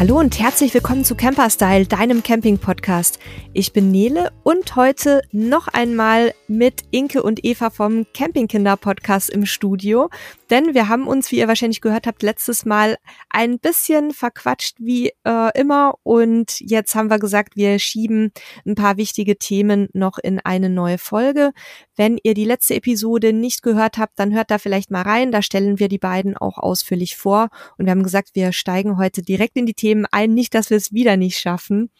Hallo 0.00 0.18
und 0.18 0.40
herzlich 0.40 0.72
willkommen 0.72 1.04
zu 1.04 1.14
Camperstyle, 1.14 1.84
deinem 1.84 2.22
Camping-Podcast. 2.22 3.18
Ich 3.52 3.74
bin 3.74 3.90
Nele 3.90 4.32
und 4.44 4.74
heute 4.74 5.20
noch 5.30 5.68
einmal 5.68 6.32
mit 6.48 6.84
Inke 6.90 7.22
und 7.22 7.44
Eva 7.44 7.68
vom 7.68 8.06
Campingkinder-Podcast 8.14 9.28
im 9.28 9.44
Studio. 9.44 10.08
Denn 10.50 10.74
wir 10.74 10.88
haben 10.88 11.06
uns, 11.06 11.30
wie 11.30 11.38
ihr 11.38 11.46
wahrscheinlich 11.46 11.80
gehört 11.80 12.08
habt, 12.08 12.22
letztes 12.24 12.64
Mal 12.64 12.96
ein 13.28 13.60
bisschen 13.60 14.10
verquatscht 14.10 14.76
wie 14.80 15.12
äh, 15.24 15.58
immer. 15.58 15.94
Und 16.02 16.58
jetzt 16.58 16.94
haben 16.96 17.08
wir 17.08 17.20
gesagt, 17.20 17.54
wir 17.54 17.78
schieben 17.78 18.32
ein 18.66 18.74
paar 18.74 18.96
wichtige 18.96 19.38
Themen 19.38 19.88
noch 19.92 20.18
in 20.18 20.40
eine 20.40 20.68
neue 20.68 20.98
Folge. 20.98 21.52
Wenn 21.96 22.18
ihr 22.22 22.34
die 22.34 22.44
letzte 22.44 22.74
Episode 22.74 23.32
nicht 23.32 23.62
gehört 23.62 23.96
habt, 23.96 24.18
dann 24.18 24.34
hört 24.34 24.50
da 24.50 24.58
vielleicht 24.58 24.90
mal 24.90 25.02
rein. 25.02 25.30
Da 25.30 25.40
stellen 25.40 25.78
wir 25.78 25.88
die 25.88 25.98
beiden 25.98 26.36
auch 26.36 26.58
ausführlich 26.58 27.16
vor. 27.16 27.48
Und 27.78 27.86
wir 27.86 27.92
haben 27.92 28.02
gesagt, 28.02 28.30
wir 28.34 28.52
steigen 28.52 28.98
heute 28.98 29.22
direkt 29.22 29.56
in 29.56 29.66
die 29.66 29.74
Themen 29.74 30.04
ein. 30.10 30.34
Nicht, 30.34 30.54
dass 30.54 30.70
wir 30.70 30.76
es 30.76 30.92
wieder 30.92 31.16
nicht 31.16 31.38
schaffen. 31.38 31.90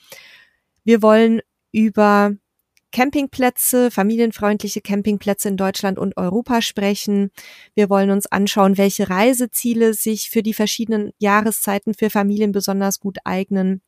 Wir 0.83 1.03
wollen 1.03 1.41
über 1.71 2.33
Campingplätze, 2.93 3.91
familienfreundliche 3.91 4.81
Campingplätze 4.81 5.49
in 5.49 5.57
Deutschland 5.57 5.99
und 5.99 6.17
Europa 6.17 6.63
sprechen. 6.63 7.31
Wir 7.75 7.89
wollen 7.91 8.11
uns 8.11 8.27
anschauen, 8.27 8.79
welche 8.79 9.09
Reiseziele 9.09 9.95
sich 9.95 10.31
für 10.31 10.43
die 10.43 10.55
verschiedenen 10.55 11.13
Jahreszeiten 11.19 11.95
für 11.95 12.11
Familien 12.11 12.53
besonders 12.53 13.01
gut 13.01 13.19
eignen. 13.25 13.83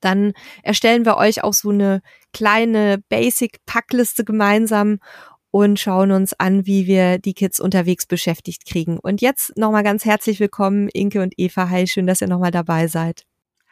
Dann 0.00 0.32
erstellen 0.62 1.04
wir 1.04 1.16
euch 1.16 1.42
auch 1.42 1.54
so 1.54 1.70
eine 1.70 2.02
kleine 2.32 3.02
Basic-Packliste 3.08 4.24
gemeinsam 4.24 4.98
und 5.50 5.80
schauen 5.80 6.12
uns 6.12 6.34
an, 6.34 6.66
wie 6.66 6.86
wir 6.86 7.18
die 7.18 7.34
Kids 7.34 7.58
unterwegs 7.58 8.06
beschäftigt 8.06 8.66
kriegen. 8.66 8.98
Und 8.98 9.20
jetzt 9.20 9.56
nochmal 9.56 9.82
ganz 9.82 10.04
herzlich 10.04 10.40
willkommen, 10.40 10.88
Inke 10.92 11.22
und 11.22 11.34
Eva. 11.36 11.70
Hi, 11.70 11.86
schön, 11.86 12.06
dass 12.06 12.20
ihr 12.20 12.28
nochmal 12.28 12.50
dabei 12.50 12.86
seid. 12.86 13.24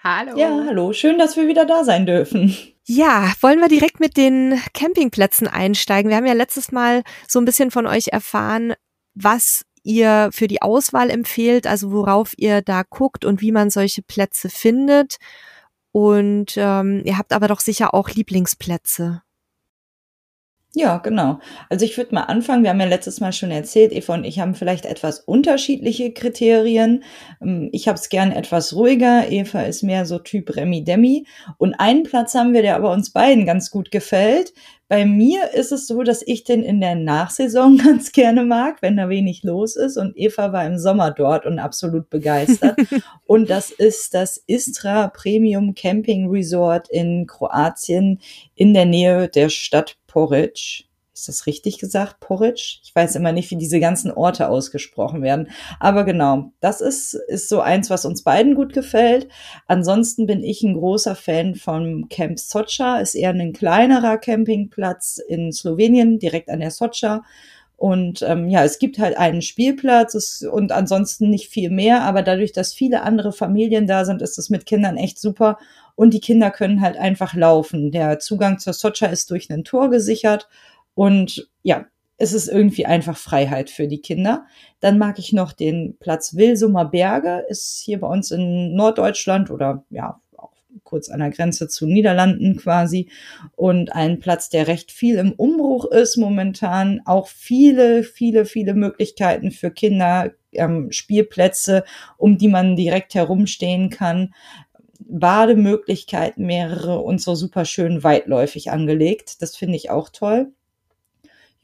Hallo. 0.02 0.36
Ja, 0.38 0.64
hallo. 0.66 0.92
Schön, 0.92 1.18
dass 1.18 1.36
wir 1.36 1.48
wieder 1.48 1.66
da 1.66 1.84
sein 1.84 2.06
dürfen. 2.06 2.56
Ja, 2.88 3.32
wollen 3.40 3.58
wir 3.58 3.68
direkt 3.68 3.98
mit 3.98 4.16
den 4.16 4.60
Campingplätzen 4.72 5.48
einsteigen? 5.48 6.08
Wir 6.08 6.16
haben 6.16 6.26
ja 6.26 6.34
letztes 6.34 6.70
Mal 6.70 7.02
so 7.26 7.40
ein 7.40 7.44
bisschen 7.44 7.72
von 7.72 7.84
euch 7.86 8.08
erfahren, 8.12 8.74
was 9.14 9.64
ihr 9.82 10.30
für 10.32 10.46
die 10.46 10.62
Auswahl 10.62 11.10
empfehlt, 11.10 11.66
also 11.66 11.90
worauf 11.90 12.32
ihr 12.36 12.62
da 12.62 12.84
guckt 12.88 13.24
und 13.24 13.40
wie 13.40 13.50
man 13.50 13.70
solche 13.70 14.02
Plätze 14.02 14.48
findet. 14.50 15.16
Und 15.90 16.54
ähm, 16.56 17.02
ihr 17.04 17.18
habt 17.18 17.32
aber 17.32 17.48
doch 17.48 17.60
sicher 17.60 17.92
auch 17.92 18.10
Lieblingsplätze. 18.10 19.22
Ja, 20.78 20.98
genau. 20.98 21.38
Also 21.70 21.86
ich 21.86 21.96
würde 21.96 22.14
mal 22.14 22.24
anfangen. 22.24 22.62
Wir 22.62 22.68
haben 22.68 22.80
ja 22.80 22.86
letztes 22.86 23.18
Mal 23.18 23.32
schon 23.32 23.50
erzählt, 23.50 23.92
Eva 23.92 24.12
und 24.12 24.24
ich 24.24 24.40
haben 24.40 24.54
vielleicht 24.54 24.84
etwas 24.84 25.20
unterschiedliche 25.20 26.12
Kriterien. 26.12 27.02
Ähm, 27.40 27.70
ich 27.72 27.88
habe 27.88 27.96
es 27.96 28.10
gern 28.10 28.30
etwas 28.30 28.74
ruhiger. 28.74 29.30
Eva 29.30 29.62
ist 29.62 29.82
mehr 29.82 30.04
so 30.04 30.18
Typ 30.18 30.54
Remi 30.54 30.84
Demi. 30.84 31.26
Und 31.56 31.72
einen 31.80 32.02
Platz 32.02 32.34
haben 32.34 32.52
wir, 32.52 32.60
der 32.60 32.76
aber 32.76 32.92
uns 32.92 33.08
beiden 33.08 33.46
ganz 33.46 33.70
gut 33.70 33.90
gefällt. 33.90 34.52
Bei 34.88 35.06
mir 35.06 35.54
ist 35.54 35.72
es 35.72 35.86
so, 35.86 36.02
dass 36.02 36.22
ich 36.24 36.44
den 36.44 36.62
in 36.62 36.82
der 36.82 36.94
Nachsaison 36.94 37.78
ganz 37.84 38.12
gerne 38.12 38.44
mag, 38.44 38.82
wenn 38.82 38.98
da 38.98 39.08
wenig 39.08 39.44
los 39.44 39.76
ist. 39.76 39.96
Und 39.96 40.14
Eva 40.18 40.52
war 40.52 40.66
im 40.66 40.76
Sommer 40.76 41.10
dort 41.10 41.46
und 41.46 41.58
absolut 41.58 42.10
begeistert. 42.10 42.78
und 43.26 43.48
das 43.48 43.70
ist 43.70 44.12
das 44.12 44.44
Istra 44.46 45.08
Premium 45.08 45.74
Camping 45.74 46.28
Resort 46.28 46.90
in 46.90 47.26
Kroatien 47.26 48.20
in 48.54 48.74
der 48.74 48.84
Nähe 48.84 49.28
der 49.28 49.48
Stadt 49.48 49.96
Porridge. 50.16 50.84
Ist 51.12 51.28
das 51.28 51.46
richtig 51.46 51.78
gesagt, 51.78 52.20
Porridge? 52.20 52.78
Ich 52.82 52.94
weiß 52.94 53.16
immer 53.16 53.32
nicht, 53.32 53.50
wie 53.50 53.58
diese 53.58 53.80
ganzen 53.80 54.10
Orte 54.10 54.48
ausgesprochen 54.48 55.20
werden. 55.20 55.48
Aber 55.78 56.04
genau, 56.04 56.52
das 56.60 56.80
ist, 56.80 57.12
ist 57.28 57.50
so 57.50 57.60
eins, 57.60 57.90
was 57.90 58.06
uns 58.06 58.24
beiden 58.24 58.54
gut 58.54 58.72
gefällt. 58.72 59.28
Ansonsten 59.66 60.24
bin 60.24 60.42
ich 60.42 60.62
ein 60.62 60.72
großer 60.72 61.16
Fan 61.16 61.54
vom 61.54 62.08
Camp 62.08 62.38
Socha. 62.38 62.96
Ist 62.96 63.14
eher 63.14 63.28
ein 63.28 63.52
kleinerer 63.52 64.16
Campingplatz 64.16 65.18
in 65.28 65.52
Slowenien, 65.52 66.18
direkt 66.18 66.48
an 66.48 66.60
der 66.60 66.70
Socha. 66.70 67.22
Und 67.76 68.22
ähm, 68.22 68.48
ja, 68.48 68.64
es 68.64 68.78
gibt 68.78 68.98
halt 68.98 69.18
einen 69.18 69.42
Spielplatz 69.42 70.14
es, 70.14 70.42
und 70.42 70.72
ansonsten 70.72 71.28
nicht 71.28 71.50
viel 71.50 71.70
mehr. 71.70 72.02
Aber 72.02 72.22
dadurch, 72.22 72.52
dass 72.52 72.72
viele 72.72 73.02
andere 73.02 73.32
Familien 73.32 73.86
da 73.86 74.04
sind, 74.04 74.22
ist 74.22 74.38
es 74.38 74.48
mit 74.48 74.64
Kindern 74.64 74.96
echt 74.96 75.20
super. 75.20 75.58
Und 75.94 76.14
die 76.14 76.20
Kinder 76.20 76.50
können 76.50 76.80
halt 76.80 76.96
einfach 76.96 77.34
laufen. 77.34 77.90
Der 77.90 78.18
Zugang 78.18 78.58
zur 78.58 78.72
Socha 78.72 79.06
ist 79.06 79.30
durch 79.30 79.50
ein 79.50 79.64
Tor 79.64 79.90
gesichert. 79.90 80.48
Und 80.94 81.50
ja, 81.62 81.86
es 82.18 82.32
ist 82.32 82.48
irgendwie 82.48 82.86
einfach 82.86 83.16
Freiheit 83.16 83.68
für 83.68 83.88
die 83.88 84.00
Kinder. 84.00 84.46
Dann 84.80 84.98
mag 84.98 85.18
ich 85.18 85.32
noch 85.32 85.52
den 85.52 85.96
Platz 85.98 86.34
Wilsumer 86.34 86.86
Berge, 86.86 87.44
ist 87.48 87.82
hier 87.84 88.00
bei 88.00 88.08
uns 88.08 88.30
in 88.30 88.74
Norddeutschland 88.74 89.50
oder 89.50 89.84
ja, 89.90 90.20
kurz 90.84 91.08
an 91.08 91.20
der 91.20 91.30
Grenze 91.30 91.68
zu 91.68 91.86
Niederlanden 91.86 92.56
quasi 92.56 93.08
und 93.54 93.92
ein 93.94 94.18
Platz, 94.18 94.48
der 94.48 94.66
recht 94.66 94.92
viel 94.92 95.16
im 95.16 95.32
Umbruch 95.32 95.84
ist 95.86 96.16
momentan. 96.16 97.00
Auch 97.04 97.28
viele, 97.28 98.02
viele, 98.02 98.44
viele 98.44 98.74
Möglichkeiten 98.74 99.50
für 99.50 99.70
Kinder, 99.70 100.32
ähm, 100.52 100.90
Spielplätze, 100.90 101.84
um 102.16 102.38
die 102.38 102.48
man 102.48 102.76
direkt 102.76 103.14
herumstehen 103.14 103.90
kann. 103.90 104.34
Bademöglichkeiten 105.08 106.46
mehrere 106.46 106.98
und 106.98 107.20
so 107.20 107.34
super 107.34 107.64
schön 107.64 108.02
weitläufig 108.02 108.70
angelegt. 108.70 109.42
Das 109.42 109.54
finde 109.56 109.76
ich 109.76 109.90
auch 109.90 110.08
toll 110.08 110.52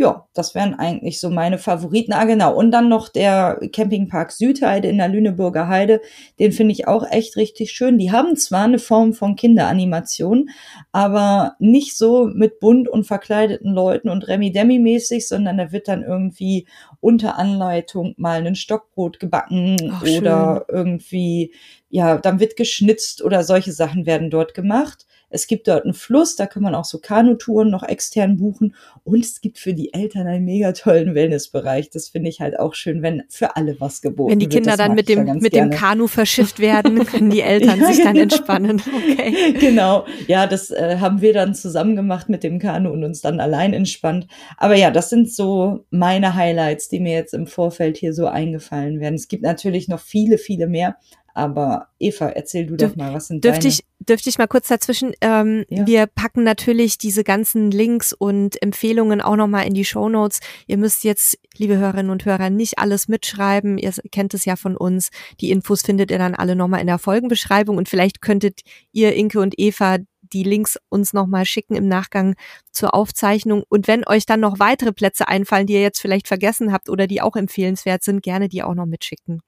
ja, 0.03 0.27
das 0.35 0.55
wären 0.57 0.75
eigentlich 0.75 1.21
so 1.21 1.31
meine 1.31 1.59
Favoriten. 1.59 2.13
Ah, 2.13 2.25
genau. 2.25 2.55
Und 2.55 2.73
dann 2.73 2.89
noch 2.89 3.09
der 3.09 3.61
Campingpark 3.73 4.33
Südheide 4.33 4.89
in 4.89 4.99
der 4.99 5.09
Lüneburger 5.09 5.69
Heide. 5.69 6.01
Den 6.41 6.51
finde 6.51 6.73
ich 6.73 6.89
auch 6.89 7.09
echt 7.09 7.37
richtig 7.37 7.71
schön. 7.71 7.99
Die 7.99 8.11
haben 8.11 8.35
zwar 8.37 8.65
eine 8.65 8.81
Form 8.81 9.13
von 9.13 9.37
Kinderanimation, 9.37 10.51
aber 10.91 11.55
nicht 11.61 11.97
so 11.97 12.27
mit 12.27 12.59
bunt 12.59 12.89
und 12.89 13.05
verkleideten 13.05 13.73
Leuten 13.73 14.09
und 14.09 14.27
Remi-Demi-mäßig, 14.27 15.29
sondern 15.29 15.57
da 15.57 15.71
wird 15.71 15.87
dann 15.87 16.03
irgendwie 16.03 16.67
unter 17.01 17.39
Anleitung 17.39 18.15
mal 18.17 18.45
ein 18.45 18.57
Stockbrot 18.57 19.21
gebacken 19.21 19.77
Ach, 19.93 20.03
oder 20.03 20.67
irgendwie, 20.69 21.53
ja, 21.91 22.19
dann 22.19 22.41
wird 22.41 22.57
geschnitzt 22.57 23.23
oder 23.23 23.45
solche 23.45 23.73
Sachen 23.73 24.05
werden 24.05 24.31
dort 24.31 24.55
gemacht. 24.55 25.07
Es 25.33 25.47
gibt 25.47 25.69
dort 25.69 25.85
einen 25.85 25.95
Fluss, 25.95 26.37
da 26.37 26.47
kann 26.47 26.63
man 26.63 26.75
auch 26.75 26.85
so 26.85 26.99
Kanutouren 26.99 27.71
noch 27.71 27.83
extern 27.83 28.37
buchen. 28.37 28.75
Und 29.05 29.21
es 29.21 29.41
gibt 29.41 29.59
für 29.59 29.75
die 29.75 29.93
Eltern 29.93 30.27
einen 30.27 30.45
mega 30.45 30.73
tollen 30.73 31.15
Wellnessbereich. 31.15 31.91
Das 31.91 32.09
finde 32.09 32.29
ich 32.29 32.41
halt 32.41 32.59
auch 32.59 32.75
schön, 32.75 33.03
wenn 33.03 33.23
für 33.29 33.57
alle 33.57 33.81
was 33.81 34.03
geboten 34.03 34.31
wird. 34.31 34.33
Wenn 34.33 34.39
die 34.39 34.49
Kinder 34.49 34.73
wird, 34.73 34.81
dann 34.81 34.95
mit 34.95 35.09
dem, 35.09 35.39
mit 35.39 35.55
dem 35.55 35.71
Kanu 35.71 36.07
verschifft 36.07 36.61
werden, 36.61 37.05
können 37.07 37.31
die 37.31 37.41
Eltern 37.41 37.81
ja, 37.81 37.87
sich 37.87 38.03
dann 38.03 38.15
genau. 38.15 38.23
entspannen. 38.23 38.83
Okay. 38.87 39.35
Genau. 39.63 40.07
Ja, 40.27 40.47
das 40.47 40.71
äh, 40.71 40.97
haben 40.99 41.21
wir 41.21 41.33
dann 41.33 41.55
zusammen 41.55 41.95
gemacht 41.97 42.29
mit 42.29 42.43
dem 42.43 42.59
Kanu 42.59 42.91
und 42.91 43.05
uns 43.05 43.21
dann 43.21 43.41
allein 43.41 43.73
entspannt. 43.73 44.27
Aber 44.57 44.75
ja, 44.77 44.91
das 44.91 45.11
sind 45.11 45.33
so 45.33 45.85
meine 45.91 46.35
Highlights, 46.35 46.89
die 46.89 47.01
mir 47.01 47.15
jetzt 47.15 47.35
im 47.35 47.47
Vorfeld 47.47 47.97
hier 47.97 48.13
so 48.13 48.27
eingefallen 48.27 49.01
werden. 49.01 49.15
Es 49.15 49.29
gibt 49.29 49.43
natürlich 49.43 49.89
noch 49.89 50.01
viele, 50.01 50.39
viele 50.39 50.67
mehr. 50.67 50.97
Aber 51.35 51.89
Eva, 51.99 52.29
erzähl 52.29 52.67
du 52.67 52.77
Dürf, 52.77 52.93
doch 52.93 52.97
mal, 52.97 53.15
was 53.15 53.29
sind 53.29 53.45
dürfte 53.45 53.61
deine... 53.61 53.75
Ich, 53.75 53.85
dürfte 54.09 54.29
ich 54.29 54.39
mal 54.39 54.47
kurz 54.47 54.69
dazwischen? 54.69 55.13
Ähm, 55.21 55.65
ja. 55.69 55.87
Wir 55.87 56.07
packen 56.07 56.45
natürlich 56.45 56.99
diese 56.99 57.25
ganzen 57.25 57.71
Links 57.71 58.13
und 58.13 58.61
Empfehlungen 58.63 59.21
auch 59.21 59.37
nochmal 59.37 59.67
in 59.67 59.75
die 59.75 59.85
Show 59.85 60.09
Notes. 60.09 60.41
Ihr 60.67 60.79
müsst 60.79 61.05
jetzt, 61.05 61.39
liebe 61.57 61.77
Hörerinnen 61.77 62.11
und 62.11 62.25
Hörer, 62.25 62.51
nicht 62.51 62.79
alles 62.79 63.09
mitschreiben. 63.09 63.79
Ihr 63.79 63.93
kennt 64.11 64.35
es 64.35 64.45
ja 64.45 64.57
von 64.57 64.77
uns. 64.77 65.11
Die 65.41 65.51
Infos 65.51 65.83
findet 65.83 66.11
ihr 66.11 66.19
dann 66.19 66.35
alle 66.35 66.57
nochmal 66.57 66.81
in 66.81 66.87
der 66.87 66.99
Folgenbeschreibung 66.99 67.77
und 67.77 67.89
vielleicht 67.89 68.21
könntet 68.21 68.61
ihr, 68.93 69.15
Inke 69.15 69.41
und 69.41 69.55
Eva, 69.59 69.99
die 70.33 70.43
Links 70.43 70.79
uns 70.89 71.13
nochmal 71.13 71.45
schicken 71.45 71.75
im 71.75 71.89
Nachgang 71.89 72.35
zur 72.71 72.95
Aufzeichnung. 72.95 73.65
Und 73.69 73.87
wenn 73.89 74.07
euch 74.07 74.27
dann 74.27 74.41
noch 74.41 74.59
weitere 74.59 74.93
Plätze 74.93 75.29
einfallen, 75.29 75.67
die 75.67 75.75
ihr 75.75 75.83
jetzt 75.83 76.01
vielleicht 76.01 76.29
vergessen 76.29 76.73
habt 76.73 76.89
oder 76.89 77.07
die 77.07 77.21
auch 77.21 77.37
empfehlenswert 77.37 78.03
sind, 78.03 78.23
gerne 78.23 78.49
die 78.49 78.63
auch 78.63 78.75
noch 78.75 78.87
mitschicken. 78.87 79.43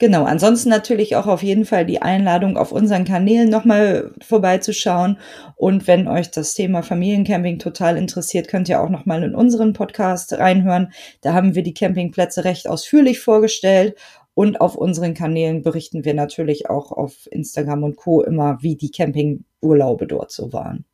Genau, 0.00 0.24
ansonsten 0.24 0.70
natürlich 0.70 1.14
auch 1.16 1.26
auf 1.26 1.42
jeden 1.42 1.66
Fall 1.66 1.84
die 1.84 2.00
Einladung, 2.00 2.56
auf 2.56 2.72
unseren 2.72 3.04
Kanälen 3.04 3.50
nochmal 3.50 4.14
vorbeizuschauen. 4.26 5.18
Und 5.56 5.86
wenn 5.86 6.08
euch 6.08 6.30
das 6.30 6.54
Thema 6.54 6.82
Familiencamping 6.82 7.58
total 7.58 7.98
interessiert, 7.98 8.48
könnt 8.48 8.70
ihr 8.70 8.80
auch 8.80 8.88
nochmal 8.88 9.22
in 9.22 9.34
unseren 9.34 9.74
Podcast 9.74 10.32
reinhören. 10.32 10.90
Da 11.20 11.34
haben 11.34 11.54
wir 11.54 11.62
die 11.62 11.74
Campingplätze 11.74 12.44
recht 12.44 12.66
ausführlich 12.66 13.20
vorgestellt. 13.20 13.94
Und 14.32 14.62
auf 14.62 14.74
unseren 14.74 15.12
Kanälen 15.12 15.60
berichten 15.60 16.02
wir 16.06 16.14
natürlich 16.14 16.70
auch 16.70 16.92
auf 16.92 17.28
Instagram 17.30 17.82
und 17.82 17.96
Co. 17.96 18.22
immer, 18.22 18.56
wie 18.62 18.76
die 18.76 18.90
Campingurlaube 18.90 20.06
dort 20.06 20.30
so 20.30 20.50
waren. 20.50 20.86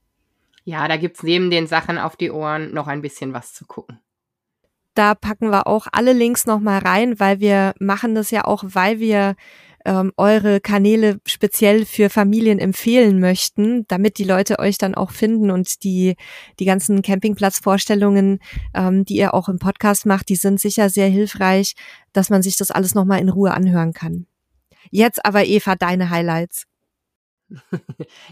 Ja, 0.64 0.88
da 0.88 0.96
gibt's 0.96 1.22
neben 1.22 1.52
den 1.52 1.68
Sachen 1.68 1.98
auf 1.98 2.16
die 2.16 2.32
Ohren 2.32 2.74
noch 2.74 2.88
ein 2.88 3.02
bisschen 3.02 3.32
was 3.32 3.54
zu 3.54 3.66
gucken. 3.66 4.00
Da 4.96 5.14
packen 5.14 5.50
wir 5.50 5.66
auch 5.66 5.86
alle 5.92 6.14
Links 6.14 6.46
nochmal 6.46 6.78
rein, 6.78 7.20
weil 7.20 7.38
wir 7.38 7.74
machen 7.78 8.14
das 8.14 8.30
ja 8.30 8.44
auch, 8.46 8.64
weil 8.66 8.98
wir 8.98 9.36
ähm, 9.84 10.10
eure 10.16 10.58
Kanäle 10.60 11.20
speziell 11.26 11.84
für 11.84 12.08
Familien 12.08 12.58
empfehlen 12.58 13.20
möchten, 13.20 13.86
damit 13.88 14.16
die 14.16 14.24
Leute 14.24 14.58
euch 14.58 14.78
dann 14.78 14.94
auch 14.94 15.10
finden 15.10 15.50
und 15.50 15.84
die, 15.84 16.16
die 16.58 16.64
ganzen 16.64 17.02
Campingplatzvorstellungen, 17.02 18.38
ähm, 18.74 19.04
die 19.04 19.16
ihr 19.16 19.34
auch 19.34 19.50
im 19.50 19.58
Podcast 19.58 20.06
macht, 20.06 20.30
die 20.30 20.36
sind 20.36 20.60
sicher 20.60 20.88
sehr 20.88 21.08
hilfreich, 21.08 21.74
dass 22.14 22.30
man 22.30 22.42
sich 22.42 22.56
das 22.56 22.70
alles 22.70 22.94
nochmal 22.94 23.20
in 23.20 23.28
Ruhe 23.28 23.52
anhören 23.52 23.92
kann. 23.92 24.26
Jetzt 24.90 25.26
aber 25.26 25.44
Eva, 25.44 25.74
deine 25.74 26.08
Highlights. 26.08 26.64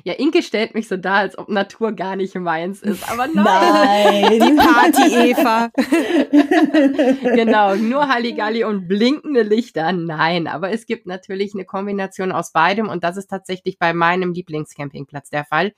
Ja, 0.02 0.14
Inke 0.14 0.42
stellt 0.42 0.74
mich 0.74 0.88
so 0.88 0.96
dar, 0.96 1.18
als 1.18 1.38
ob 1.38 1.48
Natur 1.48 1.92
gar 1.92 2.16
nicht 2.16 2.34
meins 2.34 2.82
ist. 2.82 3.08
Aber 3.10 3.26
nein, 3.32 3.44
Nein. 3.44 4.40
Die 4.40 4.56
Party-Eva. 4.56 5.70
genau, 7.34 7.76
nur 7.76 8.08
Halligalli 8.08 8.64
und 8.64 8.88
blinkende 8.88 9.42
Lichter. 9.42 9.92
Nein, 9.92 10.48
aber 10.48 10.70
es 10.72 10.86
gibt 10.86 11.06
natürlich 11.06 11.54
eine 11.54 11.64
Kombination 11.64 12.32
aus 12.32 12.52
beidem 12.52 12.88
und 12.88 13.04
das 13.04 13.16
ist 13.16 13.28
tatsächlich 13.28 13.78
bei 13.78 13.94
meinem 13.94 14.32
Lieblingscampingplatz 14.32 15.30
der 15.30 15.44
Fall. 15.44 15.72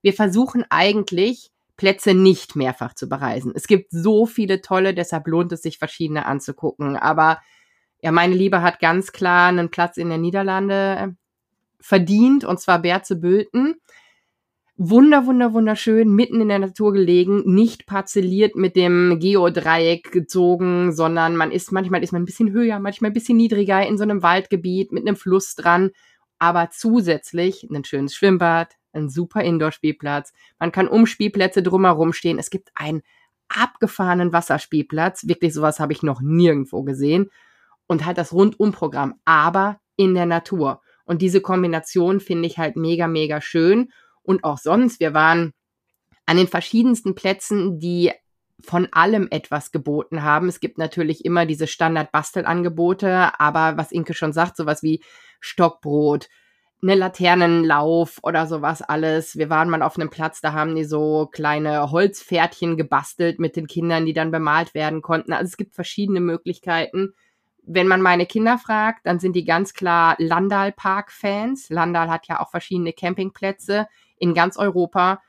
Wir 0.00 0.14
versuchen 0.14 0.64
eigentlich, 0.70 1.50
Plätze 1.76 2.14
nicht 2.14 2.56
mehrfach 2.56 2.94
zu 2.94 3.08
bereisen. 3.08 3.52
Es 3.54 3.68
gibt 3.68 3.92
so 3.92 4.26
viele 4.26 4.60
tolle, 4.62 4.94
deshalb 4.94 5.28
lohnt 5.28 5.52
es 5.52 5.62
sich, 5.62 5.78
verschiedene 5.78 6.26
anzugucken. 6.26 6.96
Aber 6.96 7.38
ja, 8.02 8.10
meine 8.10 8.34
Liebe 8.34 8.62
hat 8.62 8.80
ganz 8.80 9.12
klar 9.12 9.48
einen 9.48 9.70
Platz 9.70 9.96
in 9.96 10.08
der 10.08 10.18
Niederlande 10.18 11.16
verdient, 11.80 12.44
und 12.44 12.60
zwar 12.60 12.80
Berzebülten. 12.80 13.76
Wunder, 14.76 15.26
wunder, 15.26 15.52
wunderschön, 15.54 16.08
mitten 16.14 16.40
in 16.40 16.48
der 16.48 16.60
Natur 16.60 16.92
gelegen, 16.92 17.42
nicht 17.52 17.86
parzelliert 17.86 18.54
mit 18.54 18.76
dem 18.76 19.18
Geodreieck 19.18 20.12
gezogen, 20.12 20.92
sondern 20.92 21.34
man 21.34 21.50
ist, 21.50 21.72
manchmal 21.72 22.04
ist 22.04 22.12
man 22.12 22.22
ein 22.22 22.26
bisschen 22.26 22.52
höher, 22.52 22.78
manchmal 22.78 23.10
ein 23.10 23.14
bisschen 23.14 23.36
niedriger 23.36 23.84
in 23.84 23.98
so 23.98 24.04
einem 24.04 24.22
Waldgebiet 24.22 24.92
mit 24.92 25.04
einem 25.04 25.16
Fluss 25.16 25.56
dran, 25.56 25.90
aber 26.38 26.70
zusätzlich 26.70 27.66
ein 27.68 27.84
schönes 27.84 28.14
Schwimmbad, 28.14 28.74
ein 28.92 29.08
super 29.08 29.42
Indoor-Spielplatz. 29.42 30.32
Man 30.60 30.70
kann 30.70 30.88
um 30.88 31.06
Spielplätze 31.06 31.62
drumherum 31.62 32.12
stehen. 32.12 32.38
Es 32.38 32.50
gibt 32.50 32.70
einen 32.74 33.02
abgefahrenen 33.48 34.32
Wasserspielplatz. 34.32 35.26
Wirklich 35.26 35.54
sowas 35.54 35.80
habe 35.80 35.92
ich 35.92 36.02
noch 36.02 36.20
nirgendwo 36.20 36.82
gesehen. 36.82 37.30
Und 37.86 38.04
halt 38.04 38.18
das 38.18 38.32
Rundumprogramm, 38.32 39.14
aber 39.24 39.80
in 39.96 40.14
der 40.14 40.26
Natur. 40.26 40.82
Und 41.08 41.22
diese 41.22 41.40
Kombination 41.40 42.20
finde 42.20 42.46
ich 42.46 42.58
halt 42.58 42.76
mega, 42.76 43.08
mega 43.08 43.40
schön. 43.40 43.90
Und 44.22 44.44
auch 44.44 44.58
sonst, 44.58 45.00
wir 45.00 45.14
waren 45.14 45.54
an 46.26 46.36
den 46.36 46.46
verschiedensten 46.46 47.14
Plätzen, 47.14 47.78
die 47.78 48.12
von 48.60 48.88
allem 48.92 49.26
etwas 49.30 49.72
geboten 49.72 50.22
haben. 50.22 50.48
Es 50.48 50.60
gibt 50.60 50.76
natürlich 50.76 51.24
immer 51.24 51.46
diese 51.46 51.66
Standard-Bastelangebote, 51.66 53.40
aber 53.40 53.78
was 53.78 53.90
Inke 53.90 54.12
schon 54.12 54.34
sagt, 54.34 54.58
sowas 54.58 54.82
wie 54.82 55.02
Stockbrot, 55.40 56.28
eine 56.82 56.94
Laternenlauf 56.94 58.18
oder 58.22 58.46
sowas 58.46 58.82
alles. 58.82 59.38
Wir 59.38 59.48
waren 59.48 59.70
mal 59.70 59.80
auf 59.80 59.96
einem 59.96 60.10
Platz, 60.10 60.42
da 60.42 60.52
haben 60.52 60.76
die 60.76 60.84
so 60.84 61.26
kleine 61.32 61.90
Holzpferdchen 61.90 62.76
gebastelt 62.76 63.38
mit 63.38 63.56
den 63.56 63.66
Kindern, 63.66 64.04
die 64.04 64.12
dann 64.12 64.30
bemalt 64.30 64.74
werden 64.74 65.00
konnten. 65.00 65.32
Also 65.32 65.48
es 65.48 65.56
gibt 65.56 65.74
verschiedene 65.74 66.20
Möglichkeiten 66.20 67.14
wenn 67.70 67.86
man 67.86 68.00
meine 68.00 68.24
Kinder 68.24 68.56
fragt, 68.56 69.04
dann 69.04 69.20
sind 69.20 69.34
die 69.34 69.44
ganz 69.44 69.74
klar 69.74 70.16
Landal 70.18 70.72
Park 70.72 71.12
Fans. 71.12 71.68
Landal 71.68 72.08
hat 72.08 72.26
ja 72.26 72.40
auch 72.40 72.50
verschiedene 72.50 72.94
Campingplätze 72.94 73.86
in 74.16 74.32
ganz 74.32 74.56
Europa. 74.56 75.20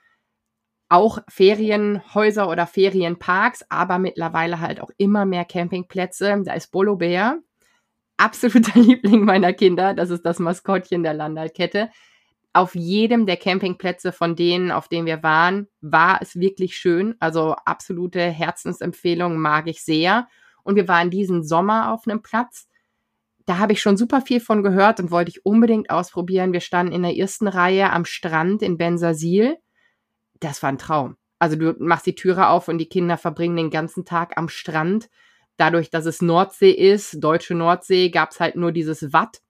Auch 0.88 1.20
Ferienhäuser 1.28 2.50
oder 2.50 2.66
Ferienparks, 2.66 3.66
aber 3.70 4.00
mittlerweile 4.00 4.60
halt 4.62 4.80
auch 4.82 4.90
immer 4.98 5.26
mehr 5.26 5.44
Campingplätze. 5.44 6.42
Da 6.46 6.54
ist 6.54 6.72
Bolo 6.72 6.96
Bär, 6.96 7.40
absoluter 8.16 8.80
Liebling 8.80 9.26
meiner 9.26 9.52
Kinder. 9.52 9.94
Das 9.94 10.10
ist 10.10 10.26
das 10.26 10.40
Maskottchen 10.40 11.04
der 11.04 11.14
Landal-Kette. 11.14 11.90
Auf 12.54 12.74
jedem 12.74 13.26
der 13.26 13.38
Campingplätze 13.38 14.12
von 14.14 14.36
denen, 14.36 14.72
auf 14.72 14.88
denen 14.88 15.06
wir 15.06 15.22
waren, 15.22 15.68
war 15.82 16.20
es 16.22 16.40
wirklich 16.40 16.78
schön. 16.78 17.16
Also 17.20 17.52
absolute 17.66 18.22
Herzensempfehlung, 18.22 19.38
mag 19.38 19.68
ich 19.68 19.84
sehr. 19.84 20.28
Und 20.64 20.76
wir 20.76 20.88
waren 20.88 21.10
diesen 21.10 21.44
Sommer 21.44 21.94
auf 21.94 22.08
einem 22.08 22.22
Platz. 22.22 22.68
Da 23.46 23.58
habe 23.58 23.74
ich 23.74 23.82
schon 23.82 23.98
super 23.98 24.22
viel 24.22 24.40
von 24.40 24.62
gehört 24.62 25.00
und 25.00 25.12
wollte 25.12 25.32
ich 25.32 25.46
unbedingt 25.46 25.90
ausprobieren. 25.90 26.54
Wir 26.54 26.60
standen 26.60 26.94
in 26.94 27.04
der 27.04 27.18
ersten 27.18 27.48
Reihe 27.48 27.92
am 27.92 28.06
Strand 28.06 28.62
in 28.62 28.78
Bensasil. 28.78 29.58
Das 30.40 30.62
war 30.62 30.70
ein 30.70 30.78
Traum. 30.78 31.18
Also 31.40 31.56
du 31.56 31.74
machst 31.80 32.06
die 32.06 32.16
Türe 32.16 32.50
auf 32.50 32.68
und 32.68 32.78
die 32.78 32.90
Kinder 32.90 33.18
verbringen 33.18 33.56
den 33.56 33.72
ganzen 33.72 34.06
Tag 34.06 34.38
am 34.38 34.50
Strand. 34.50 35.10
Dadurch, 35.58 35.90
dass 35.90 36.06
es 36.06 36.22
Nordsee 36.22 36.72
ist, 36.72 37.24
deutsche 37.24 37.56
Nordsee, 37.56 38.10
gab 38.10 38.32
es 38.32 38.40
halt 38.40 38.56
nur 38.56 38.72
dieses 38.72 39.14
Watt. 39.14 39.42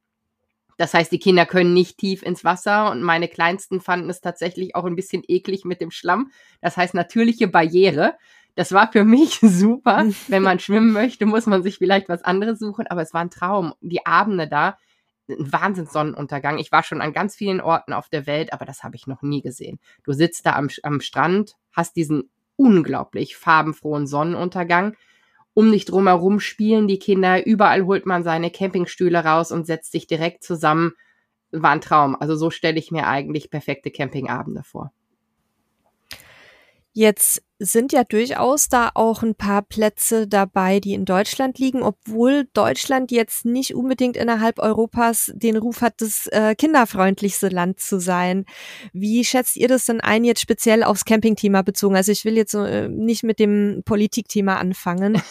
Das 0.77 0.93
heißt, 0.93 1.11
die 1.11 1.19
Kinder 1.19 1.45
können 1.45 1.73
nicht 1.73 1.97
tief 1.97 2.23
ins 2.23 2.45
Wasser 2.45 2.89
und 2.89 3.03
meine 3.03 3.27
Kleinsten 3.27 3.81
fanden 3.81 4.09
es 4.09 4.21
tatsächlich 4.21 4.75
auch 4.75 4.85
ein 4.85 4.95
bisschen 4.95 5.23
eklig 5.27 5.65
mit 5.65 5.81
dem 5.81 5.91
Schlamm. 5.91 6.31
Das 6.61 6.77
heißt, 6.77 6.93
natürliche 6.93 7.49
Barriere. 7.49 8.15
Das 8.59 8.73
war 8.73 8.91
für 8.91 9.05
mich 9.05 9.39
super. 9.41 10.05
Wenn 10.27 10.43
man 10.43 10.59
schwimmen 10.59 10.91
möchte, 10.91 11.25
muss 11.25 11.45
man 11.45 11.63
sich 11.63 11.77
vielleicht 11.77 12.09
was 12.09 12.23
anderes 12.23 12.59
suchen, 12.59 12.87
aber 12.87 13.01
es 13.01 13.13
war 13.13 13.21
ein 13.21 13.29
Traum. 13.29 13.73
Die 13.79 14.05
Abende 14.05 14.49
da, 14.49 14.77
ein 15.29 15.49
Wahnsinnssonnenuntergang. 15.49 16.57
Ich 16.57 16.69
war 16.69 16.83
schon 16.83 16.99
an 16.99 17.13
ganz 17.13 17.37
vielen 17.37 17.61
Orten 17.61 17.93
auf 17.93 18.09
der 18.09 18.27
Welt, 18.27 18.51
aber 18.51 18.65
das 18.65 18.83
habe 18.83 18.97
ich 18.97 19.07
noch 19.07 19.21
nie 19.21 19.41
gesehen. 19.41 19.79
Du 20.03 20.11
sitzt 20.11 20.45
da 20.45 20.57
am, 20.57 20.67
am 20.83 20.99
Strand, 20.99 21.55
hast 21.71 21.95
diesen 21.95 22.29
unglaublich 22.57 23.37
farbenfrohen 23.37 24.07
Sonnenuntergang. 24.07 24.97
Um 25.53 25.71
dich 25.71 25.85
drumherum 25.85 26.41
spielen 26.41 26.89
die 26.89 26.99
Kinder. 26.99 27.45
Überall 27.45 27.85
holt 27.85 28.05
man 28.05 28.25
seine 28.25 28.51
Campingstühle 28.51 29.23
raus 29.23 29.53
und 29.53 29.67
setzt 29.67 29.93
sich 29.93 30.05
direkt 30.05 30.43
zusammen. 30.43 30.95
War 31.51 31.71
ein 31.71 31.79
Traum. 31.79 32.17
Also 32.19 32.35
so 32.35 32.49
stelle 32.49 32.77
ich 32.77 32.91
mir 32.91 33.07
eigentlich 33.07 33.51
perfekte 33.51 33.89
Campingabende 33.89 34.63
vor. 34.63 34.91
Jetzt 36.93 37.41
sind 37.59 37.91
ja 37.91 38.05
durchaus 38.05 38.69
da 38.69 38.89
auch 38.93 39.21
ein 39.21 39.35
paar 39.35 39.61
Plätze 39.61 40.27
dabei, 40.27 40.79
die 40.79 40.93
in 40.93 41.03
Deutschland 41.03 41.59
liegen, 41.59 41.83
obwohl 41.83 42.47
Deutschland 42.53 43.11
jetzt 43.11 43.43
nicht 43.43 43.75
unbedingt 43.75 44.15
innerhalb 44.15 44.59
Europas 44.59 45.31
den 45.35 45.57
Ruf 45.57 45.81
hat, 45.81 45.95
das 46.01 46.27
äh, 46.27 46.55
kinderfreundlichste 46.55 47.49
Land 47.49 47.81
zu 47.81 47.99
sein. 47.99 48.45
Wie 48.93 49.25
schätzt 49.25 49.57
ihr 49.57 49.67
das 49.67 49.85
denn 49.85 49.99
ein, 49.99 50.23
jetzt 50.23 50.39
speziell 50.39 50.83
aufs 50.83 51.03
Campingthema 51.03 51.61
bezogen? 51.61 51.97
Also 51.97 52.13
ich 52.13 52.23
will 52.23 52.37
jetzt 52.37 52.53
äh, 52.53 52.87
nicht 52.87 53.23
mit 53.23 53.39
dem 53.39 53.83
Politikthema 53.85 54.55
anfangen. 54.55 55.21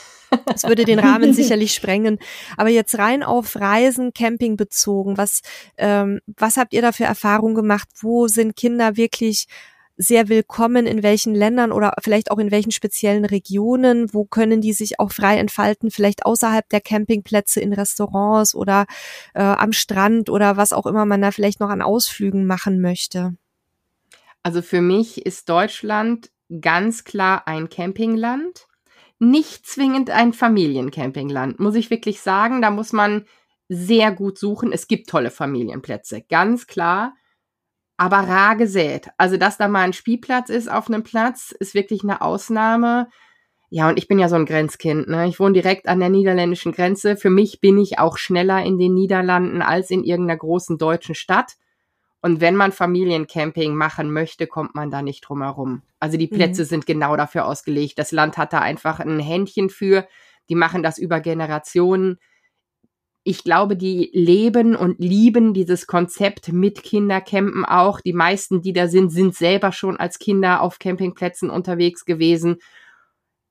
Das 0.45 0.65
würde 0.65 0.85
den 0.85 0.99
Rahmen 0.99 1.33
sicherlich 1.33 1.73
sprengen. 1.73 2.19
Aber 2.59 2.69
jetzt 2.69 2.99
rein 2.99 3.23
auf 3.23 3.57
Reisen, 3.57 4.13
Camping 4.13 4.59
bezogen, 4.59 5.17
was, 5.17 5.41
ähm, 5.79 6.21
was 6.27 6.59
habt 6.59 6.75
ihr 6.75 6.83
da 6.83 6.93
für 6.93 7.05
Erfahrungen 7.05 7.55
gemacht? 7.55 7.89
Wo 8.01 8.29
sind 8.29 8.55
Kinder 8.55 8.99
wirklich 8.99 9.47
sehr 10.01 10.29
willkommen, 10.29 10.87
in 10.87 11.03
welchen 11.03 11.35
Ländern 11.35 11.73
oder 11.73 11.93
vielleicht 12.01 12.31
auch 12.31 12.39
in 12.39 12.53
welchen 12.53 12.71
speziellen 12.71 13.25
Regionen, 13.25 14.15
wo 14.15 14.25
können 14.25 14.61
die 14.61 14.73
sich 14.73 15.01
auch 15.01 15.11
frei 15.11 15.39
entfalten, 15.39 15.91
vielleicht 15.91 16.25
außerhalb 16.25 16.69
der 16.69 16.81
Campingplätze, 16.81 17.61
in 17.61 17.73
Restaurants 17.73 18.55
oder 18.55 18.87
äh, 19.35 19.43
am 19.43 19.73
Strand 19.73 20.31
oder 20.31 20.57
was 20.57 20.73
auch 20.73 20.87
immer 20.87 21.05
man 21.05 21.21
da 21.21 21.33
vielleicht 21.33 21.59
noch 21.59 21.69
an 21.69 21.83
Ausflügen 21.83 22.47
machen 22.47 22.81
möchte. 22.81 23.35
Also 24.45 24.63
für 24.63 24.81
mich 24.81 25.27
ist 25.27 25.49
Deutschland 25.49 26.31
ganz 26.61 27.03
klar 27.03 27.49
ein 27.49 27.69
Campingland, 27.69 28.69
nicht 29.19 29.67
zwingend 29.67 30.11
ein 30.11 30.33
Familiencampingland, 30.33 31.59
muss 31.59 31.75
ich 31.75 31.91
wirklich 31.91 32.21
sagen. 32.21 32.63
Da 32.63 32.71
muss 32.71 32.93
man 32.93 33.27
sehr 33.69 34.13
gut 34.13 34.39
suchen. 34.39 34.71
Es 34.71 34.87
gibt 34.87 35.11
tolle 35.11 35.33
Familienplätze, 35.33 36.23
ganz 36.23 36.69
klar 36.69 37.15
aber 37.99 38.19
rar 38.19 38.57
gesät. 38.57 39.11
Also, 39.19 39.37
dass 39.37 39.59
da 39.59 39.69
mal 39.69 39.83
ein 39.83 39.93
Spielplatz 39.93 40.49
ist 40.49 40.71
auf 40.71 40.89
einem 40.89 41.03
Platz, 41.03 41.55
ist 41.59 41.75
wirklich 41.75 42.05
eine 42.05 42.23
Ausnahme. 42.23 43.09
Ja, 43.71 43.89
und 43.89 43.99
ich 43.99 44.09
bin 44.09 44.19
ja 44.19 44.31
so 44.31 44.37
ein 44.37 44.47
Grenzkind. 44.47 45.09
Ne? 45.09 45.29
Ich 45.29 45.39
wohne 45.39 45.53
direkt 45.53 45.89
an 45.89 46.01
der 46.01 46.09
niederländischen 46.09 46.73
Grenze. 46.73 47.17
Für 47.17 47.29
mich 47.29 47.61
bin 47.61 47.77
ich 47.77 47.99
auch 47.99 48.17
schneller 48.17 48.65
in 48.65 48.79
den 48.79 48.95
Niederlanden 48.95 49.61
als 49.61 49.91
in 49.91 50.05
irgendeiner 50.05 50.39
großen 50.39 50.79
deutschen 50.79 51.15
Stadt. 51.15 51.57
Und 52.23 52.41
wenn 52.41 52.57
man 52.57 52.73
Familiencamping 52.73 53.75
machen 53.75 54.13
möchte, 54.13 54.47
kommt 54.47 54.75
man 54.75 54.91
da 54.91 55.03
nicht 55.03 55.21
drum 55.21 55.43
herum. 55.43 55.83
Also 56.01 56.17
die 56.17 56.27
Plätze 56.29 56.63
mhm. 56.63 56.67
sind 56.67 56.87
genau 56.87 57.17
dafür 57.17 57.47
ausgelegt. 57.47 57.99
Das 57.99 58.13
Land 58.13 58.39
hat 58.39 58.53
da 58.53 58.61
einfach 58.61 59.01
ein 59.01 59.21
Händchen 59.21 59.71
für. 59.71 60.07
Die 60.49 60.55
machen 60.55 60.83
das 60.83 60.99
über 60.99 61.21
Generationen 61.21 62.19
ich 63.25 63.45
glaube, 63.45 63.77
die 63.77 64.11
leben 64.15 64.75
und 64.75 64.99
lieben 64.99 65.53
dieses 65.53 65.87
Konzept 65.87 66.53
mit 66.53 66.83
Kindercampen 66.83 67.65
auch. 67.65 68.01
Die 68.01 68.13
meisten, 68.13 68.63
die 68.63 68.73
da 68.73 68.89
sind, 68.89 69.11
sind 69.11 69.35
selber 69.35 69.73
schon 69.73 69.99
als 69.99 70.19
Kinder 70.19 70.63
auf 70.63 70.79
Campingplätzen 70.79 71.51
unterwegs 71.51 72.05
gewesen. 72.05 72.57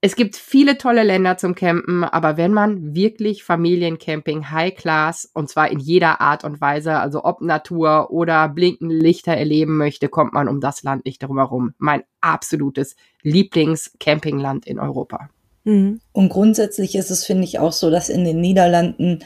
Es 0.00 0.14
gibt 0.14 0.36
viele 0.36 0.78
tolle 0.78 1.02
Länder 1.02 1.38
zum 1.38 1.56
Campen, 1.56 2.04
aber 2.04 2.36
wenn 2.36 2.52
man 2.52 2.94
wirklich 2.94 3.42
Familiencamping 3.42 4.48
High 4.48 4.74
Class 4.76 5.28
und 5.34 5.48
zwar 5.48 5.72
in 5.72 5.80
jeder 5.80 6.20
Art 6.20 6.44
und 6.44 6.60
Weise, 6.60 6.98
also 7.00 7.24
ob 7.24 7.40
Natur 7.40 8.12
oder 8.12 8.48
blinkende 8.48 8.94
Lichter 8.94 9.32
erleben 9.32 9.76
möchte, 9.76 10.08
kommt 10.08 10.34
man 10.34 10.46
um 10.46 10.60
das 10.60 10.84
Land 10.84 11.04
nicht 11.04 11.20
drum 11.20 11.38
herum. 11.38 11.74
Mein 11.78 12.04
absolutes 12.20 12.94
Lieblingscampingland 13.22 14.68
in 14.68 14.78
Europa. 14.78 15.30
Mhm. 15.64 16.00
Und 16.12 16.28
grundsätzlich 16.28 16.94
ist 16.94 17.10
es, 17.10 17.24
finde 17.24 17.42
ich, 17.42 17.58
auch 17.58 17.72
so, 17.72 17.90
dass 17.90 18.08
in 18.08 18.24
den 18.24 18.40
Niederlanden 18.40 19.24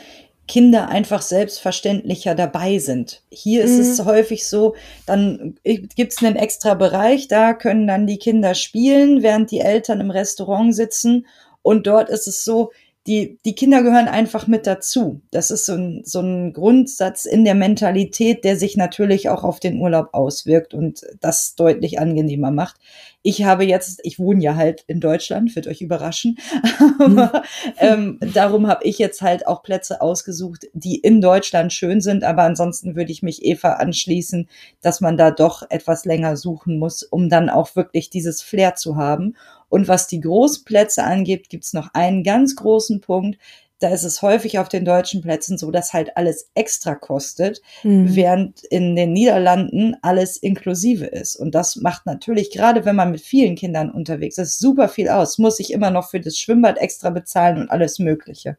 Kinder 0.52 0.90
einfach 0.90 1.22
selbstverständlicher 1.22 2.34
dabei 2.34 2.76
sind. 2.76 3.22
Hier 3.30 3.64
ist 3.64 3.78
es 3.78 3.98
mhm. 3.98 4.04
häufig 4.04 4.46
so, 4.46 4.74
dann 5.06 5.54
gibt 5.64 6.12
es 6.12 6.22
einen 6.22 6.36
extra 6.36 6.74
Bereich, 6.74 7.26
da 7.26 7.54
können 7.54 7.86
dann 7.86 8.06
die 8.06 8.18
Kinder 8.18 8.54
spielen, 8.54 9.22
während 9.22 9.50
die 9.50 9.60
Eltern 9.60 10.02
im 10.02 10.10
Restaurant 10.10 10.74
sitzen. 10.74 11.26
Und 11.62 11.86
dort 11.86 12.10
ist 12.10 12.26
es 12.26 12.44
so, 12.44 12.70
die, 13.06 13.40
die 13.44 13.54
Kinder 13.56 13.82
gehören 13.82 14.06
einfach 14.06 14.46
mit 14.46 14.64
dazu. 14.66 15.22
Das 15.32 15.50
ist 15.50 15.66
so 15.66 15.72
ein, 15.72 16.02
so 16.04 16.20
ein 16.20 16.52
Grundsatz 16.52 17.24
in 17.24 17.44
der 17.44 17.56
Mentalität, 17.56 18.44
der 18.44 18.56
sich 18.56 18.76
natürlich 18.76 19.28
auch 19.28 19.42
auf 19.42 19.58
den 19.58 19.80
Urlaub 19.80 20.10
auswirkt 20.12 20.72
und 20.72 21.02
das 21.20 21.56
deutlich 21.56 21.98
angenehmer 21.98 22.52
macht. 22.52 22.76
Ich 23.24 23.44
habe 23.44 23.64
jetzt, 23.64 24.00
ich 24.04 24.18
wohne 24.18 24.42
ja 24.42 24.54
halt 24.54 24.84
in 24.86 25.00
Deutschland, 25.00 25.54
wird 25.54 25.66
euch 25.66 25.80
überraschen, 25.80 26.38
aber 26.98 27.42
ähm, 27.78 28.18
darum 28.34 28.68
habe 28.68 28.84
ich 28.84 28.98
jetzt 28.98 29.22
halt 29.22 29.46
auch 29.46 29.62
Plätze 29.62 30.00
ausgesucht, 30.00 30.66
die 30.72 30.96
in 30.96 31.20
Deutschland 31.20 31.72
schön 31.72 32.00
sind, 32.00 32.24
aber 32.24 32.42
ansonsten 32.42 32.94
würde 32.96 33.12
ich 33.12 33.22
mich 33.22 33.44
Eva 33.44 33.74
anschließen, 33.74 34.48
dass 34.80 35.00
man 35.00 35.16
da 35.16 35.30
doch 35.30 35.62
etwas 35.70 36.04
länger 36.04 36.36
suchen 36.36 36.78
muss, 36.78 37.02
um 37.02 37.28
dann 37.28 37.48
auch 37.48 37.74
wirklich 37.74 38.10
dieses 38.10 38.42
Flair 38.42 38.74
zu 38.74 38.96
haben. 38.96 39.36
Und 39.72 39.88
was 39.88 40.06
die 40.06 40.20
Großplätze 40.20 41.02
angeht, 41.02 41.48
gibt's 41.48 41.72
noch 41.72 41.94
einen 41.94 42.24
ganz 42.24 42.56
großen 42.56 43.00
Punkt, 43.00 43.38
da 43.78 43.88
ist 43.88 44.04
es 44.04 44.20
häufig 44.20 44.58
auf 44.58 44.68
den 44.68 44.84
deutschen 44.84 45.22
Plätzen 45.22 45.56
so, 45.56 45.70
dass 45.70 45.94
halt 45.94 46.14
alles 46.18 46.50
extra 46.54 46.94
kostet, 46.94 47.62
mhm. 47.82 48.14
während 48.14 48.62
in 48.64 48.94
den 48.96 49.14
Niederlanden 49.14 49.96
alles 50.02 50.36
inklusive 50.36 51.06
ist. 51.06 51.36
Und 51.36 51.54
das 51.54 51.76
macht 51.76 52.04
natürlich, 52.04 52.50
gerade 52.50 52.84
wenn 52.84 52.96
man 52.96 53.12
mit 53.12 53.22
vielen 53.22 53.56
Kindern 53.56 53.90
unterwegs 53.90 54.36
ist, 54.36 54.58
super 54.58 54.90
viel 54.90 55.08
aus. 55.08 55.38
Muss 55.38 55.58
ich 55.58 55.72
immer 55.72 55.90
noch 55.90 56.10
für 56.10 56.20
das 56.20 56.38
Schwimmbad 56.38 56.76
extra 56.76 57.08
bezahlen 57.08 57.56
und 57.56 57.70
alles 57.70 57.98
Mögliche. 57.98 58.58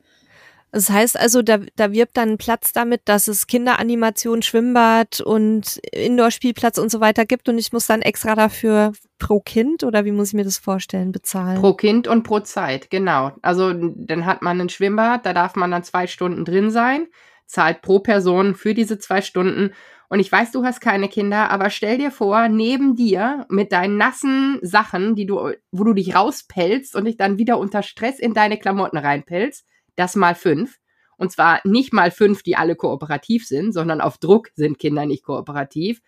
Das 0.73 0.89
heißt 0.89 1.19
also, 1.19 1.43
da, 1.43 1.59
da 1.75 1.91
wirbt 1.91 2.17
dann 2.17 2.39
Platz 2.39 2.73
damit, 2.73 3.01
dass 3.05 3.27
es 3.27 3.45
Kinderanimation, 3.45 4.41
Schwimmbad 4.41 5.21
und 5.21 5.77
Indoor-Spielplatz 5.91 6.79
und 6.79 6.89
so 6.89 6.99
weiter 6.99 7.27
gibt 7.27 7.47
und 7.47 7.59
ich 7.59 7.71
muss 7.71 7.85
dann 7.85 8.01
extra 8.01 8.33
dafür 8.33 8.91
pro 9.19 9.39
Kind 9.39 9.83
oder 9.83 10.03
wie 10.03 10.11
muss 10.11 10.29
ich 10.29 10.33
mir 10.33 10.43
das 10.43 10.57
vorstellen, 10.57 11.11
bezahlen? 11.11 11.61
Pro 11.61 11.75
Kind 11.75 12.07
und 12.07 12.23
pro 12.23 12.39
Zeit, 12.39 12.89
genau. 12.89 13.33
Also 13.43 13.71
dann 13.71 14.25
hat 14.25 14.41
man 14.41 14.59
ein 14.59 14.69
Schwimmbad, 14.69 15.27
da 15.27 15.33
darf 15.33 15.55
man 15.55 15.69
dann 15.69 15.83
zwei 15.83 16.07
Stunden 16.07 16.43
drin 16.43 16.71
sein, 16.71 17.05
zahlt 17.45 17.83
pro 17.83 17.99
Person 17.99 18.55
für 18.55 18.73
diese 18.73 18.97
zwei 18.97 19.21
Stunden 19.21 19.73
und 20.09 20.19
ich 20.19 20.31
weiß, 20.31 20.51
du 20.51 20.63
hast 20.63 20.81
keine 20.81 21.07
Kinder, 21.07 21.51
aber 21.51 21.69
stell 21.69 21.99
dir 21.99 22.09
vor, 22.09 22.47
neben 22.49 22.95
dir 22.95 23.45
mit 23.47 23.71
deinen 23.71 23.97
nassen 23.97 24.57
Sachen, 24.63 25.13
die 25.13 25.27
du, 25.27 25.51
wo 25.71 25.83
du 25.83 25.93
dich 25.93 26.15
rauspellst 26.15 26.95
und 26.95 27.05
dich 27.05 27.17
dann 27.17 27.37
wieder 27.37 27.59
unter 27.59 27.83
Stress 27.83 28.17
in 28.17 28.33
deine 28.33 28.57
Klamotten 28.57 28.97
reinpellst, 28.97 29.67
das 29.95 30.15
mal 30.15 30.35
fünf. 30.35 30.79
Und 31.17 31.31
zwar 31.31 31.61
nicht 31.63 31.93
mal 31.93 32.11
fünf, 32.11 32.43
die 32.43 32.55
alle 32.55 32.75
kooperativ 32.75 33.47
sind, 33.47 33.71
sondern 33.71 34.01
auf 34.01 34.17
Druck 34.17 34.49
sind 34.55 34.79
Kinder 34.79 35.05
nicht 35.05 35.23
kooperativ. 35.23 36.01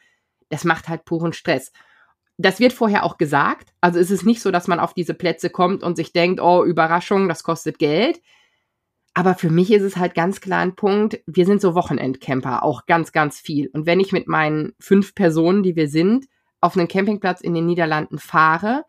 Das 0.50 0.64
macht 0.64 0.90
halt 0.90 1.06
puren 1.06 1.34
Stress. 1.34 1.72
Das 2.38 2.60
wird 2.60 2.74
vorher 2.74 3.04
auch 3.04 3.18
gesagt. 3.18 3.70
Also 3.82 4.00
es 4.00 4.12
ist 4.12 4.26
nicht 4.26 4.42
so, 4.42 4.52
dass 4.52 4.68
man 4.68 4.80
auf 4.80 4.94
diese 4.94 5.14
Plätze 5.14 5.50
kommt 5.50 5.84
und 5.84 5.96
sich 5.96 6.12
denkt, 6.12 6.42
oh, 6.42 6.64
Überraschung, 6.66 7.30
das 7.30 7.44
kostet 7.44 7.80
Geld. 7.80 8.20
Aber 9.14 9.36
für 9.36 9.50
mich 9.50 9.72
ist 9.72 9.84
es 9.84 9.96
halt 9.96 10.14
ganz 10.14 10.42
klar 10.42 10.60
ein 10.60 10.76
Punkt, 10.76 11.22
wir 11.26 11.46
sind 11.46 11.62
so 11.62 11.74
Wochenendcamper, 11.74 12.64
auch 12.64 12.86
ganz, 12.86 13.14
ganz 13.14 13.40
viel. 13.40 13.70
Und 13.72 13.86
wenn 13.86 14.02
ich 14.02 14.12
mit 14.12 14.28
meinen 14.28 14.74
fünf 14.78 15.16
Personen, 15.16 15.64
die 15.64 15.78
wir 15.78 15.88
sind, 15.88 16.26
auf 16.60 16.76
einen 16.76 16.90
Campingplatz 16.90 17.40
in 17.40 17.54
den 17.54 17.66
Niederlanden 17.66 18.20
fahre, 18.20 18.84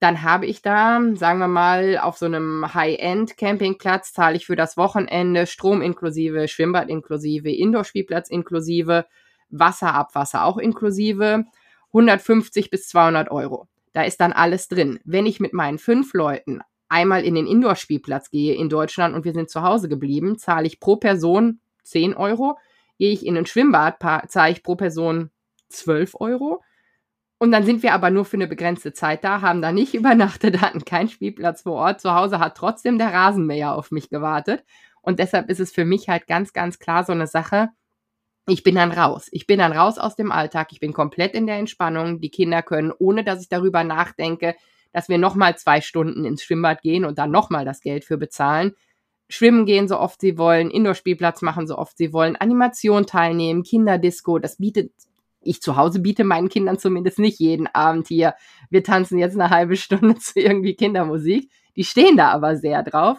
dann 0.00 0.22
habe 0.22 0.46
ich 0.46 0.62
da, 0.62 0.98
sagen 1.14 1.38
wir 1.38 1.48
mal, 1.48 1.98
auf 1.98 2.16
so 2.16 2.24
einem 2.24 2.72
High-End-Campingplatz 2.72 4.14
zahle 4.14 4.36
ich 4.36 4.46
für 4.46 4.56
das 4.56 4.78
Wochenende 4.78 5.46
Strom 5.46 5.82
inklusive, 5.82 6.48
Schwimmbad 6.48 6.88
inklusive, 6.88 7.50
Indoor-Spielplatz 7.50 8.30
inklusive, 8.30 9.04
Wasserabwasser 9.50 10.44
auch 10.44 10.56
inklusive, 10.56 11.44
150 11.88 12.70
bis 12.70 12.88
200 12.88 13.30
Euro. 13.30 13.68
Da 13.92 14.02
ist 14.02 14.22
dann 14.22 14.32
alles 14.32 14.68
drin. 14.68 15.00
Wenn 15.04 15.26
ich 15.26 15.38
mit 15.38 15.52
meinen 15.52 15.78
fünf 15.78 16.14
Leuten 16.14 16.60
einmal 16.88 17.22
in 17.22 17.34
den 17.34 17.46
Indoor-Spielplatz 17.46 18.30
gehe 18.30 18.54
in 18.54 18.70
Deutschland 18.70 19.14
und 19.14 19.26
wir 19.26 19.34
sind 19.34 19.50
zu 19.50 19.62
Hause 19.62 19.90
geblieben, 19.90 20.38
zahle 20.38 20.66
ich 20.66 20.80
pro 20.80 20.96
Person 20.96 21.60
10 21.84 22.14
Euro. 22.14 22.56
Gehe 22.98 23.12
ich 23.12 23.26
in 23.26 23.36
ein 23.36 23.46
Schwimmbad, 23.46 23.98
zahle 24.28 24.52
ich 24.52 24.62
pro 24.62 24.76
Person 24.76 25.30
12 25.68 26.16
Euro. 26.20 26.62
Und 27.42 27.52
dann 27.52 27.64
sind 27.64 27.82
wir 27.82 27.94
aber 27.94 28.10
nur 28.10 28.26
für 28.26 28.36
eine 28.36 28.46
begrenzte 28.46 28.92
Zeit 28.92 29.24
da, 29.24 29.40
haben 29.40 29.62
da 29.62 29.72
nicht 29.72 29.94
übernachtet, 29.94 30.60
hatten 30.60 30.84
keinen 30.84 31.08
Spielplatz 31.08 31.62
vor 31.62 31.72
Ort. 31.72 32.00
Zu 32.00 32.14
Hause 32.14 32.38
hat 32.38 32.56
trotzdem 32.56 32.98
der 32.98 33.14
Rasenmäher 33.14 33.74
auf 33.74 33.90
mich 33.90 34.10
gewartet. 34.10 34.62
Und 35.00 35.18
deshalb 35.18 35.48
ist 35.48 35.60
es 35.60 35.72
für 35.72 35.86
mich 35.86 36.10
halt 36.10 36.26
ganz, 36.26 36.52
ganz 36.52 36.78
klar 36.78 37.02
so 37.02 37.12
eine 37.12 37.26
Sache. 37.26 37.70
Ich 38.46 38.62
bin 38.62 38.74
dann 38.74 38.92
raus. 38.92 39.28
Ich 39.32 39.46
bin 39.46 39.58
dann 39.58 39.72
raus 39.72 39.96
aus 39.96 40.16
dem 40.16 40.30
Alltag. 40.30 40.68
Ich 40.72 40.80
bin 40.80 40.92
komplett 40.92 41.34
in 41.34 41.46
der 41.46 41.56
Entspannung. 41.56 42.20
Die 42.20 42.30
Kinder 42.30 42.62
können, 42.62 42.92
ohne 42.98 43.24
dass 43.24 43.40
ich 43.40 43.48
darüber 43.48 43.84
nachdenke, 43.84 44.54
dass 44.92 45.08
wir 45.08 45.16
nochmal 45.16 45.56
zwei 45.56 45.80
Stunden 45.80 46.26
ins 46.26 46.42
Schwimmbad 46.42 46.82
gehen 46.82 47.06
und 47.06 47.18
dann 47.18 47.30
nochmal 47.30 47.64
das 47.64 47.80
Geld 47.80 48.04
für 48.04 48.18
bezahlen, 48.18 48.74
schwimmen 49.30 49.64
gehen, 49.64 49.88
so 49.88 49.98
oft 49.98 50.20
sie 50.20 50.36
wollen, 50.36 50.70
Indoor-Spielplatz 50.70 51.40
machen, 51.40 51.66
so 51.66 51.78
oft 51.78 51.96
sie 51.96 52.12
wollen, 52.12 52.36
Animation 52.36 53.06
teilnehmen, 53.06 53.62
Kinderdisco, 53.62 54.38
das 54.38 54.56
bietet 54.56 54.92
ich 55.40 55.62
zu 55.62 55.76
Hause 55.76 56.00
biete 56.00 56.24
meinen 56.24 56.48
Kindern 56.48 56.78
zumindest 56.78 57.18
nicht 57.18 57.38
jeden 57.38 57.66
Abend 57.66 58.08
hier, 58.08 58.34
wir 58.68 58.84
tanzen 58.84 59.18
jetzt 59.18 59.34
eine 59.34 59.50
halbe 59.50 59.76
Stunde 59.76 60.14
zu 60.18 60.38
irgendwie 60.38 60.74
Kindermusik. 60.74 61.50
Die 61.76 61.84
stehen 61.84 62.16
da 62.16 62.30
aber 62.30 62.56
sehr 62.56 62.82
drauf. 62.82 63.18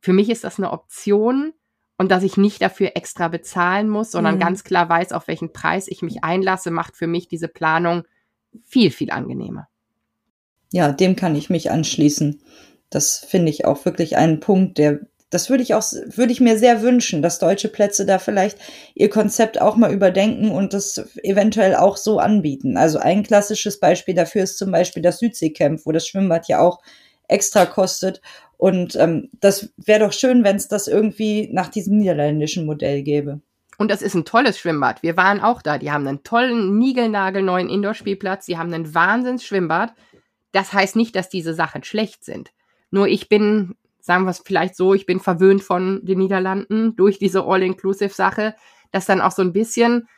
Für 0.00 0.12
mich 0.12 0.30
ist 0.30 0.44
das 0.44 0.58
eine 0.58 0.70
Option 0.70 1.52
und 1.98 2.10
dass 2.10 2.22
ich 2.22 2.36
nicht 2.36 2.62
dafür 2.62 2.92
extra 2.94 3.28
bezahlen 3.28 3.88
muss, 3.88 4.10
sondern 4.10 4.36
mhm. 4.36 4.40
ganz 4.40 4.64
klar 4.64 4.88
weiß, 4.88 5.12
auf 5.12 5.28
welchen 5.28 5.52
Preis 5.52 5.88
ich 5.88 6.02
mich 6.02 6.22
einlasse, 6.22 6.70
macht 6.70 6.96
für 6.96 7.06
mich 7.06 7.28
diese 7.28 7.48
Planung 7.48 8.04
viel, 8.64 8.90
viel 8.90 9.10
angenehmer. 9.10 9.68
Ja, 10.72 10.92
dem 10.92 11.16
kann 11.16 11.34
ich 11.36 11.50
mich 11.50 11.70
anschließen. 11.70 12.42
Das 12.90 13.18
finde 13.18 13.50
ich 13.50 13.64
auch 13.64 13.84
wirklich 13.84 14.16
einen 14.16 14.40
Punkt, 14.40 14.78
der 14.78 15.00
das 15.36 15.50
würde 15.50 15.62
ich 15.62 15.74
auch, 15.74 15.82
würde 15.92 16.32
ich 16.32 16.40
mir 16.40 16.58
sehr 16.58 16.80
wünschen, 16.80 17.20
dass 17.20 17.38
deutsche 17.38 17.68
Plätze 17.68 18.06
da 18.06 18.18
vielleicht 18.18 18.56
ihr 18.94 19.10
Konzept 19.10 19.60
auch 19.60 19.76
mal 19.76 19.92
überdenken 19.92 20.50
und 20.50 20.72
das 20.72 20.96
eventuell 21.22 21.74
auch 21.74 21.98
so 21.98 22.18
anbieten. 22.18 22.78
Also 22.78 22.98
ein 22.98 23.22
klassisches 23.22 23.78
Beispiel 23.78 24.14
dafür 24.14 24.44
ist 24.44 24.56
zum 24.56 24.72
Beispiel 24.72 25.02
das 25.02 25.18
Südseecamp, 25.18 25.84
wo 25.84 25.92
das 25.92 26.08
Schwimmbad 26.08 26.48
ja 26.48 26.60
auch 26.60 26.80
extra 27.28 27.66
kostet. 27.66 28.22
Und 28.56 28.96
ähm, 28.96 29.28
das 29.40 29.68
wäre 29.76 30.00
doch 30.00 30.14
schön, 30.14 30.42
wenn 30.42 30.56
es 30.56 30.68
das 30.68 30.88
irgendwie 30.88 31.50
nach 31.52 31.68
diesem 31.68 31.98
niederländischen 31.98 32.64
Modell 32.64 33.02
gäbe. 33.02 33.42
Und 33.76 33.90
das 33.90 34.00
ist 34.00 34.14
ein 34.14 34.24
tolles 34.24 34.58
Schwimmbad. 34.58 35.02
Wir 35.02 35.18
waren 35.18 35.42
auch 35.42 35.60
da. 35.60 35.76
Die 35.76 35.92
haben 35.92 36.08
einen 36.08 36.22
tollen, 36.22 36.78
niegelnagelneuen 36.78 37.68
Indoor-Spielplatz. 37.68 38.46
Die 38.46 38.56
haben 38.56 38.72
einen 38.72 38.94
Wahnsinns-Schwimmbad. 38.94 39.92
Das 40.52 40.72
heißt 40.72 40.96
nicht, 40.96 41.14
dass 41.14 41.28
diese 41.28 41.52
Sachen 41.52 41.84
schlecht 41.84 42.24
sind. 42.24 42.52
Nur 42.90 43.06
ich 43.06 43.28
bin 43.28 43.74
sagen 44.06 44.24
wir 44.24 44.30
es 44.30 44.38
vielleicht 44.38 44.76
so, 44.76 44.94
ich 44.94 45.04
bin 45.04 45.18
verwöhnt 45.18 45.64
von 45.64 46.00
den 46.04 46.18
Niederlanden 46.18 46.94
durch 46.94 47.18
diese 47.18 47.44
All-Inclusive-Sache, 47.44 48.54
dass 48.92 49.06
dann 49.06 49.20
auch 49.20 49.32
so 49.32 49.42
ein 49.42 49.52
bisschen 49.52 50.08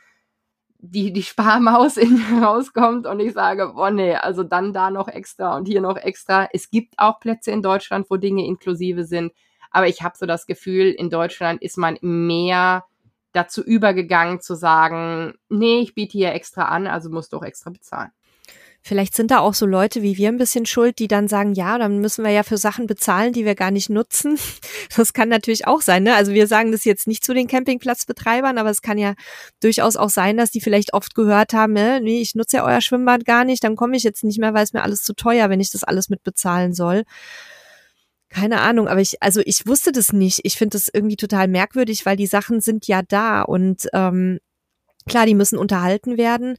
die, 0.77 1.11
die 1.11 1.23
Sparmaus 1.23 1.97
in 1.97 2.13
mir 2.13 2.43
rauskommt 2.43 3.07
und 3.07 3.19
ich 3.19 3.33
sage, 3.33 3.73
boah, 3.73 3.89
nee, 3.89 4.13
also 4.13 4.43
dann 4.43 4.73
da 4.73 4.91
noch 4.91 5.07
extra 5.07 5.57
und 5.57 5.67
hier 5.67 5.81
noch 5.81 5.97
extra. 5.97 6.47
Es 6.53 6.69
gibt 6.69 6.93
auch 6.97 7.19
Plätze 7.19 7.49
in 7.49 7.63
Deutschland, 7.63 8.05
wo 8.11 8.17
Dinge 8.17 8.45
inklusive 8.45 9.05
sind, 9.05 9.33
aber 9.71 9.87
ich 9.87 10.03
habe 10.03 10.15
so 10.15 10.27
das 10.27 10.45
Gefühl, 10.45 10.91
in 10.91 11.09
Deutschland 11.09 11.63
ist 11.63 11.79
man 11.79 11.97
mehr 12.01 12.85
dazu 13.31 13.63
übergegangen 13.63 14.39
zu 14.39 14.53
sagen, 14.53 15.33
nee, 15.49 15.79
ich 15.79 15.95
biete 15.95 16.11
hier 16.11 16.33
extra 16.33 16.65
an, 16.65 16.85
also 16.85 17.09
musst 17.09 17.33
du 17.33 17.37
auch 17.37 17.43
extra 17.43 17.71
bezahlen. 17.71 18.11
Vielleicht 18.89 19.15
sind 19.15 19.29
da 19.29 19.37
auch 19.37 19.53
so 19.53 19.67
Leute 19.67 20.01
wie 20.01 20.17
wir 20.17 20.29
ein 20.29 20.39
bisschen 20.39 20.65
schuld, 20.65 20.97
die 20.97 21.07
dann 21.07 21.27
sagen, 21.27 21.53
ja, 21.53 21.77
dann 21.77 21.99
müssen 21.99 22.25
wir 22.25 22.31
ja 22.31 22.41
für 22.41 22.57
Sachen 22.57 22.87
bezahlen, 22.87 23.33
die 23.33 23.45
wir 23.45 23.53
gar 23.53 23.69
nicht 23.69 23.91
nutzen. 23.91 24.39
Das 24.97 25.13
kann 25.13 25.29
natürlich 25.29 25.67
auch 25.67 25.81
sein. 25.81 26.01
Ne? 26.01 26.15
Also 26.15 26.33
wir 26.33 26.47
sagen 26.47 26.71
das 26.71 26.83
jetzt 26.83 27.05
nicht 27.05 27.23
zu 27.23 27.35
den 27.35 27.47
Campingplatzbetreibern, 27.47 28.57
aber 28.57 28.71
es 28.71 28.81
kann 28.81 28.97
ja 28.97 29.13
durchaus 29.61 29.95
auch 29.95 30.09
sein, 30.09 30.37
dass 30.37 30.49
die 30.49 30.59
vielleicht 30.59 30.95
oft 30.95 31.13
gehört 31.13 31.53
haben, 31.53 31.73
ne, 31.73 32.01
nee, 32.01 32.19
ich 32.19 32.33
nutze 32.33 32.57
ja 32.57 32.65
euer 32.65 32.81
Schwimmbad 32.81 33.25
gar 33.25 33.45
nicht, 33.45 33.63
dann 33.63 33.75
komme 33.75 33.95
ich 33.95 34.01
jetzt 34.01 34.23
nicht 34.23 34.39
mehr, 34.39 34.55
weil 34.55 34.63
es 34.63 34.73
mir 34.73 34.81
alles 34.81 35.03
zu 35.03 35.13
teuer, 35.13 35.51
wenn 35.51 35.59
ich 35.59 35.69
das 35.69 35.83
alles 35.83 36.09
mit 36.09 36.23
bezahlen 36.23 36.73
soll. 36.73 37.03
Keine 38.29 38.61
Ahnung, 38.61 38.87
aber 38.87 39.01
ich, 39.01 39.21
also 39.21 39.41
ich 39.45 39.67
wusste 39.67 39.91
das 39.91 40.11
nicht. 40.11 40.39
Ich 40.43 40.57
finde 40.57 40.77
das 40.77 40.89
irgendwie 40.91 41.17
total 41.17 41.47
merkwürdig, 41.47 42.07
weil 42.07 42.17
die 42.17 42.27
Sachen 42.27 42.59
sind 42.59 42.87
ja 42.87 43.03
da 43.03 43.43
und 43.43 43.87
ähm, 43.93 44.39
klar, 45.07 45.27
die 45.27 45.35
müssen 45.35 45.59
unterhalten 45.59 46.17
werden, 46.17 46.57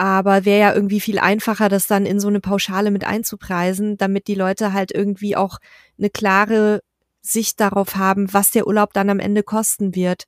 aber 0.00 0.46
wäre 0.46 0.60
ja 0.60 0.74
irgendwie 0.74 0.98
viel 0.98 1.18
einfacher, 1.18 1.68
das 1.68 1.86
dann 1.86 2.06
in 2.06 2.20
so 2.20 2.28
eine 2.28 2.40
Pauschale 2.40 2.90
mit 2.90 3.04
einzupreisen, 3.04 3.98
damit 3.98 4.28
die 4.28 4.34
Leute 4.34 4.72
halt 4.72 4.92
irgendwie 4.92 5.36
auch 5.36 5.58
eine 5.98 6.08
klare 6.08 6.80
Sicht 7.20 7.60
darauf 7.60 7.96
haben, 7.96 8.32
was 8.32 8.50
der 8.50 8.66
Urlaub 8.66 8.94
dann 8.94 9.10
am 9.10 9.18
Ende 9.18 9.42
kosten 9.42 9.94
wird. 9.94 10.24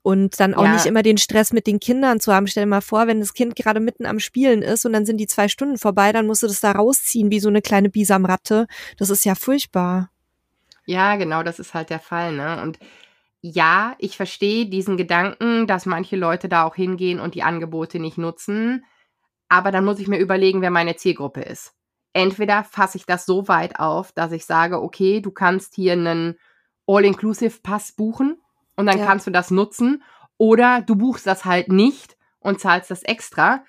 Und 0.00 0.40
dann 0.40 0.54
auch 0.54 0.64
ja. 0.64 0.72
nicht 0.72 0.86
immer 0.86 1.02
den 1.02 1.18
Stress 1.18 1.52
mit 1.52 1.66
den 1.66 1.78
Kindern 1.78 2.20
zu 2.20 2.32
haben. 2.32 2.46
Stell 2.46 2.64
dir 2.64 2.70
mal 2.70 2.80
vor, 2.80 3.06
wenn 3.06 3.20
das 3.20 3.34
Kind 3.34 3.54
gerade 3.54 3.80
mitten 3.80 4.06
am 4.06 4.18
Spielen 4.18 4.62
ist 4.62 4.86
und 4.86 4.94
dann 4.94 5.04
sind 5.04 5.18
die 5.18 5.26
zwei 5.26 5.46
Stunden 5.46 5.76
vorbei, 5.76 6.12
dann 6.12 6.26
musst 6.26 6.42
du 6.42 6.46
das 6.46 6.60
da 6.60 6.72
rausziehen 6.72 7.30
wie 7.30 7.38
so 7.38 7.50
eine 7.50 7.60
kleine 7.60 7.90
Bisamratte. 7.90 8.66
Das 8.96 9.10
ist 9.10 9.26
ja 9.26 9.34
furchtbar. 9.34 10.08
Ja, 10.86 11.16
genau, 11.16 11.42
das 11.42 11.58
ist 11.58 11.74
halt 11.74 11.90
der 11.90 12.00
Fall, 12.00 12.32
ne? 12.32 12.62
Und 12.62 12.78
ja, 13.42 13.94
ich 13.98 14.16
verstehe 14.16 14.64
diesen 14.64 14.96
Gedanken, 14.96 15.66
dass 15.66 15.84
manche 15.84 16.16
Leute 16.16 16.48
da 16.48 16.64
auch 16.64 16.76
hingehen 16.76 17.20
und 17.20 17.34
die 17.34 17.42
Angebote 17.42 17.98
nicht 17.98 18.16
nutzen 18.16 18.86
aber 19.52 19.70
dann 19.70 19.84
muss 19.84 19.98
ich 19.98 20.08
mir 20.08 20.16
überlegen, 20.16 20.62
wer 20.62 20.70
meine 20.70 20.96
Zielgruppe 20.96 21.42
ist. 21.42 21.74
Entweder 22.14 22.64
fasse 22.64 22.96
ich 22.96 23.04
das 23.04 23.26
so 23.26 23.48
weit 23.48 23.78
auf, 23.78 24.10
dass 24.12 24.32
ich 24.32 24.46
sage, 24.46 24.80
okay, 24.80 25.20
du 25.20 25.30
kannst 25.30 25.74
hier 25.74 25.92
einen 25.92 26.38
All-Inclusive-Pass 26.86 27.92
buchen 27.92 28.40
und 28.76 28.86
dann 28.86 28.98
ja. 28.98 29.04
kannst 29.04 29.26
du 29.26 29.30
das 29.30 29.50
nutzen. 29.50 30.02
Oder 30.38 30.80
du 30.80 30.96
buchst 30.96 31.26
das 31.26 31.44
halt 31.44 31.68
nicht 31.68 32.16
und 32.40 32.60
zahlst 32.60 32.90
das 32.90 33.02
extra. 33.02 33.62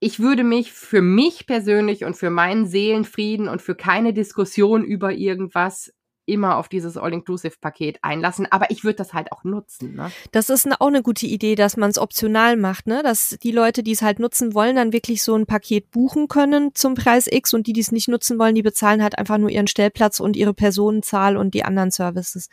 Ich 0.00 0.20
würde 0.20 0.42
mich 0.42 0.72
für 0.72 1.02
mich 1.02 1.46
persönlich 1.46 2.06
und 2.06 2.16
für 2.16 2.30
meinen 2.30 2.64
Seelenfrieden 2.64 3.46
und 3.46 3.60
für 3.60 3.74
keine 3.74 4.14
Diskussion 4.14 4.84
über 4.84 5.12
irgendwas 5.12 5.92
immer 6.26 6.56
auf 6.56 6.68
dieses 6.68 6.96
All-Inclusive-Paket 6.96 7.98
einlassen, 8.02 8.46
aber 8.50 8.70
ich 8.70 8.84
würde 8.84 8.96
das 8.96 9.12
halt 9.12 9.32
auch 9.32 9.44
nutzen. 9.44 9.94
Ne? 9.94 10.10
Das 10.32 10.48
ist 10.48 10.66
eine, 10.66 10.80
auch 10.80 10.88
eine 10.88 11.02
gute 11.02 11.26
Idee, 11.26 11.54
dass 11.54 11.76
man 11.76 11.90
es 11.90 11.98
optional 11.98 12.56
macht, 12.56 12.86
ne? 12.86 13.02
dass 13.02 13.36
die 13.42 13.52
Leute, 13.52 13.82
die 13.82 13.92
es 13.92 14.02
halt 14.02 14.18
nutzen 14.18 14.54
wollen, 14.54 14.76
dann 14.76 14.92
wirklich 14.92 15.22
so 15.22 15.34
ein 15.34 15.46
Paket 15.46 15.90
buchen 15.90 16.28
können 16.28 16.74
zum 16.74 16.94
Preis 16.94 17.26
X 17.30 17.52
und 17.54 17.66
die, 17.66 17.72
die 17.72 17.80
es 17.80 17.92
nicht 17.92 18.08
nutzen 18.08 18.38
wollen, 18.38 18.54
die 18.54 18.62
bezahlen 18.62 19.02
halt 19.02 19.18
einfach 19.18 19.38
nur 19.38 19.50
ihren 19.50 19.66
Stellplatz 19.66 20.20
und 20.20 20.36
ihre 20.36 20.54
Personenzahl 20.54 21.36
und 21.36 21.54
die 21.54 21.64
anderen 21.64 21.90
Services. 21.90 22.48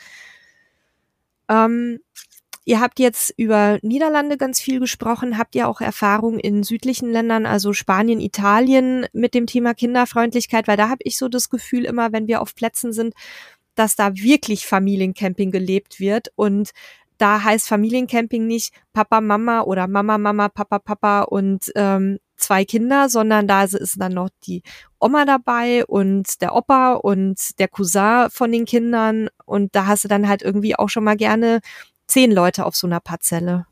Ähm, 1.47 1.99
Ihr 2.63 2.79
habt 2.79 2.99
jetzt 2.99 3.33
über 3.37 3.79
Niederlande 3.81 4.37
ganz 4.37 4.61
viel 4.61 4.79
gesprochen. 4.79 5.39
Habt 5.39 5.55
ihr 5.55 5.67
auch 5.67 5.81
Erfahrung 5.81 6.37
in 6.37 6.61
südlichen 6.61 7.11
Ländern, 7.11 7.47
also 7.47 7.73
Spanien, 7.73 8.19
Italien 8.19 9.07
mit 9.13 9.33
dem 9.33 9.47
Thema 9.47 9.73
Kinderfreundlichkeit? 9.73 10.67
Weil 10.67 10.77
da 10.77 10.87
habe 10.87 11.01
ich 11.03 11.17
so 11.17 11.27
das 11.27 11.49
Gefühl 11.49 11.85
immer, 11.85 12.11
wenn 12.11 12.27
wir 12.27 12.39
auf 12.39 12.53
Plätzen 12.53 12.93
sind, 12.93 13.15
dass 13.75 13.95
da 13.95 14.15
wirklich 14.15 14.65
Familiencamping 14.65 15.51
gelebt 15.51 15.99
wird 15.99 16.31
und 16.35 16.71
da 17.17 17.43
heißt 17.43 17.67
Familiencamping 17.67 18.47
nicht 18.47 18.73
Papa, 18.93 19.21
Mama 19.21 19.61
oder 19.61 19.87
Mama, 19.87 20.17
Mama, 20.17 20.49
Papa, 20.49 20.79
Papa 20.79 21.21
und 21.21 21.71
ähm, 21.75 22.17
zwei 22.35 22.65
Kinder, 22.65 23.09
sondern 23.09 23.47
da 23.47 23.63
ist 23.63 23.95
dann 23.99 24.13
noch 24.13 24.29
die 24.43 24.63
Oma 24.99 25.25
dabei 25.25 25.85
und 25.85 26.41
der 26.41 26.55
Opa 26.55 26.93
und 26.93 27.59
der 27.59 27.67
Cousin 27.67 28.27
von 28.31 28.51
den 28.51 28.65
Kindern 28.65 29.29
und 29.45 29.75
da 29.75 29.85
hast 29.85 30.03
du 30.03 30.07
dann 30.07 30.27
halt 30.27 30.41
irgendwie 30.41 30.75
auch 30.75 30.89
schon 30.89 31.03
mal 31.03 31.15
gerne 31.15 31.59
zehn 32.07 32.31
Leute 32.31 32.65
auf 32.65 32.75
so 32.75 32.87
einer 32.87 32.99
Parzelle. 32.99 33.67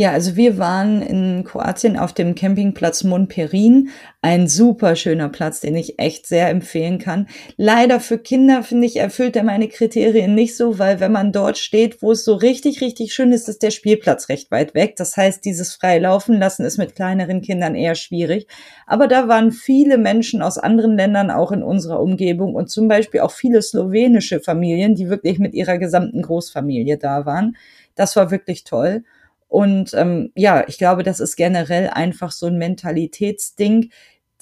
Ja, 0.00 0.12
also 0.12 0.36
wir 0.36 0.58
waren 0.58 1.02
in 1.02 1.42
Kroatien 1.42 1.96
auf 1.96 2.12
dem 2.12 2.36
Campingplatz 2.36 3.02
Monperin. 3.02 3.88
Ein 4.22 4.46
super 4.46 4.94
schöner 4.94 5.28
Platz, 5.28 5.58
den 5.58 5.74
ich 5.74 5.98
echt 5.98 6.24
sehr 6.24 6.50
empfehlen 6.50 7.00
kann. 7.00 7.26
Leider 7.56 7.98
für 7.98 8.16
Kinder, 8.16 8.62
finde 8.62 8.86
ich, 8.86 8.94
erfüllt 8.94 9.34
er 9.34 9.42
meine 9.42 9.66
Kriterien 9.66 10.36
nicht 10.36 10.56
so, 10.56 10.78
weil 10.78 11.00
wenn 11.00 11.10
man 11.10 11.32
dort 11.32 11.58
steht, 11.58 12.00
wo 12.00 12.12
es 12.12 12.24
so 12.24 12.34
richtig, 12.34 12.80
richtig 12.80 13.12
schön 13.12 13.32
ist, 13.32 13.48
ist 13.48 13.64
der 13.64 13.72
Spielplatz 13.72 14.28
recht 14.28 14.52
weit 14.52 14.72
weg. 14.76 14.94
Das 14.94 15.16
heißt, 15.16 15.44
dieses 15.44 15.74
frei 15.74 15.98
laufen 15.98 16.38
lassen 16.38 16.64
ist 16.64 16.78
mit 16.78 16.94
kleineren 16.94 17.40
Kindern 17.40 17.74
eher 17.74 17.96
schwierig. 17.96 18.46
Aber 18.86 19.08
da 19.08 19.26
waren 19.26 19.50
viele 19.50 19.98
Menschen 19.98 20.42
aus 20.42 20.58
anderen 20.58 20.96
Ländern 20.96 21.32
auch 21.32 21.50
in 21.50 21.64
unserer 21.64 21.98
Umgebung 21.98 22.54
und 22.54 22.70
zum 22.70 22.86
Beispiel 22.86 23.18
auch 23.18 23.32
viele 23.32 23.62
slowenische 23.62 24.38
Familien, 24.38 24.94
die 24.94 25.10
wirklich 25.10 25.40
mit 25.40 25.54
ihrer 25.54 25.76
gesamten 25.78 26.22
Großfamilie 26.22 26.98
da 26.98 27.26
waren. 27.26 27.56
Das 27.96 28.14
war 28.14 28.30
wirklich 28.30 28.62
toll. 28.62 29.02
Und 29.48 29.94
ähm, 29.94 30.30
ja, 30.34 30.64
ich 30.68 30.78
glaube, 30.78 31.02
das 31.02 31.20
ist 31.20 31.36
generell 31.36 31.88
einfach 31.88 32.30
so 32.30 32.46
ein 32.46 32.58
Mentalitätsding. 32.58 33.90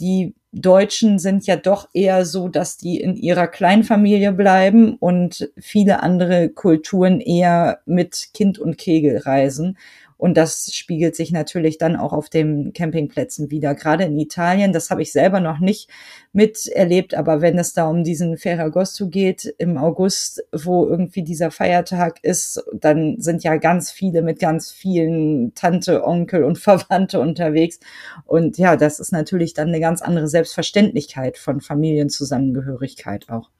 Die 0.01 0.35
Deutschen 0.53 1.19
sind 1.19 1.47
ja 1.47 1.57
doch 1.57 1.89
eher 1.93 2.25
so, 2.25 2.49
dass 2.49 2.77
die 2.77 3.01
in 3.01 3.15
ihrer 3.15 3.47
Kleinfamilie 3.47 4.33
bleiben 4.33 4.97
und 4.97 5.51
viele 5.59 6.03
andere 6.03 6.49
Kulturen 6.49 7.21
eher 7.21 7.81
mit 7.87 8.31
Kind 8.35 8.59
und 8.59 8.79
Kegel 8.79 9.19
reisen. 9.19 9.79
Und 10.19 10.37
das 10.37 10.71
spiegelt 10.73 11.15
sich 11.15 11.31
natürlich 11.31 11.79
dann 11.79 11.97
auch 11.97 12.13
auf 12.13 12.29
den 12.29 12.73
Campingplätzen 12.73 13.51
wieder. 13.51 13.75
Gerade 13.75 14.05
in 14.05 14.19
Italien, 14.19 14.73
das 14.73 14.91
habe 14.91 15.03
ich 15.03 15.13
selber 15.13 15.41
noch 15.41 15.59
nicht 15.59 15.91
miterlebt, 16.33 17.15
aber 17.15 17.41
wenn 17.41 17.59
es 17.59 17.75
da 17.75 17.89
um 17.89 18.05
diesen 18.05 18.37
Ferragosto 18.39 19.09
geht 19.09 19.55
im 19.59 19.77
August, 19.77 20.45
wo 20.53 20.87
irgendwie 20.87 21.23
dieser 21.23 21.51
Feiertag 21.51 22.19
ist, 22.23 22.63
dann 22.73 23.21
sind 23.21 23.45
ja 23.45 23.57
ganz 23.57 23.91
viele 23.91 24.23
mit 24.23 24.39
ganz 24.39 24.71
vielen 24.71 25.55
Tante, 25.55 26.05
Onkel 26.05 26.45
und 26.45 26.59
Verwandte 26.67 27.21
unterwegs. 27.21 27.79
Und 28.25 28.59
ja, 28.59 28.77
das 28.77 29.01
ist 29.01 29.13
natürlich 29.13 29.55
dann 29.55 29.69
eine 29.69 29.81
ganz 29.81 30.03
andere 30.03 30.29
Selbstverständlichkeit 30.29 31.39
von 31.39 31.61
Familienzusammengehörigkeit 31.61 33.29
auch. 33.29 33.51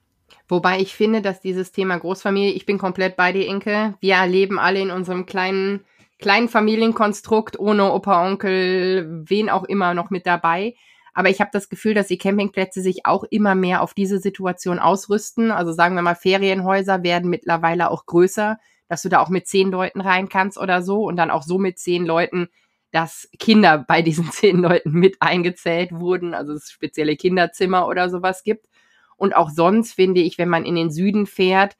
Wobei 0.49 0.79
ich 0.79 0.95
finde, 0.95 1.21
dass 1.21 1.41
dieses 1.41 1.71
Thema 1.71 1.97
Großfamilie, 1.97 2.53
ich 2.53 2.65
bin 2.65 2.77
komplett 2.77 3.17
bei 3.17 3.33
dir, 3.33 3.45
Inke. 3.45 3.95
Wir 3.99 4.15
erleben 4.15 4.59
alle 4.59 4.79
in 4.79 4.91
unserem 4.91 5.25
kleinen 5.25 5.81
kleinen 6.19 6.49
Familienkonstrukt 6.49 7.59
ohne 7.59 7.91
Opa, 7.91 8.25
Onkel, 8.25 9.23
wen 9.27 9.49
auch 9.49 9.63
immer 9.63 9.93
noch 9.93 10.09
mit 10.09 10.25
dabei. 10.25 10.75
Aber 11.13 11.29
ich 11.29 11.41
habe 11.41 11.49
das 11.51 11.69
Gefühl, 11.69 11.95
dass 11.95 12.07
die 12.07 12.19
Campingplätze 12.19 12.81
sich 12.81 13.05
auch 13.05 13.23
immer 13.23 13.55
mehr 13.55 13.81
auf 13.81 13.95
diese 13.95 14.19
Situation 14.19 14.77
ausrüsten. 14.77 15.51
Also 15.51 15.71
sagen 15.71 15.95
wir 15.95 16.03
mal, 16.03 16.15
Ferienhäuser 16.15 17.01
werden 17.01 17.29
mittlerweile 17.29 17.89
auch 17.89 18.05
größer, 18.05 18.57
dass 18.87 19.01
du 19.01 19.09
da 19.09 19.19
auch 19.19 19.29
mit 19.29 19.47
zehn 19.47 19.71
Leuten 19.71 20.01
rein 20.01 20.29
kannst 20.29 20.59
oder 20.59 20.81
so 20.81 21.03
und 21.05 21.17
dann 21.17 21.31
auch 21.31 21.43
so 21.43 21.57
mit 21.57 21.79
zehn 21.79 22.05
Leuten, 22.05 22.49
dass 22.91 23.29
Kinder 23.39 23.77
bei 23.87 24.01
diesen 24.01 24.31
zehn 24.31 24.57
Leuten 24.57 24.91
mit 24.91 25.17
eingezählt 25.19 25.91
wurden, 25.91 26.33
also 26.33 26.53
es 26.53 26.69
spezielle 26.69 27.15
Kinderzimmer 27.15 27.87
oder 27.87 28.09
sowas 28.09 28.43
gibt. 28.43 28.67
Und 29.15 29.35
auch 29.35 29.49
sonst 29.49 29.93
finde 29.93 30.21
ich, 30.21 30.37
wenn 30.37 30.49
man 30.49 30.65
in 30.65 30.75
den 30.75 30.91
Süden 30.91 31.25
fährt, 31.25 31.77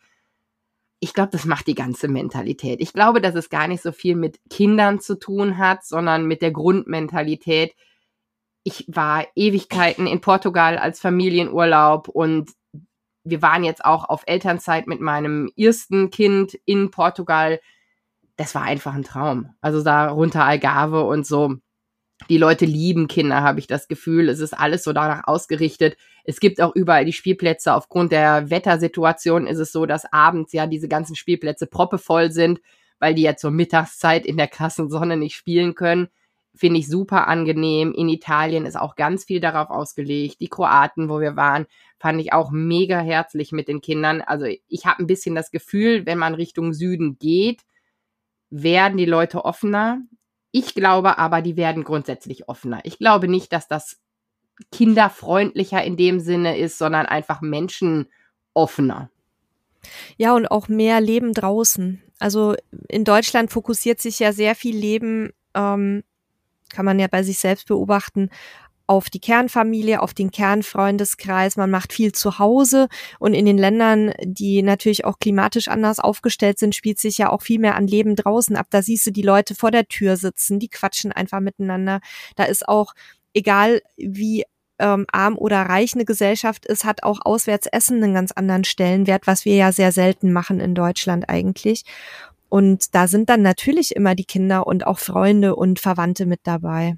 ich 1.00 1.14
glaube, 1.14 1.30
das 1.32 1.46
macht 1.46 1.68
die 1.68 1.76
ganze 1.76 2.08
Mentalität. 2.08 2.82
Ich 2.82 2.94
glaube, 2.94 3.22
dass 3.22 3.36
es 3.36 3.50
gar 3.50 3.68
nicht 3.68 3.84
so 3.84 3.92
viel 3.92 4.16
mit 4.16 4.40
Kindern 4.50 5.00
zu 5.00 5.20
tun 5.20 5.58
hat, 5.58 5.86
sondern 5.86 6.26
mit 6.26 6.42
der 6.42 6.52
Grundmentalität. 6.52 7.76
Ich 8.64 8.86
war 8.88 9.26
Ewigkeiten 9.36 10.08
in 10.08 10.22
Portugal 10.22 10.78
als 10.78 11.00
Familienurlaub 11.00 12.08
und 12.08 12.52
wir 13.24 13.42
waren 13.42 13.64
jetzt 13.64 13.86
auch 13.86 14.10
auf 14.10 14.24
Elternzeit 14.26 14.88
mit 14.88 15.00
meinem 15.00 15.52
ersten 15.56 16.10
Kind 16.10 16.58
in 16.66 16.90
Portugal. 16.90 17.60
Das 18.36 18.56
war 18.56 18.64
einfach 18.64 18.96
ein 18.96 19.04
Traum. 19.04 19.54
Also 19.62 19.84
da 19.84 20.10
runter 20.10 20.46
Algarve 20.46 21.04
und 21.04 21.28
so 21.28 21.58
die 22.30 22.38
Leute 22.38 22.66
lieben 22.66 23.08
Kinder, 23.08 23.42
habe 23.42 23.60
ich 23.60 23.68
das 23.68 23.88
Gefühl. 23.88 24.30
Es 24.30 24.40
ist 24.40 24.54
alles 24.54 24.84
so 24.84 24.92
danach 24.92 25.28
ausgerichtet. 25.28 25.98
Es 26.28 26.42
gibt 26.42 26.62
auch 26.62 26.76
überall 26.76 27.06
die 27.06 27.14
Spielplätze. 27.14 27.74
Aufgrund 27.74 28.12
der 28.12 28.50
Wettersituation 28.50 29.48
ist 29.48 29.60
es 29.60 29.72
so, 29.72 29.86
dass 29.86 30.12
abends 30.12 30.52
ja 30.52 30.68
diese 30.68 30.90
ganzen 30.90 31.16
Spielplätze 31.16 31.68
proppevoll 31.68 32.32
sind, 32.32 32.60
weil 33.00 33.16
die 33.16 33.22
ja 33.22 33.38
zur 33.38 33.52
Mittagszeit 33.52 34.26
in 34.26 34.36
der 34.36 34.50
krassen 34.50 34.90
Sonne 34.90 35.16
nicht 35.16 35.36
spielen 35.36 35.74
können. 35.74 36.10
Finde 36.54 36.82
ich 36.82 36.90
super 36.90 37.30
angenehm. 37.30 37.94
In 37.94 38.10
Italien 38.10 38.66
ist 38.66 38.78
auch 38.78 38.98
ganz 38.98 39.24
viel 39.24 39.40
darauf 39.40 39.70
ausgelegt. 39.70 40.42
Die 40.42 40.50
Kroaten, 40.50 41.08
wo 41.08 41.22
wir 41.22 41.38
waren, 41.38 41.66
fand 41.98 42.20
ich 42.20 42.34
auch 42.34 42.52
mega 42.52 43.00
herzlich 43.00 43.54
mit 43.54 43.70
den 43.70 43.80
Kindern. 43.80 44.20
Also 44.20 44.48
ich 44.68 44.86
habe 44.86 45.02
ein 45.02 45.08
bisschen 45.08 45.34
das 45.34 45.50
Gefühl, 45.50 46.06
wenn 46.06 46.18
man 46.18 46.34
Richtung 46.34 46.74
Süden 46.74 47.18
geht, 47.20 47.62
werden 48.50 48.98
die 48.98 49.06
Leute 49.06 49.46
offener. 49.46 50.02
Ich 50.52 50.76
glaube 50.76 51.20
aber, 51.20 51.42
die 51.42 51.56
werden 51.56 51.86
grundsätzlich 51.86 52.50
offener. 52.50 52.82
Ich 52.84 52.98
glaube 52.98 53.30
nicht, 53.30 53.54
dass 53.54 53.70
das 53.70 54.02
kinderfreundlicher 54.72 55.84
in 55.84 55.98
dem 55.98 56.20
Sinne 56.20 56.58
ist, 56.58 56.78
sondern 56.78 57.06
einfach 57.06 57.42
menschenoffener. 57.42 59.10
Ja, 60.18 60.34
und 60.36 60.48
auch 60.48 60.68
mehr 60.68 61.00
Leben 61.02 61.34
draußen. 61.34 62.02
Also 62.20 62.56
in 62.90 63.04
Deutschland 63.04 63.52
fokussiert 63.52 64.02
sich 64.02 64.20
ja 64.20 64.34
sehr 64.34 64.56
viel 64.56 64.76
Leben, 64.76 65.32
ähm, 65.54 66.04
kann 66.70 66.86
man 66.86 67.00
ja 67.00 67.08
bei 67.08 67.24
sich 67.24 67.40
selbst 67.40 67.68
beobachten, 67.68 68.30
auf 68.88 69.10
die 69.10 69.20
Kernfamilie, 69.20 70.02
auf 70.02 70.14
den 70.14 70.32
Kernfreundeskreis. 70.32 71.58
Man 71.58 71.70
macht 71.70 71.92
viel 71.92 72.14
zu 72.14 72.40
Hause 72.40 72.88
und 73.20 73.34
in 73.34 73.46
den 73.46 73.58
Ländern, 73.58 74.14
die 74.24 74.64
natürlich 74.64 75.04
auch 75.04 75.20
klimatisch 75.20 75.68
anders 75.68 76.00
aufgestellt 76.00 76.58
sind, 76.58 76.74
spielt 76.74 77.00
sich 77.00 77.18
ja 77.18 77.30
auch 77.30 77.42
viel 77.42 77.60
mehr 77.60 77.76
an 77.76 77.86
Leben 77.86 78.16
draußen 78.16 78.56
ab. 78.56 78.68
Da 78.70 78.82
siehst 78.82 79.06
du 79.06 79.12
die 79.12 79.22
Leute 79.22 79.56
vor 79.56 79.72
der 79.72 79.88
Tür 79.88 80.16
sitzen, 80.16 80.58
die 80.60 80.70
quatschen 80.70 81.12
einfach 81.12 81.42
miteinander. 81.42 82.00
Da 82.38 82.46
ist 82.46 82.68
auch, 82.68 82.94
egal 83.38 83.82
wie 83.96 84.46
ähm, 84.80 85.06
arm 85.12 85.38
oder 85.38 85.62
reich 85.64 85.94
eine 85.94 86.06
Gesellschaft 86.06 86.66
ist, 86.66 86.86
hat 86.86 87.04
auch 87.04 87.20
Auswärtsessen 87.24 88.04
einen 88.04 88.14
ganz 88.14 88.32
anderen 88.32 88.64
Stellenwert, 88.64 89.28
was 89.28 89.46
wir 89.46 89.56
ja 89.56 89.72
sehr 89.72 89.92
selten 89.92 90.32
machen 90.32 90.60
in 90.60 90.76
Deutschland 90.76 91.30
eigentlich. 91.30 91.84
Und 92.50 92.96
da 92.96 93.08
sind 93.08 93.30
dann 93.30 93.42
natürlich 93.42 93.96
immer 93.96 94.16
die 94.16 94.26
Kinder 94.26 94.68
und 94.68 94.88
auch 94.88 95.00
Freunde 95.00 95.56
und 95.56 95.80
Verwandte 95.80 96.26
mit 96.26 96.42
dabei. 96.44 96.96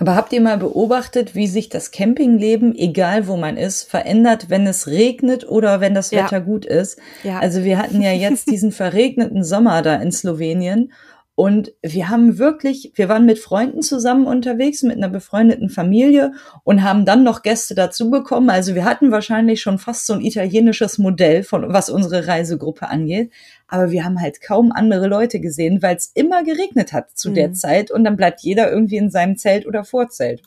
Aber 0.00 0.14
habt 0.14 0.32
ihr 0.32 0.40
mal 0.40 0.58
beobachtet, 0.58 1.34
wie 1.34 1.48
sich 1.48 1.68
das 1.68 1.90
Campingleben, 1.90 2.74
egal 2.76 3.26
wo 3.26 3.36
man 3.36 3.56
ist, 3.56 3.82
verändert, 3.90 4.48
wenn 4.48 4.64
es 4.66 4.86
regnet 4.86 5.48
oder 5.48 5.80
wenn 5.80 5.92
das 5.92 6.12
Wetter 6.12 6.38
ja. 6.38 6.38
gut 6.38 6.64
ist? 6.64 7.00
Ja. 7.24 7.40
Also 7.40 7.64
wir 7.64 7.78
hatten 7.78 8.00
ja 8.00 8.12
jetzt 8.12 8.48
diesen 8.48 8.70
verregneten 8.72 9.42
Sommer 9.42 9.82
da 9.82 9.96
in 9.96 10.12
Slowenien 10.12 10.92
und 11.38 11.72
wir 11.82 12.08
haben 12.08 12.38
wirklich, 12.38 12.90
wir 12.96 13.08
waren 13.08 13.24
mit 13.24 13.38
Freunden 13.38 13.80
zusammen 13.80 14.26
unterwegs, 14.26 14.82
mit 14.82 14.96
einer 14.96 15.08
befreundeten 15.08 15.70
Familie 15.70 16.32
und 16.64 16.82
haben 16.82 17.04
dann 17.04 17.22
noch 17.22 17.42
Gäste 17.42 17.76
dazu 17.76 18.10
bekommen. 18.10 18.50
Also 18.50 18.74
wir 18.74 18.84
hatten 18.84 19.12
wahrscheinlich 19.12 19.60
schon 19.60 19.78
fast 19.78 20.06
so 20.06 20.14
ein 20.14 20.20
italienisches 20.20 20.98
Modell 20.98 21.44
von, 21.44 21.72
was 21.72 21.90
unsere 21.90 22.26
Reisegruppe 22.26 22.88
angeht. 22.88 23.30
Aber 23.68 23.92
wir 23.92 24.04
haben 24.04 24.20
halt 24.20 24.40
kaum 24.40 24.72
andere 24.72 25.06
Leute 25.06 25.38
gesehen, 25.38 25.80
weil 25.80 25.94
es 25.94 26.10
immer 26.12 26.42
geregnet 26.42 26.92
hat 26.92 27.16
zu 27.16 27.30
mhm. 27.30 27.34
der 27.34 27.52
Zeit 27.52 27.92
und 27.92 28.02
dann 28.02 28.16
bleibt 28.16 28.40
jeder 28.40 28.72
irgendwie 28.72 28.96
in 28.96 29.08
seinem 29.08 29.36
Zelt 29.36 29.64
oder 29.64 29.84
Vorzelt. 29.84 30.42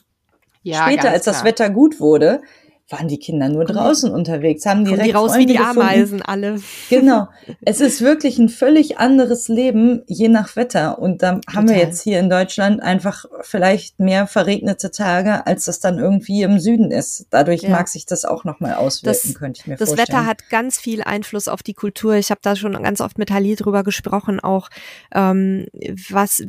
Ja, 0.62 0.84
Später, 0.84 1.08
als 1.08 1.24
das 1.24 1.42
Wetter 1.42 1.70
gut 1.70 2.00
wurde, 2.00 2.42
waren 2.88 3.08
die 3.08 3.18
Kinder 3.18 3.48
nur 3.48 3.64
draußen 3.64 4.10
die, 4.10 4.14
unterwegs, 4.14 4.66
haben 4.66 4.84
direkt 4.84 5.06
die 5.06 5.10
raus 5.12 5.32
Freunde 5.32 5.40
wie 5.40 5.52
die 5.52 5.58
gefunden. 5.58 5.80
Ameisen 5.80 6.22
alle. 6.22 6.60
Genau. 6.90 7.28
Es 7.64 7.80
ist 7.80 8.00
wirklich 8.00 8.38
ein 8.38 8.48
völlig 8.48 8.98
anderes 8.98 9.48
Leben, 9.48 10.02
je 10.06 10.28
nach 10.28 10.56
Wetter. 10.56 10.98
Und 10.98 11.22
da 11.22 11.40
haben 11.52 11.68
wir 11.68 11.76
jetzt 11.76 12.02
hier 12.02 12.18
in 12.18 12.28
Deutschland 12.28 12.82
einfach 12.82 13.24
vielleicht 13.42 14.00
mehr 14.00 14.26
verregnete 14.26 14.90
Tage, 14.90 15.46
als 15.46 15.66
das 15.66 15.80
dann 15.80 15.98
irgendwie 15.98 16.42
im 16.42 16.58
Süden 16.58 16.90
ist. 16.90 17.26
Dadurch 17.30 17.62
ja. 17.62 17.70
mag 17.70 17.88
sich 17.88 18.04
das 18.04 18.24
auch 18.24 18.44
nochmal 18.44 18.74
auswirken, 18.74 19.20
das, 19.24 19.34
könnte 19.34 19.60
ich 19.60 19.66
mir 19.66 19.76
das 19.76 19.88
vorstellen. 19.88 20.06
Das 20.06 20.16
Wetter 20.16 20.26
hat 20.26 20.48
ganz 20.50 20.78
viel 20.78 21.02
Einfluss 21.02 21.48
auf 21.48 21.62
die 21.62 21.74
Kultur. 21.74 22.14
Ich 22.14 22.30
habe 22.30 22.40
da 22.42 22.56
schon 22.56 22.80
ganz 22.82 23.00
oft 23.00 23.18
mit 23.18 23.30
Halil 23.30 23.56
drüber 23.56 23.82
gesprochen, 23.84 24.40
auch 24.40 24.68
ähm, 25.14 25.66
was 26.10 26.42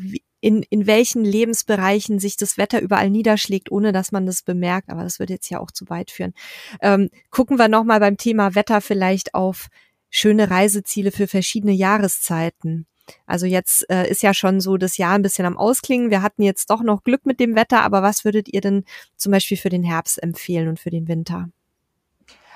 in, 0.43 0.61
in 0.69 0.87
welchen 0.87 1.23
Lebensbereichen 1.23 2.19
sich 2.19 2.35
das 2.35 2.57
Wetter 2.57 2.81
überall 2.81 3.09
niederschlägt, 3.09 3.71
ohne 3.71 3.93
dass 3.93 4.11
man 4.11 4.25
das 4.25 4.41
bemerkt. 4.41 4.89
Aber 4.89 5.03
das 5.03 5.17
würde 5.17 5.31
jetzt 5.31 5.49
ja 5.49 5.61
auch 5.61 5.71
zu 5.71 5.89
weit 5.89 6.11
führen. 6.11 6.33
Ähm, 6.81 7.09
gucken 7.29 7.57
wir 7.57 7.69
nochmal 7.69 8.01
beim 8.01 8.17
Thema 8.17 8.53
Wetter 8.53 8.81
vielleicht 8.81 9.33
auf 9.35 9.67
schöne 10.09 10.49
Reiseziele 10.49 11.11
für 11.11 11.27
verschiedene 11.27 11.71
Jahreszeiten. 11.71 12.87
Also 13.25 13.45
jetzt 13.45 13.89
äh, 13.89 14.09
ist 14.09 14.21
ja 14.21 14.33
schon 14.33 14.59
so 14.59 14.75
das 14.75 14.97
Jahr 14.97 15.15
ein 15.15 15.21
bisschen 15.21 15.45
am 15.45 15.57
Ausklingen. 15.57 16.11
Wir 16.11 16.21
hatten 16.21 16.43
jetzt 16.43 16.69
doch 16.69 16.83
noch 16.83 17.05
Glück 17.05 17.25
mit 17.25 17.39
dem 17.39 17.55
Wetter, 17.55 17.81
aber 17.81 18.03
was 18.03 18.25
würdet 18.25 18.53
ihr 18.53 18.59
denn 18.59 18.83
zum 19.15 19.31
Beispiel 19.31 19.57
für 19.57 19.69
den 19.69 19.83
Herbst 19.83 20.21
empfehlen 20.21 20.67
und 20.67 20.79
für 20.79 20.89
den 20.89 21.07
Winter? 21.07 21.49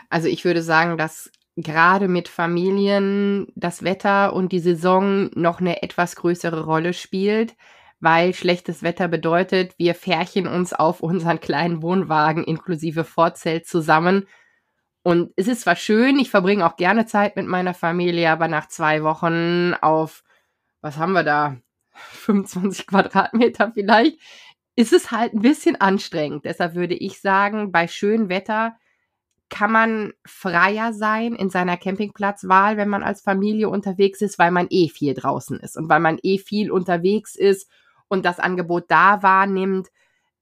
Also 0.09 0.27
ich 0.27 0.43
würde 0.43 0.61
sagen, 0.61 0.97
dass 0.97 1.31
gerade 1.57 2.07
mit 2.07 2.27
Familien 2.27 3.47
das 3.55 3.83
Wetter 3.83 4.33
und 4.33 4.51
die 4.51 4.59
Saison 4.59 5.31
noch 5.33 5.59
eine 5.59 5.81
etwas 5.81 6.15
größere 6.15 6.63
Rolle 6.63 6.93
spielt, 6.93 7.55
weil 7.99 8.35
schlechtes 8.35 8.83
Wetter 8.83 9.07
bedeutet, 9.07 9.73
wir 9.79 9.95
färchen 9.95 10.47
uns 10.47 10.71
auf 10.71 11.01
unseren 11.01 11.39
kleinen 11.39 11.81
Wohnwagen 11.81 12.43
inklusive 12.43 13.03
Vorzelt 13.03 13.65
zusammen. 13.65 14.27
Und 15.01 15.31
es 15.35 15.47
ist 15.47 15.61
zwar 15.61 15.75
schön, 15.75 16.19
ich 16.19 16.29
verbringe 16.29 16.65
auch 16.65 16.75
gerne 16.75 17.07
Zeit 17.07 17.35
mit 17.35 17.47
meiner 17.47 17.73
Familie, 17.73 18.29
aber 18.29 18.47
nach 18.47 18.67
zwei 18.67 19.01
Wochen 19.03 19.73
auf, 19.81 20.23
was 20.81 20.97
haben 20.97 21.13
wir 21.13 21.23
da, 21.23 21.57
25 21.91 22.85
Quadratmeter 22.85 23.71
vielleicht, 23.73 24.19
ist 24.75 24.93
es 24.93 25.09
halt 25.09 25.33
ein 25.33 25.41
bisschen 25.41 25.75
anstrengend. 25.81 26.45
Deshalb 26.45 26.75
würde 26.75 26.93
ich 26.93 27.19
sagen, 27.19 27.71
bei 27.71 27.87
schönem 27.87 28.29
Wetter 28.29 28.77
kann 29.49 29.71
man 29.71 30.13
freier 30.25 30.93
sein 30.93 31.33
in 31.33 31.49
seiner 31.49 31.77
Campingplatzwahl, 31.77 32.77
wenn 32.77 32.89
man 32.89 33.03
als 33.03 33.21
Familie 33.21 33.69
unterwegs 33.69 34.21
ist, 34.21 34.39
weil 34.39 34.51
man 34.51 34.67
eh 34.69 34.89
viel 34.89 35.13
draußen 35.13 35.59
ist 35.59 35.77
und 35.77 35.89
weil 35.89 35.99
man 35.99 36.19
eh 36.21 36.37
viel 36.37 36.71
unterwegs 36.71 37.35
ist 37.35 37.69
und 38.07 38.25
das 38.25 38.39
Angebot 38.39 38.85
da 38.89 39.23
wahrnimmt. 39.23 39.87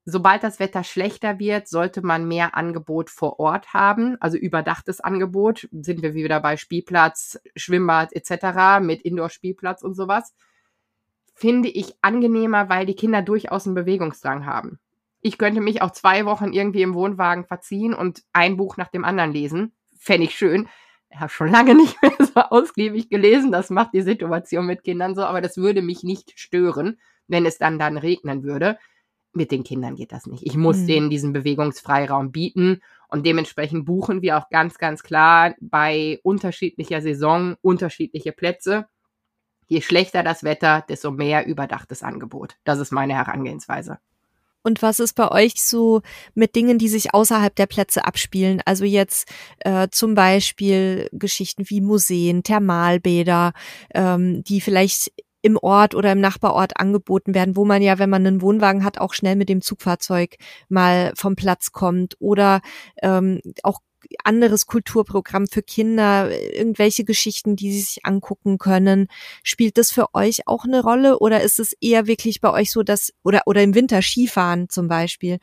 Sobald 0.05 0.43
das 0.43 0.59
Wetter 0.59 0.83
schlechter 0.83 1.39
wird, 1.39 1.67
sollte 1.67 2.03
man 2.03 2.27
mehr 2.27 2.55
Angebot 2.55 3.09
vor 3.09 3.39
Ort 3.39 3.73
haben, 3.73 4.17
also 4.19 4.37
überdachtes 4.37 5.01
Angebot. 5.01 5.67
Sind 5.71 6.03
wir 6.03 6.13
wieder 6.13 6.39
bei 6.39 6.57
Spielplatz, 6.57 7.39
Schwimmbad 7.55 8.13
etc. 8.13 8.79
mit 8.81 9.01
Indoor-Spielplatz 9.01 9.81
und 9.81 9.95
sowas. 9.95 10.33
Finde 11.33 11.69
ich 11.69 11.95
angenehmer, 12.01 12.69
weil 12.69 12.85
die 12.85 12.95
Kinder 12.95 13.21
durchaus 13.21 13.65
einen 13.65 13.75
Bewegungsdrang 13.75 14.45
haben 14.45 14.79
ich 15.25 15.39
könnte 15.39 15.59
mich 15.59 15.81
auch 15.81 15.89
zwei 15.89 16.23
Wochen 16.27 16.53
irgendwie 16.53 16.83
im 16.83 16.93
Wohnwagen 16.93 17.45
verziehen 17.45 17.95
und 17.95 18.21
ein 18.31 18.57
Buch 18.57 18.77
nach 18.77 18.89
dem 18.89 19.03
anderen 19.03 19.31
lesen. 19.31 19.73
Fände 19.97 20.27
ich 20.27 20.35
schön. 20.35 20.69
Ich 21.09 21.19
habe 21.19 21.31
schon 21.31 21.49
lange 21.49 21.73
nicht 21.75 21.99
mehr 21.99 22.13
so 22.19 22.35
ausgiebig 22.35 23.09
gelesen. 23.09 23.51
Das 23.51 23.71
macht 23.71 23.95
die 23.95 24.03
Situation 24.03 24.67
mit 24.67 24.83
Kindern 24.83 25.15
so, 25.15 25.23
aber 25.23 25.41
das 25.41 25.57
würde 25.57 25.81
mich 25.81 26.03
nicht 26.03 26.33
stören, 26.39 26.99
wenn 27.27 27.47
es 27.47 27.57
dann 27.57 27.79
dann 27.79 27.97
regnen 27.97 28.43
würde. 28.43 28.77
Mit 29.33 29.49
den 29.49 29.63
Kindern 29.63 29.95
geht 29.95 30.11
das 30.11 30.27
nicht. 30.27 30.45
Ich 30.45 30.57
muss 30.57 30.77
mhm. 30.77 30.88
denen 30.88 31.09
diesen 31.09 31.33
Bewegungsfreiraum 31.33 32.31
bieten 32.31 32.83
und 33.07 33.25
dementsprechend 33.25 33.85
buchen 33.85 34.21
wir 34.21 34.38
auch 34.38 34.49
ganz, 34.49 34.77
ganz 34.77 35.01
klar 35.01 35.55
bei 35.59 36.19
unterschiedlicher 36.21 37.01
Saison 37.01 37.55
unterschiedliche 37.63 38.31
Plätze. 38.31 38.85
Je 39.65 39.81
schlechter 39.81 40.21
das 40.21 40.43
Wetter, 40.43 40.85
desto 40.88 41.09
mehr 41.09 41.47
überdachtes 41.47 42.03
Angebot. 42.03 42.57
Das 42.63 42.77
ist 42.77 42.91
meine 42.91 43.15
Herangehensweise. 43.15 43.97
Und 44.65 44.82
was 44.82 44.99
ist 44.99 45.13
bei 45.13 45.30
euch 45.30 45.63
so 45.63 46.01
mit 46.34 46.56
Dingen, 46.56 46.80
die 46.80 46.89
sich 46.89 47.13
außerhalb 47.13 47.56
der 47.56 47.67
Plätze 47.67 48.04
abspielen? 48.04 48.63
Also 48.65 48.84
jetzt 48.84 49.32
äh, 49.60 49.89
zum 49.91 50.15
Beispiel 50.15 51.08
Geschichten 51.12 51.69
wie 51.69 51.82
Museen, 51.82 52.41
Thermalbäder, 52.41 53.54
ähm, 53.93 54.43
die 54.43 54.62
vielleicht 54.62 55.12
im 55.43 55.58
Ort 55.58 55.93
oder 55.93 56.12
im 56.12 56.19
Nachbarort 56.19 56.78
angeboten 56.78 57.36
werden, 57.36 57.56
wo 57.56 57.63
man 57.63 57.84
ja, 57.84 57.99
wenn 57.99 58.10
man 58.10 58.25
einen 58.25 58.41
Wohnwagen 58.41 58.84
hat, 58.84 58.97
auch 58.97 59.13
schnell 59.13 59.36
mit 59.36 59.49
dem 59.49 59.62
Zugfahrzeug 59.62 60.38
mal 60.67 61.13
vom 61.15 61.36
Platz 61.36 61.71
kommt 61.71 62.15
oder 62.19 62.62
ähm, 63.04 63.41
auch 63.62 63.82
anderes 64.23 64.65
Kulturprogramm 64.65 65.47
für 65.47 65.61
Kinder, 65.61 66.29
irgendwelche 66.53 67.03
Geschichten, 67.03 67.55
die 67.55 67.71
sie 67.71 67.81
sich 67.81 68.05
angucken 68.05 68.57
können. 68.57 69.07
Spielt 69.43 69.77
das 69.77 69.91
für 69.91 70.13
euch 70.13 70.47
auch 70.47 70.65
eine 70.65 70.81
Rolle 70.81 71.19
oder 71.19 71.41
ist 71.41 71.59
es 71.59 71.73
eher 71.81 72.07
wirklich 72.07 72.41
bei 72.41 72.51
euch 72.51 72.71
so, 72.71 72.83
dass, 72.83 73.13
oder, 73.23 73.41
oder 73.45 73.63
im 73.63 73.75
Winter 73.75 74.01
Skifahren 74.01 74.69
zum 74.69 74.87
Beispiel, 74.87 75.39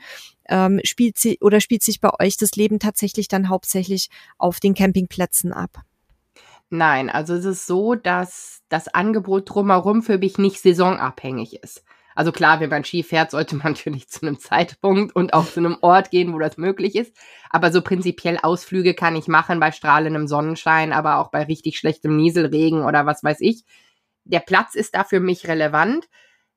ähm, 0.48 0.80
spielt 0.84 1.18
sie 1.18 1.38
oder 1.40 1.60
spielt 1.60 1.82
sich 1.82 2.00
bei 2.00 2.10
euch 2.18 2.36
das 2.36 2.52
Leben 2.52 2.78
tatsächlich 2.78 3.28
dann 3.28 3.48
hauptsächlich 3.48 4.08
auf 4.38 4.60
den 4.60 4.74
Campingplätzen 4.74 5.52
ab? 5.52 5.82
Nein, 6.70 7.10
also 7.10 7.34
es 7.34 7.44
ist 7.44 7.66
so, 7.66 7.94
dass 7.94 8.62
das 8.70 8.88
Angebot 8.88 9.54
drumherum 9.54 10.02
für 10.02 10.16
mich 10.16 10.38
nicht 10.38 10.58
saisonabhängig 10.60 11.62
ist. 11.62 11.84
Also 12.14 12.32
klar, 12.32 12.60
wenn 12.60 12.70
man 12.70 12.84
Ski 12.84 13.02
fährt, 13.02 13.30
sollte 13.30 13.56
man 13.56 13.72
natürlich 13.72 14.08
zu 14.08 14.26
einem 14.26 14.38
Zeitpunkt 14.38 15.14
und 15.14 15.34
auch 15.34 15.46
zu 15.46 15.60
einem 15.60 15.78
Ort 15.80 16.10
gehen, 16.10 16.32
wo 16.32 16.38
das 16.38 16.56
möglich 16.56 16.96
ist. 16.96 17.16
Aber 17.50 17.72
so 17.72 17.82
prinzipiell 17.82 18.38
Ausflüge 18.42 18.94
kann 18.94 19.16
ich 19.16 19.28
machen 19.28 19.60
bei 19.60 19.72
strahlendem 19.72 20.26
Sonnenschein, 20.26 20.92
aber 20.92 21.18
auch 21.18 21.30
bei 21.30 21.44
richtig 21.44 21.78
schlechtem 21.78 22.16
Nieselregen 22.16 22.84
oder 22.84 23.06
was 23.06 23.22
weiß 23.22 23.40
ich. 23.40 23.64
Der 24.24 24.40
Platz 24.40 24.74
ist 24.74 24.94
da 24.94 25.04
für 25.04 25.20
mich 25.20 25.48
relevant. 25.48 26.08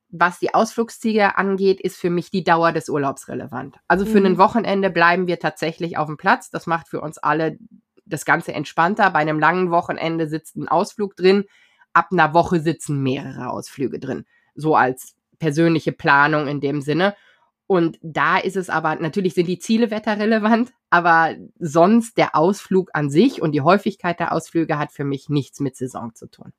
Was 0.09 0.39
die 0.39 0.53
Ausflugsziele 0.53 1.37
angeht, 1.37 1.81
ist 1.81 1.97
für 1.97 2.09
mich 2.09 2.29
die 2.29 2.43
Dauer 2.43 2.71
des 2.71 2.89
Urlaubs 2.89 3.27
relevant. 3.27 3.77
Also 3.87 4.05
für 4.05 4.19
mhm. 4.19 4.27
ein 4.27 4.37
Wochenende 4.37 4.89
bleiben 4.89 5.27
wir 5.27 5.39
tatsächlich 5.39 5.97
auf 5.97 6.07
dem 6.07 6.15
Platz. 6.15 6.49
Das 6.49 6.67
macht 6.67 6.87
für 6.87 7.01
uns 7.01 7.17
alle 7.17 7.57
das 8.05 8.23
Ganze 8.23 8.53
entspannter. 8.53 9.09
Bei 9.09 9.19
einem 9.19 9.39
langen 9.39 9.71
Wochenende 9.71 10.27
sitzt 10.27 10.55
ein 10.55 10.67
Ausflug 10.67 11.15
drin. 11.15 11.45
Ab 11.91 12.09
einer 12.11 12.33
Woche 12.33 12.59
sitzen 12.59 13.01
mehrere 13.01 13.49
Ausflüge 13.49 13.99
drin. 13.99 14.25
So 14.53 14.75
als 14.75 15.15
persönliche 15.39 15.91
Planung 15.91 16.47
in 16.47 16.61
dem 16.61 16.81
Sinne. 16.81 17.15
Und 17.67 17.97
da 18.01 18.37
ist 18.37 18.57
es 18.57 18.69
aber, 18.69 18.95
natürlich 18.95 19.33
sind 19.33 19.47
die 19.47 19.59
Ziele 19.59 19.89
wetterrelevant, 19.89 20.71
aber 20.89 21.35
sonst 21.59 22.17
der 22.17 22.35
Ausflug 22.35 22.91
an 22.93 23.09
sich 23.09 23.41
und 23.41 23.53
die 23.53 23.61
Häufigkeit 23.61 24.19
der 24.19 24.33
Ausflüge 24.33 24.77
hat 24.77 24.91
für 24.91 25.03
mich 25.03 25.29
nichts 25.29 25.59
mit 25.59 25.75
Saison 25.75 26.13
zu 26.13 26.27
tun. 26.27 26.53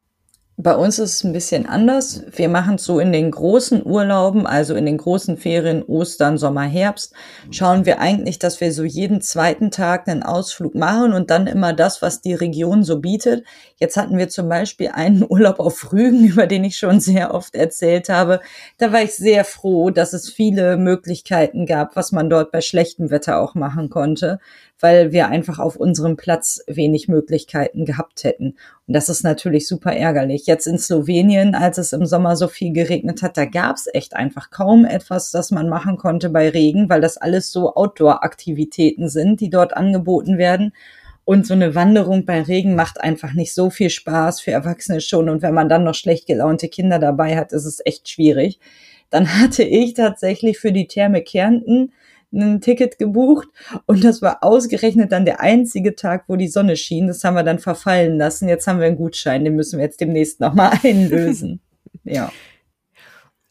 Bei 0.58 0.74
uns 0.74 0.98
ist 0.98 1.16
es 1.16 1.24
ein 1.24 1.34
bisschen 1.34 1.66
anders. 1.66 2.22
Wir 2.34 2.48
machen 2.48 2.76
es 2.76 2.84
so 2.84 2.98
in 2.98 3.12
den 3.12 3.30
großen 3.30 3.84
Urlauben, 3.84 4.46
also 4.46 4.74
in 4.74 4.86
den 4.86 4.96
großen 4.96 5.36
Ferien, 5.36 5.82
Ostern, 5.82 6.38
Sommer, 6.38 6.62
Herbst, 6.62 7.12
schauen 7.50 7.84
wir 7.84 8.00
eigentlich, 8.00 8.38
dass 8.38 8.58
wir 8.62 8.72
so 8.72 8.82
jeden 8.82 9.20
zweiten 9.20 9.70
Tag 9.70 10.08
einen 10.08 10.22
Ausflug 10.22 10.74
machen 10.74 11.12
und 11.12 11.28
dann 11.28 11.46
immer 11.46 11.74
das, 11.74 12.00
was 12.00 12.22
die 12.22 12.32
Region 12.32 12.84
so 12.84 13.00
bietet. 13.00 13.44
Jetzt 13.76 13.98
hatten 13.98 14.16
wir 14.16 14.30
zum 14.30 14.48
Beispiel 14.48 14.88
einen 14.94 15.26
Urlaub 15.28 15.60
auf 15.60 15.92
Rügen, 15.92 16.24
über 16.24 16.46
den 16.46 16.64
ich 16.64 16.78
schon 16.78 17.00
sehr 17.00 17.34
oft 17.34 17.54
erzählt 17.54 18.08
habe. 18.08 18.40
Da 18.78 18.94
war 18.94 19.02
ich 19.02 19.14
sehr 19.14 19.44
froh, 19.44 19.90
dass 19.90 20.14
es 20.14 20.30
viele 20.30 20.78
Möglichkeiten 20.78 21.66
gab, 21.66 21.96
was 21.96 22.12
man 22.12 22.30
dort 22.30 22.50
bei 22.50 22.62
schlechtem 22.62 23.10
Wetter 23.10 23.40
auch 23.40 23.54
machen 23.54 23.90
konnte 23.90 24.40
weil 24.80 25.12
wir 25.12 25.28
einfach 25.28 25.58
auf 25.58 25.76
unserem 25.76 26.16
Platz 26.16 26.60
wenig 26.66 27.08
Möglichkeiten 27.08 27.84
gehabt 27.84 28.24
hätten. 28.24 28.56
Und 28.86 28.94
das 28.94 29.08
ist 29.08 29.24
natürlich 29.24 29.66
super 29.66 29.92
ärgerlich. 29.92 30.46
Jetzt 30.46 30.66
in 30.66 30.78
Slowenien, 30.78 31.56
als 31.56 31.76
es 31.78 31.92
im 31.92 32.06
Sommer 32.06 32.36
so 32.36 32.46
viel 32.46 32.72
geregnet 32.72 33.20
hat, 33.22 33.36
da 33.36 33.44
gab 33.44 33.76
es 33.76 33.88
echt 33.92 34.14
einfach 34.14 34.50
kaum 34.50 34.84
etwas, 34.84 35.32
das 35.32 35.50
man 35.50 35.68
machen 35.68 35.96
konnte 35.96 36.30
bei 36.30 36.48
Regen, 36.48 36.88
weil 36.88 37.00
das 37.00 37.16
alles 37.16 37.50
so 37.50 37.74
Outdoor-Aktivitäten 37.74 39.08
sind, 39.08 39.40
die 39.40 39.50
dort 39.50 39.76
angeboten 39.76 40.38
werden. 40.38 40.72
Und 41.24 41.44
so 41.44 41.54
eine 41.54 41.74
Wanderung 41.74 42.24
bei 42.24 42.40
Regen 42.40 42.76
macht 42.76 43.00
einfach 43.00 43.32
nicht 43.32 43.52
so 43.52 43.70
viel 43.70 43.90
Spaß 43.90 44.40
für 44.40 44.52
Erwachsene 44.52 45.00
schon. 45.00 45.28
Und 45.28 45.42
wenn 45.42 45.54
man 45.54 45.68
dann 45.68 45.82
noch 45.82 45.96
schlecht 45.96 46.28
gelaunte 46.28 46.68
Kinder 46.68 47.00
dabei 47.00 47.36
hat, 47.36 47.52
ist 47.52 47.64
es 47.64 47.82
echt 47.84 48.08
schwierig. 48.08 48.60
Dann 49.10 49.40
hatte 49.40 49.64
ich 49.64 49.94
tatsächlich 49.94 50.58
für 50.58 50.70
die 50.70 50.86
Therme 50.86 51.22
Kärnten 51.22 51.92
ein 52.32 52.60
Ticket 52.60 52.98
gebucht 52.98 53.48
und 53.86 54.04
das 54.04 54.22
war 54.22 54.42
ausgerechnet 54.42 55.12
dann 55.12 55.24
der 55.24 55.40
einzige 55.40 55.94
Tag, 55.94 56.24
wo 56.28 56.36
die 56.36 56.48
Sonne 56.48 56.76
schien. 56.76 57.06
Das 57.06 57.22
haben 57.24 57.34
wir 57.34 57.42
dann 57.42 57.58
verfallen 57.58 58.18
lassen. 58.18 58.48
Jetzt 58.48 58.66
haben 58.66 58.80
wir 58.80 58.86
einen 58.86 58.96
Gutschein, 58.96 59.44
den 59.44 59.56
müssen 59.56 59.78
wir 59.78 59.84
jetzt 59.84 60.00
demnächst 60.00 60.40
nochmal 60.40 60.78
einlösen. 60.82 61.60
ja. 62.04 62.32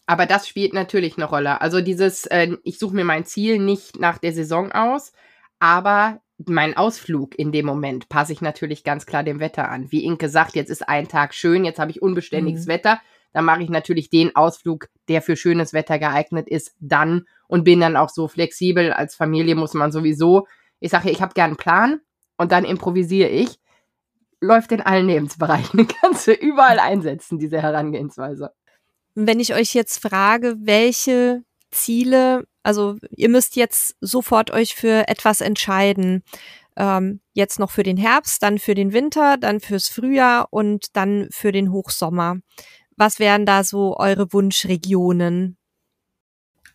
Aber 0.08 0.28
das 0.28 0.48
spielt 0.48 0.74
natürlich 0.74 1.18
eine 1.18 1.26
Rolle. 1.26 1.62
Also 1.62 1.82
dieses, 1.82 2.28
äh, 2.28 2.58
ich 2.64 2.78
suche 2.78 2.96
mir 2.96 3.06
mein 3.06 3.26
Ziel 3.26 3.58
nicht 3.58 4.00
nach 4.00 4.20
der 4.20 4.34
Saison 4.34 4.72
aus, 4.72 5.14
aber 5.60 6.22
mein 6.46 6.78
Ausflug 6.78 7.40
in 7.40 7.52
dem 7.52 7.66
Moment 7.66 8.08
passe 8.08 8.34
ich 8.34 8.42
natürlich 8.42 8.84
ganz 8.84 9.08
klar 9.08 9.24
dem 9.24 9.40
Wetter 9.40 9.70
an. 9.70 9.92
Wie 9.92 10.04
Inke 10.04 10.30
sagt, 10.30 10.56
jetzt 10.56 10.70
ist 10.70 10.88
ein 10.88 11.08
Tag 11.08 11.34
schön, 11.34 11.66
jetzt 11.66 11.80
habe 11.80 11.90
ich 11.90 12.04
unbeständiges 12.04 12.66
mhm. 12.66 12.72
Wetter 12.72 13.00
dann 13.36 13.44
mache 13.44 13.64
ich 13.64 13.70
natürlich 13.70 14.10
den 14.10 14.34
Ausflug, 14.34 14.88
der 15.10 15.22
für 15.22 15.36
schönes 15.36 15.74
Wetter 15.74 16.00
geeignet 16.00 16.48
ist, 16.48 16.74
dann 16.80 17.26
und 17.48 17.64
bin 17.64 17.80
dann 17.80 17.96
auch 17.96 18.10
so 18.10 18.28
flexibel. 18.28 18.92
Als 18.92 19.16
Familie 19.16 19.56
muss 19.56 19.74
man 19.74 19.92
sowieso 19.92 20.48
Ich 20.80 20.92
sage, 20.92 21.10
ich 21.10 21.22
habe 21.22 21.34
gern 21.34 21.52
einen 21.52 21.58
Plan 21.58 22.02
und 22.38 22.52
dann 22.52 22.66
improvisiere 22.66 23.30
ich. 23.30 23.60
Läuft 24.42 24.72
in 24.72 24.82
allen 24.82 25.08
Lebensbereichen. 25.08 25.88
Kannst 26.02 26.28
du 26.28 26.34
überall 26.34 26.80
einsetzen, 26.80 27.40
diese 27.40 27.62
Herangehensweise. 27.62 28.52
Wenn 29.16 29.40
ich 29.40 29.54
euch 29.54 29.74
jetzt 29.74 30.02
frage, 30.02 30.56
welche 30.60 31.44
Ziele, 31.72 32.46
also 32.64 32.98
ihr 33.12 33.30
müsst 33.30 33.56
jetzt 33.56 33.96
sofort 34.02 34.52
euch 34.52 34.76
für 34.76 35.08
etwas 35.08 35.42
entscheiden. 35.42 36.24
Ähm, 36.78 37.22
jetzt 37.34 37.60
noch 37.60 37.72
für 37.72 37.84
den 37.84 37.98
Herbst, 37.98 38.44
dann 38.44 38.60
für 38.60 38.76
den 38.76 38.92
Winter, 38.92 39.38
dann 39.38 39.62
fürs 39.62 39.88
Frühjahr 39.88 40.48
und 40.52 40.96
dann 40.96 41.28
für 41.32 41.52
den 41.52 41.72
Hochsommer. 41.72 42.38
Was 42.98 43.20
wären 43.20 43.46
da 43.46 43.64
so 43.64 43.98
eure 43.98 44.32
Wunschregionen? 44.34 45.58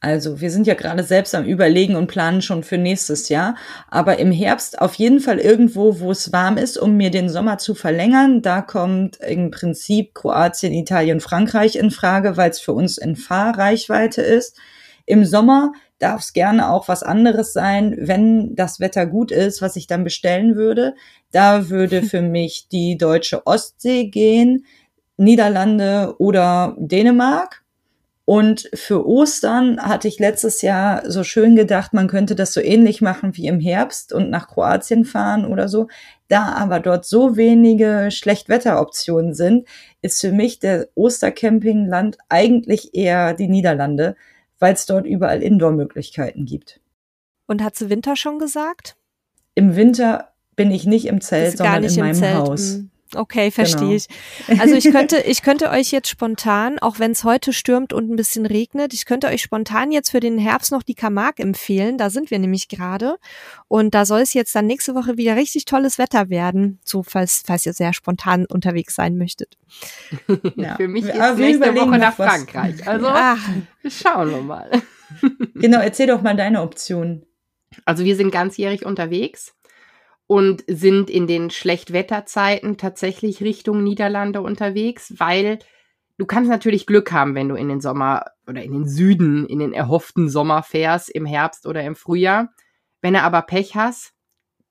Also 0.03 0.41
wir 0.41 0.51
sind 0.51 0.67
ja 0.67 0.73
gerade 0.73 1.05
selbst 1.05 1.35
am 1.35 1.45
Überlegen 1.45 1.95
und 1.95 2.07
planen 2.07 2.41
schon 2.41 2.63
für 2.63 2.79
nächstes 2.79 3.29
Jahr. 3.29 3.55
Aber 3.89 4.19
im 4.19 4.33
Herbst 4.33 4.81
auf 4.81 4.95
jeden 4.95 5.21
Fall 5.21 5.39
irgendwo, 5.39 6.01
wo 6.01 6.11
es 6.11 6.33
warm 6.33 6.57
ist, 6.57 6.79
um 6.79 6.97
mir 6.97 7.11
den 7.11 7.29
Sommer 7.29 7.59
zu 7.59 7.75
verlängern. 7.75 8.41
Da 8.41 8.63
kommt 8.63 9.19
im 9.19 9.51
Prinzip 9.51 10.15
Kroatien, 10.15 10.73
Italien, 10.73 11.21
Frankreich 11.21 11.77
in 11.77 11.91
Frage, 11.91 12.39
weil 12.39 12.51
es 12.51 12.61
für 12.61 12.73
uns 12.73 12.97
in 12.97 13.15
Fahrreichweite 13.15 14.23
ist. 14.23 14.57
Im 15.05 15.27
Sommer 15.27 15.73
darf 15.99 16.23
es 16.23 16.33
gerne 16.33 16.71
auch 16.71 16.89
was 16.89 17.03
anderes 17.03 17.53
sein, 17.53 17.95
wenn 17.99 18.55
das 18.55 18.81
Wetter 18.81 19.05
gut 19.05 19.31
ist, 19.31 19.61
was 19.61 19.77
ich 19.77 19.87
dann 19.87 20.03
bestellen 20.03 20.57
würde. 20.57 20.95
Da 21.31 21.69
würde 21.69 22.03
für 22.05 22.23
mich 22.23 22.69
die 22.69 22.97
deutsche 22.97 23.47
Ostsee 23.47 24.07
gehen, 24.07 24.65
Niederlande 25.19 26.15
oder 26.19 26.75
Dänemark. 26.79 27.63
Und 28.31 28.71
für 28.75 29.09
Ostern 29.09 29.81
hatte 29.81 30.07
ich 30.07 30.21
letztes 30.21 30.63
Jahr 30.63 31.03
so 31.11 31.25
schön 31.25 31.57
gedacht, 31.57 31.93
man 31.93 32.07
könnte 32.07 32.37
das 32.37 32.53
so 32.53 32.61
ähnlich 32.61 33.03
machen 33.03 33.37
wie 33.37 33.49
im 33.49 33.59
Herbst 33.59 34.13
und 34.13 34.31
nach 34.31 34.47
Kroatien 34.47 35.05
fahren 35.05 35.45
oder 35.45 35.67
so. 35.67 35.89
Da 36.29 36.53
aber 36.53 36.79
dort 36.79 37.05
so 37.05 37.37
wenige 37.37 38.13
Schlechtwetteroptionen 38.13 39.35
sind, 39.35 39.67
ist 40.01 40.21
für 40.21 40.31
mich 40.31 40.61
der 40.61 40.87
Ostercampingland 40.95 42.19
eigentlich 42.29 42.95
eher 42.95 43.35
die 43.35 43.49
Niederlande, 43.49 44.15
weil 44.61 44.75
es 44.75 44.87
dort 44.87 45.07
überall 45.07 45.43
Indoor-Möglichkeiten 45.43 46.45
gibt. 46.47 46.79
Und 47.49 47.65
hat 47.65 47.75
sie 47.75 47.91
Winter 47.91 48.15
schon 48.15 48.39
gesagt? 48.39 48.95
Im 49.57 49.75
Winter 49.75 50.29
bin 50.55 50.71
ich 50.71 50.87
nicht 50.87 51.07
im 51.07 51.21
Zelt, 51.21 51.59
sondern 51.59 51.83
in 51.83 51.97
meinem 51.97 52.15
Zelt. 52.15 52.37
Haus. 52.37 52.75
Hm. 52.75 52.90
Okay, 53.15 53.51
verstehe 53.51 53.81
genau. 53.81 53.93
ich. 54.49 54.61
Also 54.61 54.75
ich 54.75 54.91
könnte, 54.91 55.19
ich 55.19 55.43
könnte 55.43 55.71
euch 55.71 55.91
jetzt 55.91 56.09
spontan, 56.09 56.79
auch 56.79 56.99
wenn 56.99 57.11
es 57.11 57.25
heute 57.25 57.53
stürmt 57.53 57.93
und 57.93 58.11
ein 58.11 58.17
bisschen 58.17 58.47
regnet, 58.47 58.95
ich 58.95 59.05
könnte 59.05 59.27
euch 59.27 59.43
spontan 59.43 59.91
jetzt 59.91 60.11
für 60.11 60.21
den 60.21 60.39
Herbst 60.39 60.71
noch 60.71 60.83
die 60.83 60.95
Camargue 60.95 61.43
empfehlen. 61.43 61.99
Da 61.99 62.11
sind 62.11 62.31
wir 62.31 62.39
nämlich 62.39 62.69
gerade. 62.69 63.17
Und 63.69 63.95
da 63.95 64.05
soll 64.05 64.21
es 64.21 64.33
jetzt 64.33 64.55
dann 64.55 64.67
nächste 64.67 64.95
Woche 64.95 65.17
wieder 65.17 65.37
richtig 65.37 65.65
tolles 65.65 65.99
Wetter 65.99 66.31
werden. 66.31 66.79
So, 66.85 67.03
falls, 67.03 67.43
falls 67.45 67.67
ihr 67.67 67.73
sehr 67.73 67.93
spontan 67.93 68.47
unterwegs 68.47 68.95
sein 68.95 69.17
möchtet. 69.17 69.57
Ja. 70.57 70.77
für 70.77 70.89
mich 70.89 71.05
ist 71.05 71.19
Aber 71.19 71.37
nächste 71.37 71.75
Woche 71.75 71.99
nach 71.99 72.15
Frankreich. 72.15 72.87
Also 72.87 73.07
Ach. 73.09 73.39
schauen 73.89 74.31
wir 74.31 74.41
mal. 74.43 74.71
genau, 75.55 75.81
erzähl 75.81 76.07
doch 76.07 76.23
mal 76.23 76.37
deine 76.37 76.63
Option. 76.63 77.25
Also 77.85 78.05
wir 78.05 78.17
sind 78.17 78.31
ganzjährig 78.31 78.85
unterwegs 78.85 79.55
und 80.31 80.63
sind 80.69 81.11
in 81.11 81.27
den 81.27 81.51
Schlechtwetterzeiten 81.51 82.77
tatsächlich 82.77 83.43
Richtung 83.43 83.83
Niederlande 83.83 84.43
unterwegs, 84.43 85.15
weil 85.19 85.59
du 86.19 86.25
kannst 86.25 86.49
natürlich 86.49 86.87
Glück 86.87 87.11
haben, 87.11 87.35
wenn 87.35 87.49
du 87.49 87.57
in 87.57 87.69
den 87.69 87.81
Sommer 87.81 88.27
oder 88.47 88.63
in 88.63 88.71
den 88.73 88.87
Süden, 88.87 89.45
in 89.47 89.59
den 89.59 89.73
erhofften 89.73 90.29
Sommer 90.29 90.63
fährst, 90.63 91.11
im 91.11 91.27
Herbst 91.27 91.67
oder 91.67 91.83
im 91.83 91.97
Frühjahr. 91.97 92.51
Wenn 93.03 93.15
du 93.15 93.23
aber 93.23 93.43
Pech 93.43 93.75
hast, 93.75 94.13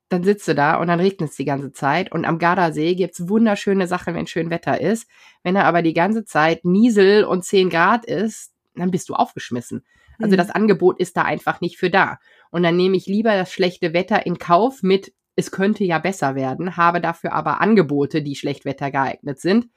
dann 0.08 0.24
sitzt 0.24 0.48
du 0.48 0.54
da 0.54 0.76
und 0.76 0.86
dann 0.86 0.98
regnet 0.98 1.28
es 1.28 1.36
die 1.36 1.44
ganze 1.44 1.72
Zeit. 1.72 2.10
Und 2.10 2.24
am 2.24 2.38
Gardasee 2.38 2.94
gibt's 2.94 3.28
wunderschöne 3.28 3.86
Sachen, 3.86 4.14
wenn 4.14 4.26
schön 4.26 4.48
Wetter 4.48 4.80
ist. 4.80 5.10
Wenn 5.42 5.56
er 5.56 5.66
aber 5.66 5.82
die 5.82 5.92
ganze 5.92 6.24
Zeit 6.24 6.64
Niesel 6.64 7.22
und 7.22 7.44
10 7.44 7.68
Grad 7.68 8.06
ist, 8.06 8.54
dann 8.76 8.90
bist 8.90 9.10
du 9.10 9.14
aufgeschmissen. 9.14 9.84
Also 10.18 10.32
mhm. 10.32 10.38
das 10.38 10.48
Angebot 10.48 10.98
ist 10.98 11.18
da 11.18 11.24
einfach 11.24 11.60
nicht 11.60 11.76
für 11.76 11.90
da. 11.90 12.18
Und 12.50 12.62
dann 12.62 12.78
nehme 12.78 12.96
ich 12.96 13.04
lieber 13.04 13.36
das 13.36 13.52
schlechte 13.52 13.92
Wetter 13.92 14.24
in 14.24 14.38
Kauf 14.38 14.82
mit 14.82 15.12
es 15.40 15.50
könnte 15.50 15.84
ja 15.84 15.98
besser 15.98 16.34
werden, 16.34 16.76
habe 16.76 17.00
dafür 17.00 17.32
aber 17.32 17.60
Angebote, 17.60 18.22
die 18.22 18.36
Schlechtwetter 18.36 18.90
geeignet 18.90 19.40
sind 19.40 19.68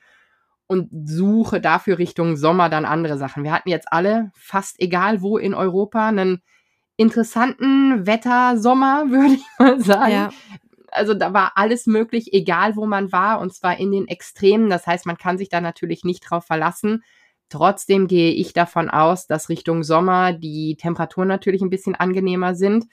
und 0.67 0.89
suche 1.05 1.61
dafür 1.61 1.97
Richtung 1.97 2.35
Sommer 2.35 2.69
dann 2.69 2.85
andere 2.85 3.17
Sachen. 3.17 3.43
Wir 3.43 3.51
hatten 3.51 3.69
jetzt 3.69 3.91
alle, 3.91 4.31
fast 4.35 4.79
egal 4.79 5.21
wo 5.21 5.37
in 5.37 5.53
Europa, 5.53 6.07
einen 6.07 6.41
interessanten 6.97 8.05
Wettersommer, 8.05 9.05
würde 9.09 9.35
ich 9.35 9.45
mal 9.57 9.79
sagen. 9.79 10.11
Ja. 10.11 10.29
Also 10.91 11.15
da 11.15 11.33
war 11.33 11.53
alles 11.55 11.87
möglich, 11.87 12.33
egal 12.33 12.75
wo 12.75 12.85
man 12.85 13.11
war, 13.11 13.39
und 13.39 13.53
zwar 13.53 13.77
in 13.79 13.91
den 13.91 14.07
Extremen. 14.07 14.69
Das 14.69 14.85
heißt, 14.85 15.07
man 15.07 15.17
kann 15.17 15.39
sich 15.39 15.49
da 15.49 15.59
natürlich 15.59 16.03
nicht 16.03 16.21
drauf 16.29 16.45
verlassen. 16.45 17.03
Trotzdem 17.49 18.07
gehe 18.07 18.31
ich 18.31 18.53
davon 18.53 18.89
aus, 18.89 19.25
dass 19.25 19.49
Richtung 19.49 19.83
Sommer 19.83 20.33
die 20.33 20.75
Temperaturen 20.75 21.27
natürlich 21.27 21.61
ein 21.61 21.71
bisschen 21.71 21.95
angenehmer 21.95 22.53
sind 22.53 22.85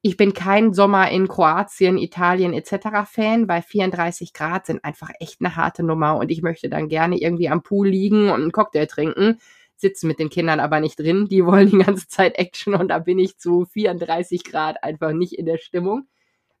ich 0.00 0.16
bin 0.16 0.32
kein 0.32 0.72
Sommer 0.72 1.10
in 1.10 1.26
Kroatien, 1.26 1.98
Italien 1.98 2.52
etc. 2.52 3.04
Fan, 3.04 3.48
weil 3.48 3.62
34 3.62 4.32
Grad 4.32 4.66
sind 4.66 4.84
einfach 4.84 5.10
echt 5.18 5.40
eine 5.40 5.56
harte 5.56 5.82
Nummer 5.82 6.16
und 6.16 6.30
ich 6.30 6.42
möchte 6.42 6.68
dann 6.68 6.88
gerne 6.88 7.18
irgendwie 7.20 7.48
am 7.48 7.62
Pool 7.62 7.88
liegen 7.88 8.30
und 8.30 8.40
einen 8.40 8.52
Cocktail 8.52 8.86
trinken, 8.86 9.40
sitzen 9.76 10.06
mit 10.06 10.20
den 10.20 10.30
Kindern 10.30 10.60
aber 10.60 10.78
nicht 10.80 10.98
drin. 10.98 11.26
Die 11.28 11.44
wollen 11.46 11.70
die 11.70 11.78
ganze 11.78 12.06
Zeit 12.06 12.38
Action 12.38 12.74
und 12.74 12.88
da 12.88 13.00
bin 13.00 13.18
ich 13.18 13.38
zu 13.38 13.64
34 13.64 14.44
Grad 14.44 14.84
einfach 14.84 15.12
nicht 15.12 15.32
in 15.32 15.46
der 15.46 15.58
Stimmung. 15.58 16.06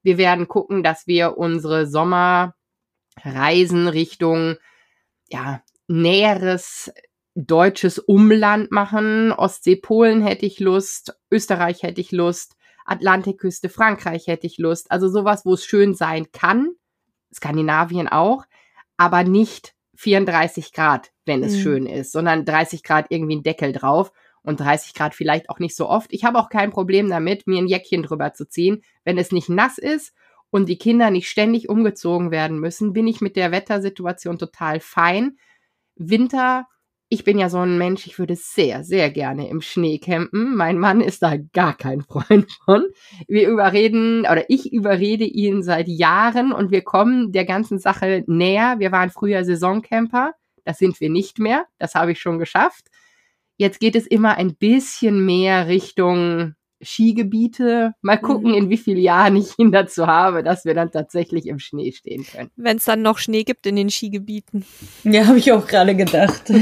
Wir 0.02 0.18
werden 0.18 0.48
gucken, 0.48 0.82
dass 0.82 1.06
wir 1.06 1.38
unsere 1.38 1.86
Sommerreisen 1.86 2.54
Richtung 3.88 4.56
ja, 5.28 5.62
näheres 5.86 6.92
deutsches 7.34 7.98
Umland 8.00 8.72
machen. 8.72 9.32
Ostsee, 9.32 9.76
Polen 9.76 10.22
hätte 10.22 10.46
ich 10.46 10.58
Lust, 10.58 11.16
Österreich 11.30 11.82
hätte 11.84 12.00
ich 12.00 12.10
Lust, 12.10 12.56
Atlantikküste, 12.88 13.68
Frankreich 13.68 14.26
hätte 14.26 14.46
ich 14.46 14.58
Lust. 14.58 14.90
Also 14.90 15.08
sowas, 15.08 15.44
wo 15.44 15.54
es 15.54 15.64
schön 15.64 15.94
sein 15.94 16.32
kann. 16.32 16.72
Skandinavien 17.32 18.08
auch, 18.08 18.44
aber 18.96 19.22
nicht 19.22 19.74
34 19.96 20.72
Grad, 20.72 21.12
wenn 21.26 21.42
es 21.42 21.56
mhm. 21.56 21.60
schön 21.60 21.86
ist, 21.86 22.12
sondern 22.12 22.44
30 22.44 22.82
Grad 22.82 23.06
irgendwie 23.10 23.36
ein 23.36 23.42
Deckel 23.42 23.72
drauf 23.72 24.12
und 24.42 24.60
30 24.60 24.94
Grad 24.94 25.14
vielleicht 25.14 25.50
auch 25.50 25.58
nicht 25.58 25.76
so 25.76 25.88
oft. 25.88 26.12
Ich 26.12 26.24
habe 26.24 26.38
auch 26.38 26.48
kein 26.48 26.70
Problem 26.70 27.10
damit, 27.10 27.46
mir 27.46 27.58
ein 27.58 27.66
Jäckchen 27.66 28.02
drüber 28.02 28.32
zu 28.32 28.48
ziehen, 28.48 28.82
wenn 29.04 29.18
es 29.18 29.32
nicht 29.32 29.48
nass 29.48 29.76
ist 29.76 30.14
und 30.50 30.68
die 30.68 30.78
Kinder 30.78 31.10
nicht 31.10 31.28
ständig 31.28 31.68
umgezogen 31.68 32.30
werden 32.30 32.58
müssen, 32.58 32.92
bin 32.92 33.06
ich 33.06 33.20
mit 33.20 33.36
der 33.36 33.52
Wettersituation 33.52 34.38
total 34.38 34.80
fein. 34.80 35.36
Winter 35.96 36.66
ich 37.10 37.24
bin 37.24 37.38
ja 37.38 37.48
so 37.48 37.58
ein 37.58 37.78
Mensch, 37.78 38.06
ich 38.06 38.18
würde 38.18 38.36
sehr, 38.36 38.84
sehr 38.84 39.10
gerne 39.10 39.48
im 39.48 39.62
Schnee 39.62 39.98
campen. 39.98 40.54
Mein 40.54 40.78
Mann 40.78 41.00
ist 41.00 41.22
da 41.22 41.36
gar 41.36 41.74
kein 41.74 42.02
Freund 42.02 42.50
von. 42.64 42.84
Wir 43.26 43.48
überreden, 43.48 44.20
oder 44.20 44.48
ich 44.50 44.72
überrede 44.72 45.24
ihn 45.24 45.62
seit 45.62 45.88
Jahren 45.88 46.52
und 46.52 46.70
wir 46.70 46.82
kommen 46.82 47.32
der 47.32 47.46
ganzen 47.46 47.78
Sache 47.78 48.24
näher. 48.26 48.76
Wir 48.78 48.92
waren 48.92 49.10
früher 49.10 49.44
Saisoncamper. 49.44 50.34
Das 50.64 50.78
sind 50.78 51.00
wir 51.00 51.08
nicht 51.08 51.38
mehr. 51.38 51.64
Das 51.78 51.94
habe 51.94 52.12
ich 52.12 52.20
schon 52.20 52.38
geschafft. 52.38 52.88
Jetzt 53.56 53.80
geht 53.80 53.96
es 53.96 54.06
immer 54.06 54.36
ein 54.36 54.54
bisschen 54.54 55.24
mehr 55.24 55.66
Richtung 55.66 56.54
Skigebiete. 56.82 57.94
Mal 58.02 58.18
gucken, 58.18 58.50
mhm. 58.50 58.56
in 58.56 58.70
wie 58.70 58.76
vielen 58.76 58.98
Jahren 58.98 59.36
ich 59.36 59.58
ihn 59.58 59.72
dazu 59.72 60.06
habe, 60.06 60.42
dass 60.42 60.64
wir 60.64 60.74
dann 60.74 60.90
tatsächlich 60.90 61.46
im 61.46 61.58
Schnee 61.58 61.92
stehen 61.92 62.24
können. 62.24 62.50
Wenn 62.56 62.76
es 62.76 62.84
dann 62.84 63.02
noch 63.02 63.18
Schnee 63.18 63.44
gibt 63.44 63.66
in 63.66 63.76
den 63.76 63.90
Skigebieten. 63.90 64.64
Ja, 65.04 65.26
habe 65.26 65.38
ich 65.38 65.52
auch 65.52 65.66
gerade 65.66 65.96
gedacht. 65.96 66.44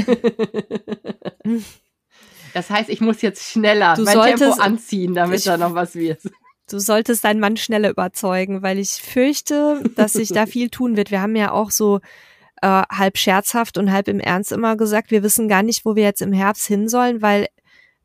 das 2.53 2.69
heißt, 2.69 2.89
ich 2.89 3.01
muss 3.01 3.21
jetzt 3.21 3.43
schneller 3.43 3.95
du 3.95 4.03
mein 4.03 4.15
solltest, 4.15 4.43
Tempo 4.43 4.61
anziehen, 4.61 5.13
damit 5.13 5.39
ich, 5.39 5.45
da 5.45 5.57
noch 5.57 5.75
was 5.75 5.95
wird. 5.95 6.21
Du 6.69 6.79
solltest 6.79 7.23
deinen 7.23 7.39
Mann 7.39 7.55
schneller 7.55 7.89
überzeugen, 7.89 8.61
weil 8.61 8.79
ich 8.79 8.89
fürchte, 8.89 9.83
dass 9.95 10.13
sich 10.13 10.29
da 10.29 10.45
viel 10.47 10.69
tun 10.69 10.97
wird. 10.97 11.11
Wir 11.11 11.21
haben 11.21 11.35
ja 11.35 11.51
auch 11.51 11.71
so 11.71 11.99
äh, 12.61 12.83
halb 12.89 13.17
scherzhaft 13.17 13.77
und 13.77 13.91
halb 13.91 14.07
im 14.07 14.19
Ernst 14.19 14.51
immer 14.51 14.75
gesagt, 14.75 15.11
wir 15.11 15.23
wissen 15.23 15.47
gar 15.47 15.63
nicht, 15.63 15.85
wo 15.85 15.95
wir 15.95 16.03
jetzt 16.03 16.21
im 16.21 16.33
Herbst 16.33 16.65
hin 16.65 16.89
sollen, 16.89 17.21
weil 17.21 17.47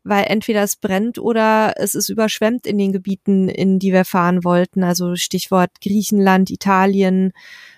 weil 0.04 0.24
entweder 0.28 0.62
es 0.62 0.76
brennt 0.76 1.18
oder 1.18 1.74
es 1.76 1.94
ist 1.94 2.08
überschwemmt 2.08 2.66
in 2.66 2.78
den 2.78 2.92
Gebieten, 2.92 3.48
in 3.48 3.78
die 3.78 3.92
wir 3.92 4.04
fahren 4.04 4.44
wollten. 4.44 4.82
Also 4.82 5.16
Stichwort 5.16 5.70
Griechenland, 5.80 6.50
Italien, 6.50 7.32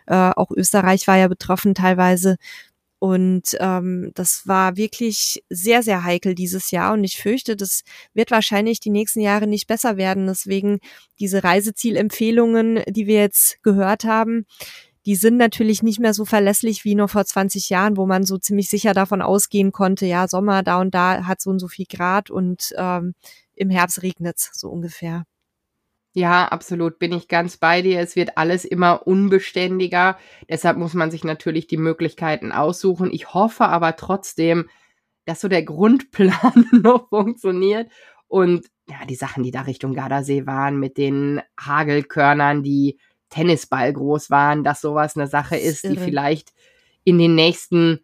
äh, 0.06 0.30
auch 0.34 0.50
Österreich 0.50 1.06
war 1.06 1.16
ja 1.18 1.28
betroffen 1.28 1.74
teilweise. 1.74 2.36
Und 2.98 3.56
ähm, 3.60 4.12
das 4.14 4.46
war 4.46 4.78
wirklich 4.78 5.44
sehr, 5.50 5.82
sehr 5.82 6.04
heikel 6.04 6.34
dieses 6.34 6.70
Jahr. 6.70 6.94
Und 6.94 7.04
ich 7.04 7.18
fürchte, 7.18 7.54
das 7.54 7.82
wird 8.14 8.30
wahrscheinlich 8.30 8.80
die 8.80 8.88
nächsten 8.88 9.20
Jahre 9.20 9.46
nicht 9.46 9.66
besser 9.66 9.98
werden. 9.98 10.26
Deswegen 10.26 10.78
diese 11.20 11.44
Reisezielempfehlungen, 11.44 12.82
die 12.88 13.06
wir 13.06 13.20
jetzt 13.20 13.62
gehört 13.62 14.04
haben, 14.04 14.46
die 15.06 15.16
sind 15.16 15.36
natürlich 15.36 15.82
nicht 15.82 16.00
mehr 16.00 16.14
so 16.14 16.24
verlässlich 16.24 16.84
wie 16.84 16.94
noch 16.94 17.10
vor 17.10 17.24
20 17.24 17.68
Jahren, 17.70 17.96
wo 17.96 18.06
man 18.06 18.24
so 18.24 18.38
ziemlich 18.38 18.68
sicher 18.68 18.94
davon 18.94 19.22
ausgehen 19.22 19.72
konnte, 19.72 20.06
ja, 20.06 20.28
Sommer 20.28 20.62
da 20.62 20.80
und 20.80 20.94
da 20.94 21.24
hat 21.26 21.40
so 21.40 21.50
und 21.50 21.58
so 21.58 21.68
viel 21.68 21.86
Grad 21.86 22.30
und 22.30 22.74
ähm, 22.76 23.14
im 23.54 23.70
Herbst 23.70 24.02
regnet's 24.02 24.50
so 24.54 24.68
ungefähr. 24.68 25.24
Ja, 26.16 26.46
absolut, 26.46 27.00
bin 27.00 27.12
ich 27.12 27.26
ganz 27.26 27.56
bei 27.56 27.82
dir. 27.82 27.98
Es 27.98 28.14
wird 28.14 28.38
alles 28.38 28.64
immer 28.64 29.04
unbeständiger. 29.04 30.16
Deshalb 30.48 30.76
muss 30.76 30.94
man 30.94 31.10
sich 31.10 31.24
natürlich 31.24 31.66
die 31.66 31.76
Möglichkeiten 31.76 32.52
aussuchen. 32.52 33.10
Ich 33.12 33.34
hoffe 33.34 33.64
aber 33.64 33.96
trotzdem, 33.96 34.70
dass 35.24 35.40
so 35.40 35.48
der 35.48 35.64
Grundplan 35.64 36.66
noch 36.82 37.08
funktioniert 37.08 37.90
und 38.28 38.66
ja, 38.88 39.04
die 39.06 39.16
Sachen, 39.16 39.42
die 39.42 39.50
da 39.50 39.62
Richtung 39.62 39.94
Gardasee 39.94 40.46
waren, 40.46 40.78
mit 40.78 40.98
den 40.98 41.40
Hagelkörnern, 41.58 42.62
die 42.62 42.98
Tennisball 43.34 43.92
groß 43.92 44.30
waren, 44.30 44.62
dass 44.62 44.80
sowas 44.80 45.16
eine 45.16 45.26
Sache 45.26 45.56
ist, 45.56 45.84
die 45.84 45.96
vielleicht 45.96 46.52
in 47.02 47.18
den 47.18 47.34
nächsten 47.34 48.00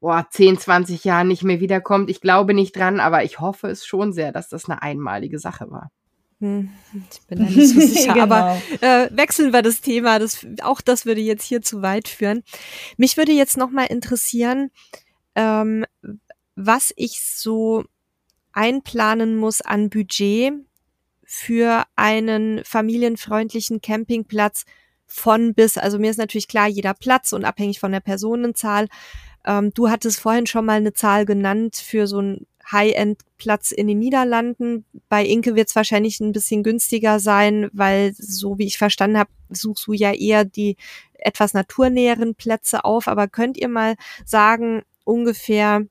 boah, 0.00 0.26
10, 0.28 0.58
20 0.58 1.04
Jahren 1.04 1.28
nicht 1.28 1.44
mehr 1.44 1.60
wiederkommt. 1.60 2.10
Ich 2.10 2.20
glaube 2.20 2.52
nicht 2.52 2.76
dran, 2.76 2.98
aber 2.98 3.22
ich 3.22 3.38
hoffe 3.38 3.68
es 3.68 3.86
schon 3.86 4.12
sehr, 4.12 4.32
dass 4.32 4.48
das 4.48 4.68
eine 4.68 4.82
einmalige 4.82 5.38
Sache 5.38 5.70
war. 5.70 5.92
Hm, 6.40 6.70
ich 7.08 7.22
bin 7.28 7.38
da 7.38 7.44
nicht 7.44 7.68
so 7.68 7.80
sicher, 7.80 8.14
genau. 8.14 8.24
aber 8.24 8.60
äh, 8.80 9.08
wechseln 9.12 9.52
wir 9.52 9.62
das 9.62 9.80
Thema. 9.80 10.18
Das, 10.18 10.44
auch 10.62 10.80
das 10.80 11.06
würde 11.06 11.20
jetzt 11.20 11.44
hier 11.44 11.62
zu 11.62 11.82
weit 11.82 12.08
führen. 12.08 12.42
Mich 12.96 13.16
würde 13.16 13.30
jetzt 13.30 13.56
noch 13.56 13.70
mal 13.70 13.86
interessieren, 13.86 14.72
ähm, 15.36 15.86
was 16.56 16.92
ich 16.96 17.20
so 17.22 17.84
einplanen 18.52 19.36
muss 19.36 19.60
an 19.60 19.88
Budget 19.88 20.52
für 21.34 21.84
einen 21.96 22.62
familienfreundlichen 22.62 23.80
Campingplatz 23.80 24.64
von 25.06 25.54
bis. 25.54 25.78
Also 25.78 25.98
mir 25.98 26.10
ist 26.10 26.18
natürlich 26.18 26.46
klar, 26.46 26.68
jeder 26.68 26.92
Platz 26.92 27.32
und 27.32 27.46
abhängig 27.46 27.80
von 27.80 27.90
der 27.90 28.00
Personenzahl. 28.00 28.86
Ähm, 29.46 29.72
du 29.72 29.88
hattest 29.88 30.20
vorhin 30.20 30.46
schon 30.46 30.66
mal 30.66 30.76
eine 30.76 30.92
Zahl 30.92 31.24
genannt 31.24 31.76
für 31.76 32.06
so 32.06 32.18
einen 32.18 32.46
High-End-Platz 32.70 33.70
in 33.72 33.86
den 33.88 33.98
Niederlanden. 33.98 34.84
Bei 35.08 35.24
Inke 35.24 35.54
wird 35.54 35.70
es 35.70 35.74
wahrscheinlich 35.74 36.20
ein 36.20 36.32
bisschen 36.32 36.62
günstiger 36.62 37.18
sein, 37.18 37.70
weil, 37.72 38.12
so 38.14 38.58
wie 38.58 38.66
ich 38.66 38.76
verstanden 38.76 39.16
habe, 39.16 39.30
suchst 39.48 39.86
du 39.86 39.94
ja 39.94 40.12
eher 40.12 40.44
die 40.44 40.76
etwas 41.14 41.54
naturnäheren 41.54 42.34
Plätze 42.34 42.84
auf. 42.84 43.08
Aber 43.08 43.26
könnt 43.26 43.56
ihr 43.56 43.68
mal 43.68 43.94
sagen, 44.26 44.82
ungefähr 45.04 45.86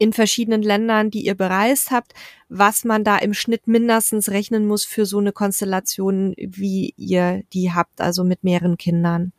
in 0.00 0.14
verschiedenen 0.14 0.62
Ländern, 0.62 1.10
die 1.10 1.26
ihr 1.26 1.34
bereist 1.34 1.90
habt, 1.90 2.14
was 2.48 2.84
man 2.84 3.04
da 3.04 3.18
im 3.18 3.34
Schnitt 3.34 3.68
mindestens 3.68 4.30
rechnen 4.30 4.66
muss 4.66 4.84
für 4.84 5.04
so 5.04 5.18
eine 5.18 5.30
Konstellation, 5.30 6.34
wie 6.38 6.94
ihr 6.96 7.42
die 7.52 7.72
habt, 7.72 8.00
also 8.00 8.24
mit 8.24 8.42
mehreren 8.42 8.78
Kindern? 8.78 9.32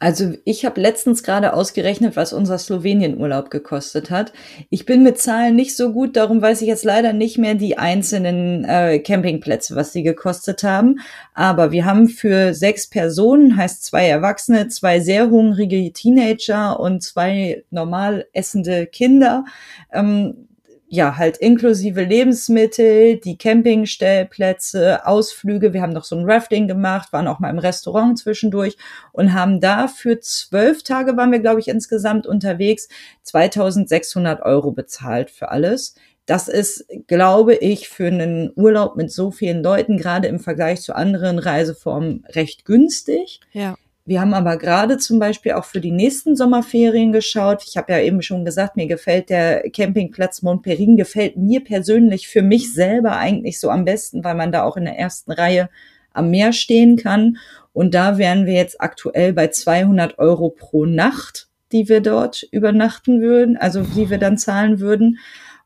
Also 0.00 0.34
ich 0.44 0.64
habe 0.64 0.80
letztens 0.80 1.22
gerade 1.22 1.52
ausgerechnet, 1.52 2.14
was 2.16 2.32
unser 2.32 2.58
Slowenien-Urlaub 2.58 3.50
gekostet 3.50 4.10
hat. 4.10 4.32
Ich 4.70 4.86
bin 4.86 5.02
mit 5.02 5.18
Zahlen 5.18 5.56
nicht 5.56 5.76
so 5.76 5.92
gut, 5.92 6.16
darum 6.16 6.40
weiß 6.40 6.62
ich 6.62 6.68
jetzt 6.68 6.84
leider 6.84 7.12
nicht 7.12 7.38
mehr 7.38 7.54
die 7.54 7.78
einzelnen 7.78 8.64
äh, 8.64 9.00
Campingplätze, 9.00 9.74
was 9.74 9.92
sie 9.92 10.02
gekostet 10.02 10.62
haben. 10.62 11.00
Aber 11.34 11.72
wir 11.72 11.84
haben 11.84 12.08
für 12.08 12.54
sechs 12.54 12.88
Personen, 12.88 13.56
heißt 13.56 13.84
zwei 13.84 14.08
Erwachsene, 14.08 14.68
zwei 14.68 15.00
sehr 15.00 15.30
hungrige 15.30 15.92
Teenager 15.92 16.78
und 16.78 17.02
zwei 17.02 17.64
normal 17.70 18.26
essende 18.32 18.86
Kinder, 18.86 19.44
ähm, 19.92 20.47
ja, 20.90 21.18
halt 21.18 21.36
inklusive 21.36 22.02
Lebensmittel, 22.02 23.16
die 23.16 23.36
Campingstellplätze, 23.36 25.06
Ausflüge. 25.06 25.74
Wir 25.74 25.82
haben 25.82 25.92
noch 25.92 26.04
so 26.04 26.16
ein 26.16 26.28
Rafting 26.28 26.66
gemacht, 26.66 27.12
waren 27.12 27.28
auch 27.28 27.40
mal 27.40 27.50
im 27.50 27.58
Restaurant 27.58 28.18
zwischendurch 28.18 28.76
und 29.12 29.34
haben 29.34 29.60
da 29.60 29.86
für 29.86 30.18
zwölf 30.20 30.82
Tage 30.82 31.16
waren 31.16 31.30
wir, 31.30 31.40
glaube 31.40 31.60
ich, 31.60 31.68
insgesamt 31.68 32.26
unterwegs, 32.26 32.88
2600 33.24 34.40
Euro 34.42 34.72
bezahlt 34.72 35.30
für 35.30 35.50
alles. 35.50 35.94
Das 36.24 36.48
ist, 36.48 36.86
glaube 37.06 37.54
ich, 37.54 37.88
für 37.88 38.06
einen 38.06 38.52
Urlaub 38.54 38.96
mit 38.96 39.10
so 39.10 39.30
vielen 39.30 39.62
Leuten, 39.62 39.98
gerade 39.98 40.28
im 40.28 40.40
Vergleich 40.40 40.80
zu 40.80 40.94
anderen 40.94 41.38
Reiseformen, 41.38 42.24
recht 42.30 42.64
günstig. 42.64 43.40
Ja. 43.52 43.76
Wir 44.08 44.22
haben 44.22 44.32
aber 44.32 44.56
gerade 44.56 44.96
zum 44.96 45.18
Beispiel 45.18 45.52
auch 45.52 45.66
für 45.66 45.82
die 45.82 45.90
nächsten 45.90 46.34
Sommerferien 46.34 47.12
geschaut. 47.12 47.62
Ich 47.68 47.76
habe 47.76 47.92
ja 47.92 48.00
eben 48.00 48.22
schon 48.22 48.46
gesagt, 48.46 48.74
mir 48.74 48.86
gefällt 48.86 49.28
der 49.28 49.68
Campingplatz 49.68 50.40
Montperin, 50.40 50.96
gefällt 50.96 51.36
mir 51.36 51.62
persönlich 51.62 52.26
für 52.26 52.40
mich 52.40 52.72
selber 52.72 53.18
eigentlich 53.18 53.60
so 53.60 53.68
am 53.68 53.84
besten, 53.84 54.24
weil 54.24 54.34
man 54.34 54.50
da 54.50 54.62
auch 54.62 54.78
in 54.78 54.86
der 54.86 54.98
ersten 54.98 55.30
Reihe 55.30 55.68
am 56.14 56.30
Meer 56.30 56.54
stehen 56.54 56.96
kann. 56.96 57.36
Und 57.74 57.92
da 57.92 58.16
wären 58.16 58.46
wir 58.46 58.54
jetzt 58.54 58.80
aktuell 58.80 59.34
bei 59.34 59.48
200 59.48 60.18
Euro 60.18 60.48
pro 60.48 60.86
Nacht, 60.86 61.50
die 61.70 61.90
wir 61.90 62.00
dort 62.00 62.44
übernachten 62.50 63.20
würden, 63.20 63.58
also 63.58 63.82
die 63.82 64.08
wir 64.08 64.16
dann 64.16 64.38
zahlen 64.38 64.80
würden. 64.80 65.18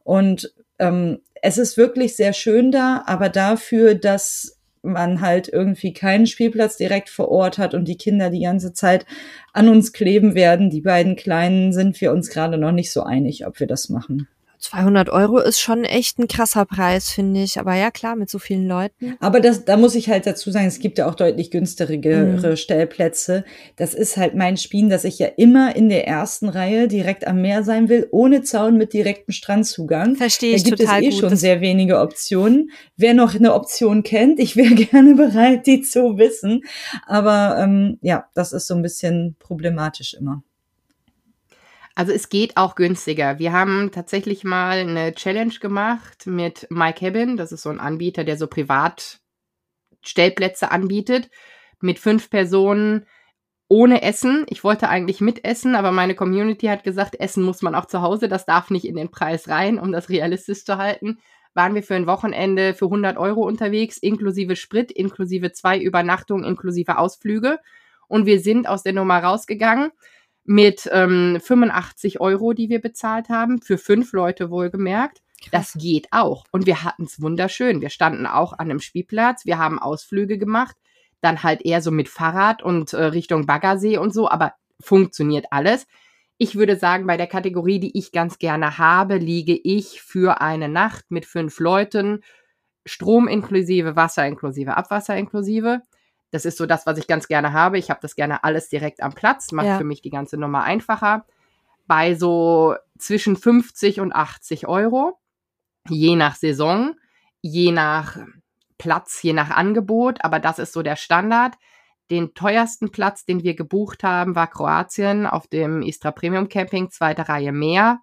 Und 0.03 0.53
ähm, 0.81 1.21
es 1.43 1.59
ist 1.59 1.77
wirklich 1.77 2.17
sehr 2.17 2.33
schön 2.33 2.73
da, 2.73 3.05
aber 3.07 3.29
dafür, 3.29 3.95
dass 3.95 4.59
man 4.83 5.21
halt 5.21 5.49
irgendwie 5.49 5.93
keinen 5.93 6.27
Spielplatz 6.27 6.77
direkt 6.77 7.09
vor 7.09 7.29
Ort 7.29 7.59
hat 7.59 7.75
und 7.75 7.87
die 7.87 7.97
Kinder 7.97 8.31
die 8.31 8.43
ganze 8.43 8.73
Zeit 8.73 9.07
an 9.53 9.69
uns 9.69 9.93
kleben 9.93 10.35
werden. 10.35 10.71
Die 10.71 10.81
beiden 10.81 11.17
Kleinen 11.17 11.73
sind 11.73 12.01
wir 12.01 12.13
uns 12.13 12.31
gerade 12.31 12.59
noch 12.59 12.73
nicht 12.73 12.93
so 12.93 13.03
einig, 13.03 13.47
ob 13.47 13.61
wir 13.61 13.67
das 13.67 13.89
machen. 13.89 14.29
200 14.63 15.11
Euro 15.11 15.39
ist 15.39 15.61
schon 15.61 15.85
echt 15.85 16.19
ein 16.19 16.29
krasser 16.29 16.65
Preis, 16.65 17.11
finde 17.11 17.43
ich. 17.43 17.59
Aber 17.59 17.75
ja, 17.75 17.91
klar, 17.91 18.15
mit 18.15 18.31
so 18.31 18.39
vielen 18.39 18.67
Leuten. 18.69 19.17
Aber 19.19 19.41
das, 19.41 19.65
da 19.65 19.77
muss 19.77 19.97
ich 19.97 20.09
halt 20.09 20.25
dazu 20.25 20.51
sagen, 20.53 20.67
es 20.67 20.79
gibt 20.79 20.99
ja 20.99 21.09
auch 21.09 21.17
deutlich 21.17 21.51
günstigere 21.51 22.51
mhm. 22.51 22.57
Stellplätze. 22.57 23.45
Das 23.77 23.93
ist 23.93 24.17
halt 24.17 24.35
mein 24.35 24.57
Spiel, 24.57 24.89
dass 24.89 25.05
ich 25.05 25.19
ja 25.19 25.27
immer 25.27 25.75
in 25.75 25.89
der 25.89 26.07
ersten 26.07 26.49
Reihe 26.49 26.87
direkt 26.87 27.27
am 27.27 27.43
Meer 27.43 27.65
sein 27.65 27.89
will, 27.89 28.07
ohne 28.13 28.43
Zaun 28.43 28.79
mit 28.79 28.93
direktem 28.93 29.33
Strandzugang. 29.33 30.15
Verstehe 30.15 30.55
ich 30.55 30.63
total 30.63 30.87
Da 30.87 31.01
gibt 31.01 31.13
es 31.13 31.19
eh 31.19 31.21
schon 31.21 31.37
sehr 31.37 31.61
wenige 31.61 31.99
Optionen. 31.99 32.71
Wer 32.97 33.15
noch 33.15 33.35
eine 33.35 33.55
Option 33.55 34.05
kennt, 34.05 34.39
ich 34.39 34.55
wäre 34.57 34.75
gerne 34.75 35.17
bereit, 35.17 35.67
die 35.67 35.83
zu 35.83 36.19
wissen. 36.19 36.63
Aber 37.07 37.57
ähm, 37.59 37.99
ja, 38.01 38.27
das 38.35 38.53
ist 38.53 38.69
so 38.69 38.75
ein 38.75 38.83
bisschen 38.83 39.35
problematisch 39.41 40.15
immer. 40.15 40.43
Also 41.95 42.13
es 42.13 42.31
geht 42.31 42.57
auch 42.57 42.75
günstiger. 42.75 43.39
Wir 43.39 43.53
haben 43.53 43.91
tatsächlich 43.93 44.45
mal 44.45 44.79
eine 44.79 45.15
Challenge 45.15 45.53
gemacht 45.61 46.27
mit 46.27 46.67
MyCabin. 46.71 47.37
Das 47.37 47.53
ist 47.53 47.63
so 47.63 47.69
ein 47.71 47.81
Anbieter, 47.81 48.25
der 48.25 48.39
so 48.39 48.47
Privatstellplätze 48.47 50.71
anbietet. 50.71 51.29
Mit 51.81 51.99
fünf 51.99 52.31
Personen 52.31 53.05
ohne 53.69 54.01
Essen. 54.03 54.47
Ich 54.49 54.65
wollte 54.65 54.89
eigentlich 54.89 55.21
mitessen, 55.21 55.75
aber 55.75 55.93
meine 55.93 56.15
Community 56.15 56.67
hat 56.67 56.85
gesagt, 56.85 57.21
Essen 57.21 57.43
muss 57.43 57.61
man 57.63 57.75
auch 57.75 57.87
zu 57.87 58.01
Hause. 58.01 58.29
Das 58.29 58.47
darf 58.47 58.71
nicht 58.71 58.87
in 58.87 58.97
den 58.97 59.11
Preis 59.11 59.49
rein, 59.49 59.79
um 59.79 59.93
das 59.93 60.09
realistisch 60.09 60.65
zu 60.65 60.79
halten. 60.79 61.19
Waren 61.55 61.75
wir 61.75 61.83
für 61.83 61.95
ein 61.95 62.07
Wochenende 62.07 62.73
für 62.75 62.87
100 62.87 63.19
Euro 63.19 63.47
unterwegs, 63.47 63.99
inklusive 63.99 64.57
Sprit, 64.57 64.91
inklusive 64.91 65.53
zwei 65.53 65.79
Übernachtungen, 65.79 66.45
inklusive 66.45 66.97
Ausflüge. 66.97 67.59
Und 68.09 68.25
wir 68.25 68.41
sind 68.41 68.67
aus 68.69 68.83
der 68.83 68.95
Nummer 68.95 69.23
rausgegangen 69.23 69.91
mit 70.45 70.89
ähm, 70.93 71.39
85 71.41 72.21
Euro, 72.21 72.53
die 72.53 72.69
wir 72.69 72.81
bezahlt 72.81 73.29
haben, 73.29 73.61
für 73.63 73.79
fünf 73.79 74.13
Leute 74.13 74.51
wohlgemerkt. 74.51 75.23
Das 75.51 75.75
geht 75.75 76.09
auch. 76.11 76.45
Und 76.51 76.67
wir 76.67 76.85
hatten 76.85 77.05
es 77.05 77.21
wunderschön. 77.21 77.81
Wir 77.81 77.91
standen 77.91 78.27
auch 78.27 78.53
an 78.53 78.71
einem 78.71 78.81
Spielplatz, 78.81 79.45
wir 79.45 79.59
haben 79.59 79.79
Ausflüge 79.79 80.39
gemacht, 80.39 80.77
dann 81.21 81.43
halt 81.43 81.63
eher 81.63 81.83
so 81.83 81.91
mit 81.91 82.09
Fahrrad 82.09 82.63
und 82.63 82.93
äh, 82.93 83.05
Richtung 83.05 83.47
Baggersee 83.47 83.99
und 83.99 84.15
so, 84.15 84.29
aber 84.29 84.55
funktioniert 84.81 85.47
alles. 85.51 85.87
Ich 86.39 86.57
würde 86.57 86.77
sagen, 86.77 87.07
bei 87.07 87.17
der 87.17 87.29
Kategorie, 87.29 87.79
die 87.79 87.97
ich 87.97 88.11
ganz 88.11 88.39
gerne 88.39 88.79
habe, 88.79 89.17
liege 89.17 89.57
ich 89.63 90.03
für 90.03 90.41
eine 90.41 90.69
Nacht 90.69 91.11
mit 91.11 91.25
fünf 91.25 91.61
Leuten, 91.61 92.23
Strom 92.85 93.29
inklusive, 93.29 93.95
Wasser 93.95 94.27
inklusive, 94.27 94.77
Abwasser 94.77 95.17
inklusive, 95.17 95.83
das 96.33 96.47
ist 96.47 96.57
so 96.57 96.67
das, 96.67 96.87
was 96.87 96.99
ich 96.99 97.07
ganz 97.07 97.29
gerne 97.29 97.53
habe. 97.53 97.79
Ich 97.79 97.91
habe 97.91 98.01
das 98.01 98.17
gerne 98.17 98.43
alles 98.43 98.69
direkt 98.71 99.03
am 99.03 99.13
Platz, 99.13 99.53
macht 99.53 99.67
ja. 99.67 99.79
für 99.79 99.85
mich 99.85 100.01
die 100.01 100.11
ganze 100.11 100.39
Nummer 100.39 100.65
einfacher. 100.65 101.27
Bei 101.87 102.15
so 102.15 102.75
zwischen 102.99 103.37
50 103.37 104.01
und 104.01 104.15
80 104.15 104.67
Euro, 104.67 105.21
je 105.89 106.17
nach 106.17 106.35
Saison, 106.35 106.95
je 107.43 107.71
nach 107.71 108.17
Platz, 108.79 109.23
je 109.23 109.35
nach 109.35 109.51
Angebot, 109.51 110.25
aber 110.25 110.41
das 110.41 110.59
ist 110.59 110.73
so 110.73 110.83
der 110.83 110.97
Standard. 110.97 111.55
Den 112.11 112.33
teuersten 112.35 112.91
Platz, 112.91 113.27
den 113.27 113.43
wir 113.43 113.55
gebucht 113.55 114.03
haben, 114.03 114.35
war 114.35 114.47
Kroatien 114.47 115.27
auf 115.27 115.47
dem 115.49 115.83
Istra 115.83 116.13
Premium 116.13 116.49
Camping, 116.49 116.91
zweite 116.91 117.29
Reihe 117.29 117.53
Meer, 117.53 118.01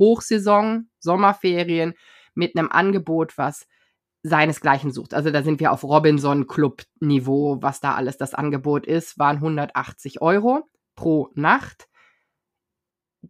Hochsaison, 0.00 0.88
Sommerferien 0.98 1.94
mit 2.34 2.56
einem 2.56 2.70
Angebot, 2.70 3.38
was 3.38 3.68
seinesgleichen 4.22 4.90
sucht. 4.90 5.14
Also 5.14 5.30
da 5.30 5.42
sind 5.42 5.60
wir 5.60 5.72
auf 5.72 5.84
Robinson 5.84 6.46
Club 6.46 6.82
Niveau, 7.00 7.58
was 7.60 7.80
da 7.80 7.94
alles 7.94 8.16
das 8.16 8.34
Angebot 8.34 8.86
ist, 8.86 9.18
waren 9.18 9.36
180 9.36 10.20
Euro 10.20 10.68
pro 10.94 11.30
Nacht. 11.34 11.88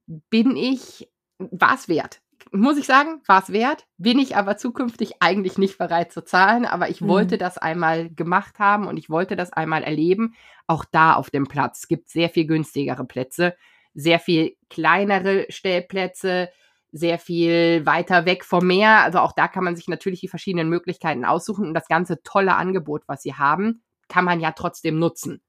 Bin 0.06 0.56
ich, 0.56 1.10
war 1.38 1.74
es 1.74 1.88
wert. 1.88 2.20
Muss 2.50 2.78
ich 2.78 2.86
sagen, 2.86 3.20
war 3.26 3.42
es 3.42 3.52
wert. 3.52 3.86
Bin 3.98 4.18
ich 4.18 4.36
aber 4.36 4.56
zukünftig 4.56 5.16
eigentlich 5.20 5.58
nicht 5.58 5.76
bereit 5.76 6.12
zu 6.12 6.24
zahlen, 6.24 6.64
aber 6.64 6.88
ich 6.88 7.02
mhm. 7.02 7.08
wollte 7.08 7.36
das 7.36 7.58
einmal 7.58 8.08
gemacht 8.10 8.58
haben 8.58 8.86
und 8.86 8.96
ich 8.96 9.10
wollte 9.10 9.36
das 9.36 9.52
einmal 9.52 9.82
erleben. 9.82 10.34
Auch 10.66 10.84
da 10.84 11.14
auf 11.14 11.30
dem 11.30 11.46
Platz 11.46 11.88
gibt 11.88 12.08
sehr 12.08 12.30
viel 12.30 12.46
günstigere 12.46 13.04
Plätze, 13.04 13.54
sehr 13.92 14.18
viel 14.18 14.56
kleinere 14.70 15.46
Stellplätze, 15.50 16.48
sehr 16.92 17.18
viel 17.18 17.84
weiter 17.84 18.24
weg 18.24 18.44
vom 18.44 18.66
Meer. 18.66 19.02
Also 19.02 19.18
auch 19.18 19.32
da 19.32 19.48
kann 19.48 19.64
man 19.64 19.76
sich 19.76 19.88
natürlich 19.88 20.20
die 20.20 20.28
verschiedenen 20.28 20.68
Möglichkeiten 20.68 21.24
aussuchen 21.24 21.66
und 21.66 21.74
das 21.74 21.88
ganze 21.88 22.22
tolle 22.22 22.56
Angebot, 22.56 23.02
was 23.06 23.22
sie 23.22 23.34
haben, 23.34 23.82
kann 24.08 24.24
man 24.24 24.40
ja 24.40 24.52
trotzdem 24.52 24.98
nutzen. 24.98 25.42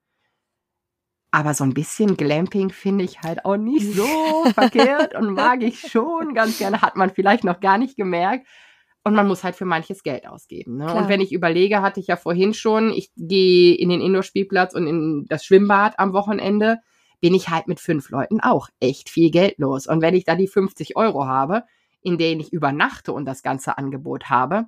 Aber 1.32 1.54
so 1.54 1.64
ein 1.64 1.74
bisschen 1.74 2.18
Glamping 2.18 2.72
finde 2.72 3.06
ich 3.06 3.22
halt 3.22 3.46
auch 3.46 3.58
nicht 3.58 3.94
so 3.94 4.46
verkehrt 4.54 5.16
und 5.16 5.34
mag 5.34 5.62
ich 5.62 5.80
schon 5.80 6.34
ganz 6.34 6.58
gerne. 6.58 6.82
Hat 6.82 6.96
man 6.96 7.12
vielleicht 7.12 7.44
noch 7.44 7.60
gar 7.60 7.78
nicht 7.78 7.96
gemerkt. 7.96 8.48
Und 9.04 9.16
man 9.16 9.28
muss 9.28 9.44
halt 9.44 9.56
für 9.56 9.66
manches 9.66 10.04
Geld 10.04 10.28
ausgeben. 10.28 10.78
Ne? 10.78 10.94
Und 10.94 11.08
wenn 11.08 11.22
ich 11.22 11.32
überlege, 11.32 11.82
hatte 11.82 12.02
ich 12.02 12.08
ja 12.08 12.18
vorhin 12.18 12.54
schon, 12.54 12.92
ich 12.92 13.12
gehe 13.16 13.74
in 13.76 13.90
den 13.90 14.02
Indoor-Spielplatz 14.02 14.74
und 14.74 14.88
in 14.88 15.26
das 15.30 15.46
Schwimmbad 15.46 15.98
am 15.98 16.12
Wochenende, 16.12 16.80
bin 17.22 17.34
ich 17.34 17.50
halt 17.50 17.68
mit 17.68 17.80
fünf 17.80 18.10
Leuten 18.10 18.40
auch 18.40 18.70
echt 18.80 19.10
viel 19.10 19.32
Geld 19.32 19.58
los. 19.58 19.88
Und 19.88 20.02
wenn 20.02 20.16
ich 20.16 20.26
da 20.26 20.36
die 20.36 20.48
50 20.48 20.96
Euro 20.96 21.26
habe, 21.26 21.64
in 22.02 22.18
denen 22.18 22.42
ich 22.42 22.54
übernachte 22.54 23.14
und 23.14 23.26
das 23.26 23.44
ganze 23.44 23.78
Angebot 23.78 24.30
habe, 24.30 24.66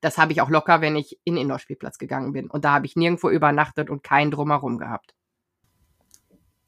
das 0.00 0.18
habe 0.18 0.32
ich 0.32 0.40
auch 0.40 0.48
locker, 0.48 0.80
wenn 0.80 0.96
ich 0.96 1.18
in 1.24 1.34
den 1.34 1.42
Indoor-Spielplatz 1.42 1.98
gegangen 1.98 2.32
bin. 2.32 2.48
Und 2.50 2.64
da 2.64 2.72
habe 2.72 2.86
ich 2.86 2.96
nirgendwo 2.96 3.28
übernachtet 3.28 3.90
und 3.90 4.02
keinen 4.02 4.30
drumherum 4.30 4.78
gehabt. 4.78 5.14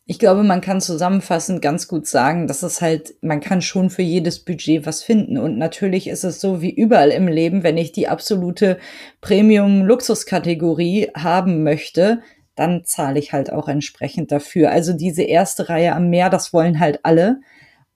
Ich 0.04 0.18
glaube, 0.18 0.42
man 0.42 0.60
kann 0.60 0.80
zusammenfassend 0.80 1.62
ganz 1.62 1.86
gut 1.86 2.06
sagen, 2.06 2.48
dass 2.48 2.62
es 2.62 2.82
halt, 2.82 3.14
man 3.22 3.40
kann 3.40 3.62
schon 3.62 3.88
für 3.88 4.02
jedes 4.02 4.44
Budget 4.44 4.84
was 4.84 5.02
finden. 5.02 5.38
Und 5.38 5.56
natürlich 5.56 6.08
ist 6.08 6.24
es 6.24 6.40
so 6.40 6.60
wie 6.60 6.74
überall 6.74 7.10
im 7.10 7.28
Leben, 7.28 7.62
wenn 7.62 7.78
ich 7.78 7.92
die 7.92 8.08
absolute 8.08 8.78
Premium-Luxuskategorie 9.20 11.10
haben 11.16 11.62
möchte, 11.62 12.20
dann 12.54 12.84
zahle 12.84 13.18
ich 13.18 13.32
halt 13.32 13.52
auch 13.52 13.68
entsprechend 13.68 14.32
dafür. 14.32 14.70
Also 14.70 14.92
diese 14.92 15.22
erste 15.22 15.68
Reihe 15.68 15.94
am 15.94 16.10
Meer, 16.10 16.30
das 16.30 16.52
wollen 16.52 16.80
halt 16.80 17.00
alle. 17.02 17.40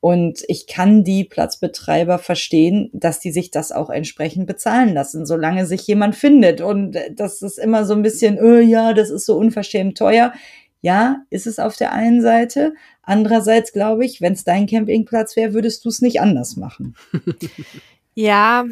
Und 0.01 0.45
ich 0.47 0.67
kann 0.67 1.05
die 1.05 1.25
Platzbetreiber 1.25 2.19
verstehen, 2.19 2.91
dass 2.93 3.19
die 3.19 3.33
sich 3.33 3.51
das 3.51 3.73
auch 3.73 3.91
entsprechend 3.91 4.47
bezahlen 4.47 4.95
lassen, 4.95 5.27
solange 5.27 5.67
sich 5.67 5.87
jemand 5.87 6.15
findet. 6.15 6.61
Und 6.61 6.97
das 7.15 7.43
ist 7.43 7.59
immer 7.59 7.85
so 7.85 7.95
ein 7.95 8.03
bisschen, 8.03 8.39
oh 8.41 8.59
ja, 8.59 8.93
das 8.93 9.11
ist 9.11 9.27
so 9.27 9.37
unverschämt 9.37 9.99
teuer. 9.99 10.33
Ja, 10.81 11.23
ist 11.31 11.47
es 11.47 11.59
auf 11.59 11.77
der 11.77 11.93
einen 11.93 12.23
Seite. 12.23 12.75
Andererseits 13.03 13.73
glaube 13.73 14.05
ich, 14.05 14.21
wenn 14.21 14.35
es 14.35 14.45
dein 14.45 14.67
Campingplatz 14.67 15.35
wäre, 15.35 15.55
würdest 15.55 15.85
du 15.85 15.89
es 15.89 16.01
nicht 16.01 16.21
anders 16.21 16.57
machen. 16.57 16.95
ja, 18.15 18.65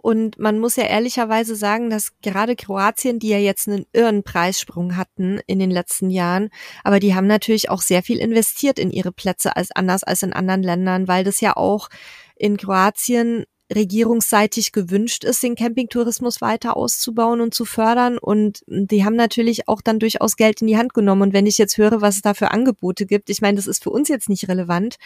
und 0.00 0.38
man 0.38 0.58
muss 0.58 0.76
ja 0.76 0.84
ehrlicherweise 0.84 1.56
sagen, 1.56 1.90
dass 1.90 2.12
gerade 2.22 2.56
Kroatien, 2.56 3.18
die 3.18 3.28
ja 3.28 3.38
jetzt 3.38 3.68
einen 3.68 3.84
irren 3.92 4.22
Preissprung 4.22 4.96
hatten 4.96 5.40
in 5.46 5.58
den 5.58 5.70
letzten 5.70 6.10
Jahren, 6.10 6.50
aber 6.84 7.00
die 7.00 7.14
haben 7.14 7.26
natürlich 7.26 7.70
auch 7.70 7.82
sehr 7.82 8.02
viel 8.02 8.18
investiert 8.18 8.78
in 8.78 8.90
ihre 8.90 9.12
Plätze 9.12 9.56
als 9.56 9.70
anders 9.72 10.04
als 10.04 10.22
in 10.22 10.32
anderen 10.32 10.62
Ländern, 10.62 11.08
weil 11.08 11.24
das 11.24 11.40
ja 11.40 11.56
auch 11.56 11.88
in 12.36 12.56
Kroatien 12.56 13.44
regierungsseitig 13.74 14.72
gewünscht 14.72 15.24
ist, 15.24 15.42
den 15.42 15.54
Campingtourismus 15.54 16.40
weiter 16.40 16.76
auszubauen 16.76 17.40
und 17.40 17.52
zu 17.52 17.64
fördern. 17.64 18.18
Und 18.18 18.62
die 18.66 19.04
haben 19.04 19.16
natürlich 19.16 19.68
auch 19.68 19.82
dann 19.82 19.98
durchaus 19.98 20.36
Geld 20.36 20.62
in 20.62 20.68
die 20.68 20.78
Hand 20.78 20.94
genommen. 20.94 21.22
Und 21.22 21.32
wenn 21.34 21.46
ich 21.46 21.58
jetzt 21.58 21.76
höre, 21.76 22.00
was 22.00 22.16
es 22.16 22.22
da 22.22 22.34
für 22.34 22.50
Angebote 22.50 23.04
gibt, 23.04 23.28
ich 23.28 23.42
meine, 23.42 23.56
das 23.56 23.66
ist 23.66 23.82
für 23.82 23.90
uns 23.90 24.08
jetzt 24.08 24.28
nicht 24.28 24.48
relevant. 24.48 24.96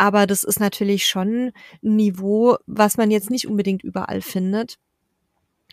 Aber 0.00 0.26
das 0.26 0.44
ist 0.44 0.60
natürlich 0.60 1.04
schon 1.04 1.52
ein 1.84 1.96
Niveau, 1.96 2.56
was 2.66 2.96
man 2.96 3.10
jetzt 3.10 3.28
nicht 3.28 3.46
unbedingt 3.46 3.84
überall 3.84 4.22
findet. 4.22 4.78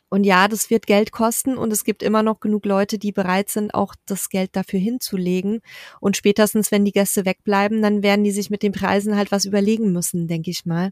Und 0.09 0.25
ja, 0.25 0.49
das 0.49 0.69
wird 0.69 0.86
Geld 0.86 1.13
kosten 1.13 1.57
und 1.57 1.71
es 1.71 1.86
gibt 1.86 2.03
immer 2.03 2.23
noch 2.23 2.41
genug 2.41 2.65
Leute, 2.65 2.99
die 2.99 3.13
bereit 3.13 3.49
sind, 3.49 3.73
auch 3.73 3.95
das 4.05 4.28
Geld 4.28 4.57
dafür 4.57 4.82
hinzulegen. 4.82 5.61
Und 6.01 6.17
spätestens, 6.17 6.73
wenn 6.73 6.84
die 6.84 6.91
Gäste 6.91 7.25
wegbleiben, 7.25 7.82
dann 7.82 8.03
werden 8.03 8.25
die 8.25 8.32
sich 8.32 8.49
mit 8.49 8.63
den 8.63 8.73
Preisen 8.73 9.15
halt 9.15 9.32
was 9.32 9.45
überlegen 9.45 9.93
müssen, 9.93 10.28
denke 10.28 10.51
ich 10.51 10.65
mal. 10.65 10.91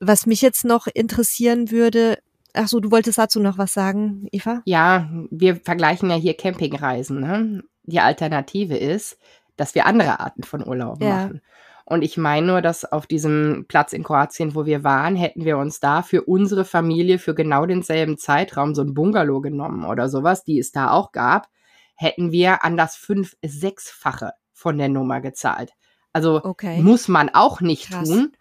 Was 0.00 0.26
mich 0.26 0.42
jetzt 0.42 0.64
noch 0.64 0.88
interessieren 0.88 1.70
würde, 1.70 2.18
ach 2.52 2.66
so, 2.66 2.80
du 2.80 2.90
wolltest 2.90 3.18
dazu 3.18 3.38
noch 3.38 3.58
was 3.58 3.72
sagen, 3.72 4.26
Eva? 4.32 4.60
Ja, 4.64 5.08
wir 5.30 5.54
vergleichen 5.54 6.10
ja 6.10 6.16
hier 6.16 6.36
Campingreisen. 6.36 7.20
Ne? 7.20 7.62
Die 7.84 8.00
Alternative 8.00 8.76
ist, 8.76 9.18
dass 9.56 9.76
wir 9.76 9.86
andere 9.86 10.18
Arten 10.18 10.42
von 10.42 10.66
Urlaub 10.66 11.00
ja. 11.00 11.26
machen. 11.26 11.42
Und 11.88 12.02
ich 12.02 12.18
meine 12.18 12.46
nur, 12.46 12.60
dass 12.60 12.84
auf 12.84 13.06
diesem 13.06 13.64
Platz 13.66 13.94
in 13.94 14.04
Kroatien, 14.04 14.54
wo 14.54 14.66
wir 14.66 14.84
waren, 14.84 15.16
hätten 15.16 15.46
wir 15.46 15.56
uns 15.56 15.80
da 15.80 16.02
für 16.02 16.22
unsere 16.22 16.66
Familie 16.66 17.18
für 17.18 17.34
genau 17.34 17.64
denselben 17.64 18.18
Zeitraum 18.18 18.74
so 18.74 18.82
ein 18.82 18.92
Bungalow 18.92 19.40
genommen 19.40 19.86
oder 19.86 20.10
sowas, 20.10 20.44
die 20.44 20.58
es 20.58 20.70
da 20.70 20.90
auch 20.90 21.12
gab, 21.12 21.48
hätten 21.94 22.30
wir 22.30 22.62
an 22.62 22.76
das 22.76 22.94
fünf-, 22.94 23.38
sechsfache 23.42 24.32
von 24.52 24.76
der 24.76 24.90
Nummer 24.90 25.22
gezahlt. 25.22 25.72
Also 26.12 26.44
okay. 26.44 26.82
muss 26.82 27.08
man 27.08 27.30
auch 27.30 27.62
nicht 27.62 27.90
Krass. 27.90 28.06
tun, 28.06 28.32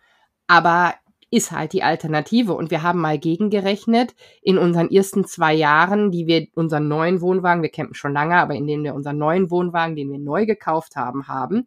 aber 0.47 0.95
ist 1.31 1.53
halt 1.53 1.71
die 1.71 1.83
Alternative. 1.83 2.53
Und 2.53 2.69
wir 2.69 2.83
haben 2.83 2.99
mal 2.99 3.17
gegengerechnet, 3.17 4.13
in 4.41 4.57
unseren 4.57 4.91
ersten 4.91 5.23
zwei 5.23 5.53
Jahren, 5.53 6.11
die 6.11 6.27
wir 6.27 6.47
unseren 6.53 6.89
neuen 6.89 7.21
Wohnwagen, 7.21 7.63
wir 7.63 7.69
campen 7.69 7.95
schon 7.95 8.11
lange, 8.11 8.35
aber 8.35 8.55
in 8.55 8.67
denen 8.67 8.83
wir 8.83 8.93
unseren 8.93 9.17
neuen 9.17 9.49
Wohnwagen, 9.49 9.95
den 9.95 10.11
wir 10.11 10.19
neu 10.19 10.45
gekauft 10.45 10.97
haben, 10.97 11.29
haben, 11.29 11.65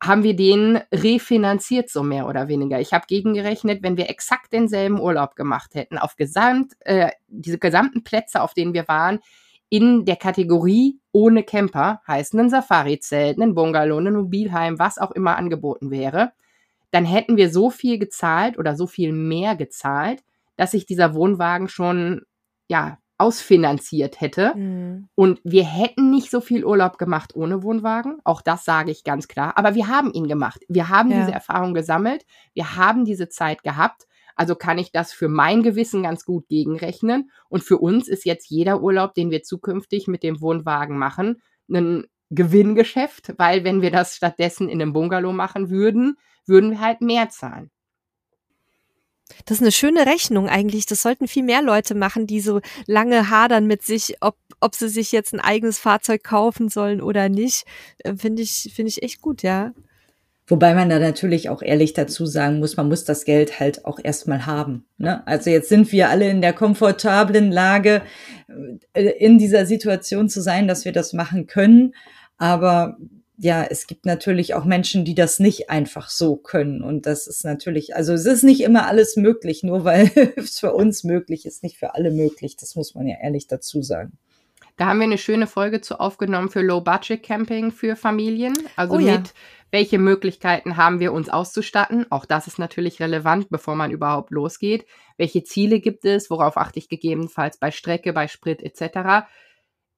haben 0.00 0.22
wir 0.22 0.36
den 0.36 0.80
refinanziert, 0.92 1.90
so 1.90 2.02
mehr 2.02 2.28
oder 2.28 2.48
weniger. 2.48 2.80
Ich 2.80 2.92
habe 2.92 3.06
gegengerechnet, 3.08 3.82
wenn 3.82 3.96
wir 3.96 4.08
exakt 4.08 4.52
denselben 4.52 5.00
Urlaub 5.00 5.34
gemacht 5.34 5.74
hätten, 5.74 5.98
auf 5.98 6.16
gesamt, 6.16 6.74
äh, 6.80 7.10
diese 7.26 7.58
gesamten 7.58 8.04
Plätze, 8.04 8.42
auf 8.42 8.54
denen 8.54 8.74
wir 8.74 8.86
waren, 8.86 9.18
in 9.70 10.04
der 10.04 10.16
Kategorie 10.16 10.98
ohne 11.12 11.42
Camper, 11.42 12.00
heißt 12.06 12.34
ein 12.34 12.48
Safari-Zelt, 12.48 13.38
ein 13.38 13.54
Bungalow, 13.54 13.98
ein 13.98 14.14
Mobilheim, 14.14 14.78
was 14.78 14.98
auch 14.98 15.10
immer 15.10 15.36
angeboten 15.36 15.90
wäre, 15.90 16.32
dann 16.90 17.04
hätten 17.04 17.36
wir 17.36 17.50
so 17.50 17.68
viel 17.68 17.98
gezahlt 17.98 18.58
oder 18.58 18.76
so 18.76 18.86
viel 18.86 19.12
mehr 19.12 19.56
gezahlt, 19.56 20.22
dass 20.56 20.70
sich 20.70 20.86
dieser 20.86 21.14
Wohnwagen 21.14 21.68
schon, 21.68 22.22
ja, 22.68 22.98
ausfinanziert 23.18 24.20
hätte. 24.20 24.54
Mhm. 24.56 25.08
Und 25.14 25.40
wir 25.44 25.64
hätten 25.64 26.10
nicht 26.10 26.30
so 26.30 26.40
viel 26.40 26.64
Urlaub 26.64 26.98
gemacht 26.98 27.34
ohne 27.34 27.62
Wohnwagen. 27.62 28.20
Auch 28.24 28.40
das 28.40 28.64
sage 28.64 28.90
ich 28.92 29.04
ganz 29.04 29.28
klar. 29.28 29.58
Aber 29.58 29.74
wir 29.74 29.88
haben 29.88 30.12
ihn 30.12 30.28
gemacht. 30.28 30.60
Wir 30.68 30.88
haben 30.88 31.10
ja. 31.10 31.20
diese 31.20 31.32
Erfahrung 31.32 31.74
gesammelt. 31.74 32.24
Wir 32.54 32.76
haben 32.76 33.04
diese 33.04 33.28
Zeit 33.28 33.62
gehabt. 33.62 34.06
Also 34.36 34.54
kann 34.54 34.78
ich 34.78 34.92
das 34.92 35.12
für 35.12 35.28
mein 35.28 35.64
Gewissen 35.64 36.04
ganz 36.04 36.24
gut 36.24 36.48
gegenrechnen. 36.48 37.30
Und 37.48 37.64
für 37.64 37.78
uns 37.78 38.06
ist 38.06 38.24
jetzt 38.24 38.48
jeder 38.48 38.80
Urlaub, 38.80 39.14
den 39.14 39.32
wir 39.32 39.42
zukünftig 39.42 40.06
mit 40.06 40.22
dem 40.22 40.40
Wohnwagen 40.40 40.96
machen, 40.96 41.42
ein 41.68 42.04
Gewinngeschäft, 42.30 43.34
weil 43.38 43.64
wenn 43.64 43.82
wir 43.82 43.90
das 43.90 44.14
stattdessen 44.14 44.68
in 44.68 44.80
einem 44.80 44.92
Bungalow 44.92 45.32
machen 45.32 45.70
würden, 45.70 46.16
würden 46.46 46.70
wir 46.70 46.80
halt 46.80 47.00
mehr 47.00 47.30
zahlen. 47.30 47.70
Das 49.44 49.58
ist 49.58 49.62
eine 49.62 49.72
schöne 49.72 50.06
Rechnung 50.06 50.48
eigentlich. 50.48 50.86
Das 50.86 51.02
sollten 51.02 51.28
viel 51.28 51.42
mehr 51.42 51.62
Leute 51.62 51.94
machen, 51.94 52.26
die 52.26 52.40
so 52.40 52.60
lange 52.86 53.30
hadern 53.30 53.66
mit 53.66 53.82
sich, 53.82 54.16
ob, 54.20 54.36
ob 54.60 54.74
sie 54.74 54.88
sich 54.88 55.12
jetzt 55.12 55.32
ein 55.32 55.40
eigenes 55.40 55.78
Fahrzeug 55.78 56.24
kaufen 56.24 56.68
sollen 56.68 57.00
oder 57.00 57.28
nicht. 57.28 57.64
Äh, 57.98 58.14
finde 58.16 58.42
ich, 58.42 58.72
finde 58.74 58.90
ich 58.90 59.02
echt 59.02 59.20
gut, 59.20 59.42
ja. 59.42 59.72
Wobei 60.48 60.72
man 60.72 60.88
da 60.88 60.98
natürlich 60.98 61.50
auch 61.50 61.60
ehrlich 61.60 61.92
dazu 61.92 62.24
sagen 62.24 62.58
muss, 62.58 62.78
man 62.78 62.88
muss 62.88 63.04
das 63.04 63.26
Geld 63.26 63.60
halt 63.60 63.84
auch 63.84 63.98
erstmal 64.02 64.46
haben. 64.46 64.86
Ne? 64.96 65.26
Also 65.26 65.50
jetzt 65.50 65.68
sind 65.68 65.92
wir 65.92 66.08
alle 66.08 66.30
in 66.30 66.40
der 66.40 66.54
komfortablen 66.54 67.52
Lage, 67.52 68.00
äh, 68.94 69.10
in 69.18 69.36
dieser 69.36 69.66
Situation 69.66 70.30
zu 70.30 70.40
sein, 70.40 70.66
dass 70.66 70.86
wir 70.86 70.92
das 70.92 71.12
machen 71.12 71.46
können. 71.46 71.94
Aber 72.38 72.96
ja, 73.40 73.62
es 73.62 73.86
gibt 73.86 74.04
natürlich 74.04 74.54
auch 74.54 74.64
Menschen, 74.64 75.04
die 75.04 75.14
das 75.14 75.38
nicht 75.38 75.70
einfach 75.70 76.10
so 76.10 76.36
können. 76.36 76.82
Und 76.82 77.06
das 77.06 77.28
ist 77.28 77.44
natürlich, 77.44 77.94
also 77.94 78.12
es 78.12 78.26
ist 78.26 78.42
nicht 78.42 78.62
immer 78.62 78.86
alles 78.86 79.16
möglich, 79.16 79.62
nur 79.62 79.84
weil 79.84 80.10
es 80.36 80.58
für 80.58 80.74
uns 80.74 81.04
möglich 81.04 81.46
ist, 81.46 81.62
nicht 81.62 81.78
für 81.78 81.94
alle 81.94 82.10
möglich. 82.10 82.56
Das 82.56 82.74
muss 82.74 82.94
man 82.94 83.06
ja 83.06 83.16
ehrlich 83.22 83.46
dazu 83.46 83.80
sagen. 83.80 84.18
Da 84.76 84.86
haben 84.86 84.98
wir 84.98 85.04
eine 85.04 85.18
schöne 85.18 85.46
Folge 85.46 85.80
zu 85.80 85.98
aufgenommen 85.98 86.50
für 86.50 86.62
Low-Budget-Camping 86.62 87.70
für 87.70 87.96
Familien. 87.96 88.56
Also 88.76 88.96
oh, 88.96 88.98
ja. 88.98 89.18
mit, 89.18 89.34
welche 89.70 89.98
Möglichkeiten 89.98 90.76
haben 90.76 90.98
wir 90.98 91.12
uns 91.12 91.28
auszustatten? 91.28 92.06
Auch 92.10 92.24
das 92.24 92.46
ist 92.46 92.58
natürlich 92.58 93.00
relevant, 93.00 93.50
bevor 93.50 93.76
man 93.76 93.90
überhaupt 93.90 94.30
losgeht. 94.30 94.84
Welche 95.16 95.44
Ziele 95.44 95.80
gibt 95.80 96.04
es? 96.04 96.30
Worauf 96.30 96.56
achte 96.56 96.78
ich 96.78 96.88
gegebenenfalls 96.88 97.58
bei 97.58 97.70
Strecke, 97.70 98.12
bei 98.12 98.28
Sprit 98.28 98.62
etc.? 98.62 99.26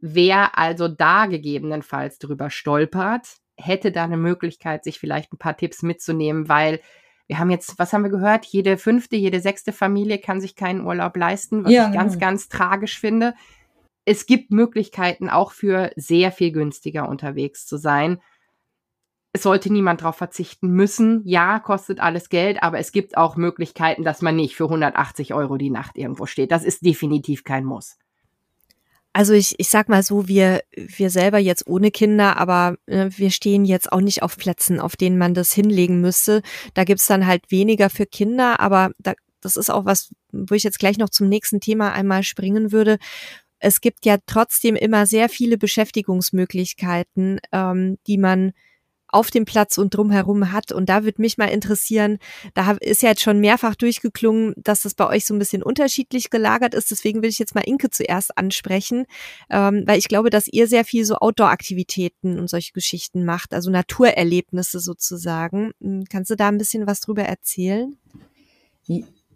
Wer 0.00 0.58
also 0.58 0.88
da 0.88 1.26
gegebenenfalls 1.26 2.18
drüber 2.18 2.50
stolpert, 2.50 3.36
hätte 3.56 3.92
da 3.92 4.04
eine 4.04 4.16
Möglichkeit, 4.16 4.84
sich 4.84 4.98
vielleicht 4.98 5.32
ein 5.32 5.38
paar 5.38 5.56
Tipps 5.56 5.82
mitzunehmen, 5.82 6.48
weil 6.48 6.80
wir 7.26 7.38
haben 7.38 7.50
jetzt, 7.50 7.78
was 7.78 7.92
haben 7.92 8.02
wir 8.02 8.10
gehört? 8.10 8.44
Jede 8.46 8.76
fünfte, 8.76 9.14
jede 9.14 9.40
sechste 9.40 9.72
Familie 9.72 10.18
kann 10.18 10.40
sich 10.40 10.56
keinen 10.56 10.84
Urlaub 10.84 11.16
leisten, 11.16 11.64
was 11.64 11.72
ja, 11.72 11.88
ich 11.88 11.94
ganz, 11.94 12.14
genau. 12.14 12.26
ganz 12.26 12.48
tragisch 12.48 12.98
finde. 12.98 13.34
Es 14.04 14.26
gibt 14.26 14.50
Möglichkeiten 14.50 15.28
auch 15.28 15.52
für 15.52 15.92
sehr 15.94 16.32
viel 16.32 16.50
günstiger 16.50 17.08
unterwegs 17.08 17.66
zu 17.66 17.76
sein. 17.76 18.20
Es 19.32 19.44
sollte 19.44 19.72
niemand 19.72 20.00
darauf 20.00 20.16
verzichten 20.16 20.70
müssen. 20.70 21.22
Ja, 21.24 21.60
kostet 21.60 22.00
alles 22.00 22.30
Geld, 22.30 22.64
aber 22.64 22.80
es 22.80 22.90
gibt 22.90 23.16
auch 23.16 23.36
Möglichkeiten, 23.36 24.02
dass 24.02 24.22
man 24.22 24.34
nicht 24.34 24.56
für 24.56 24.64
180 24.64 25.32
Euro 25.34 25.56
die 25.56 25.70
Nacht 25.70 25.96
irgendwo 25.96 26.26
steht. 26.26 26.50
Das 26.50 26.64
ist 26.64 26.84
definitiv 26.84 27.44
kein 27.44 27.64
Muss. 27.64 27.96
Also 29.12 29.32
ich, 29.32 29.56
ich 29.58 29.68
sag 29.68 29.88
mal 29.88 30.02
so, 30.04 30.28
wir, 30.28 30.62
wir 30.76 31.10
selber 31.10 31.38
jetzt 31.38 31.66
ohne 31.66 31.90
Kinder, 31.90 32.36
aber 32.36 32.76
äh, 32.86 33.10
wir 33.10 33.30
stehen 33.30 33.64
jetzt 33.64 33.90
auch 33.92 34.00
nicht 34.00 34.22
auf 34.22 34.36
Plätzen, 34.36 34.78
auf 34.78 34.96
denen 34.96 35.18
man 35.18 35.34
das 35.34 35.52
hinlegen 35.52 36.00
müsste. 36.00 36.42
Da 36.74 36.84
gibt's 36.84 37.06
dann 37.08 37.26
halt 37.26 37.50
weniger 37.50 37.90
für 37.90 38.06
Kinder, 38.06 38.60
aber 38.60 38.92
da, 38.98 39.14
das 39.40 39.56
ist 39.56 39.70
auch 39.70 39.84
was, 39.84 40.10
wo 40.32 40.54
ich 40.54 40.62
jetzt 40.62 40.78
gleich 40.78 40.96
noch 40.96 41.10
zum 41.10 41.28
nächsten 41.28 41.60
Thema 41.60 41.92
einmal 41.92 42.22
springen 42.22 42.70
würde. 42.70 42.98
Es 43.58 43.80
gibt 43.80 44.06
ja 44.06 44.18
trotzdem 44.26 44.76
immer 44.76 45.06
sehr 45.06 45.28
viele 45.28 45.58
Beschäftigungsmöglichkeiten, 45.58 47.40
ähm, 47.52 47.98
die 48.06 48.16
man 48.18 48.52
auf 49.12 49.30
dem 49.30 49.44
Platz 49.44 49.78
und 49.78 49.94
drumherum 49.94 50.52
hat. 50.52 50.72
Und 50.72 50.88
da 50.88 51.04
würde 51.04 51.20
mich 51.20 51.38
mal 51.38 51.46
interessieren, 51.46 52.18
da 52.54 52.72
ist 52.80 53.02
ja 53.02 53.10
jetzt 53.10 53.22
schon 53.22 53.40
mehrfach 53.40 53.74
durchgeklungen, 53.74 54.54
dass 54.56 54.82
das 54.82 54.94
bei 54.94 55.06
euch 55.06 55.26
so 55.26 55.34
ein 55.34 55.38
bisschen 55.38 55.62
unterschiedlich 55.62 56.30
gelagert 56.30 56.74
ist. 56.74 56.90
Deswegen 56.90 57.22
will 57.22 57.30
ich 57.30 57.38
jetzt 57.38 57.54
mal 57.54 57.62
Inke 57.62 57.90
zuerst 57.90 58.36
ansprechen, 58.36 59.06
ähm, 59.50 59.84
weil 59.86 59.98
ich 59.98 60.08
glaube, 60.08 60.30
dass 60.30 60.48
ihr 60.48 60.66
sehr 60.66 60.84
viel 60.84 61.04
so 61.04 61.16
Outdoor-Aktivitäten 61.16 62.38
und 62.38 62.48
solche 62.48 62.72
Geschichten 62.72 63.24
macht, 63.24 63.54
also 63.54 63.70
Naturerlebnisse 63.70 64.80
sozusagen. 64.80 65.72
Hm, 65.80 66.04
kannst 66.10 66.30
du 66.30 66.36
da 66.36 66.48
ein 66.48 66.58
bisschen 66.58 66.86
was 66.86 67.00
drüber 67.00 67.22
erzählen? 67.22 67.96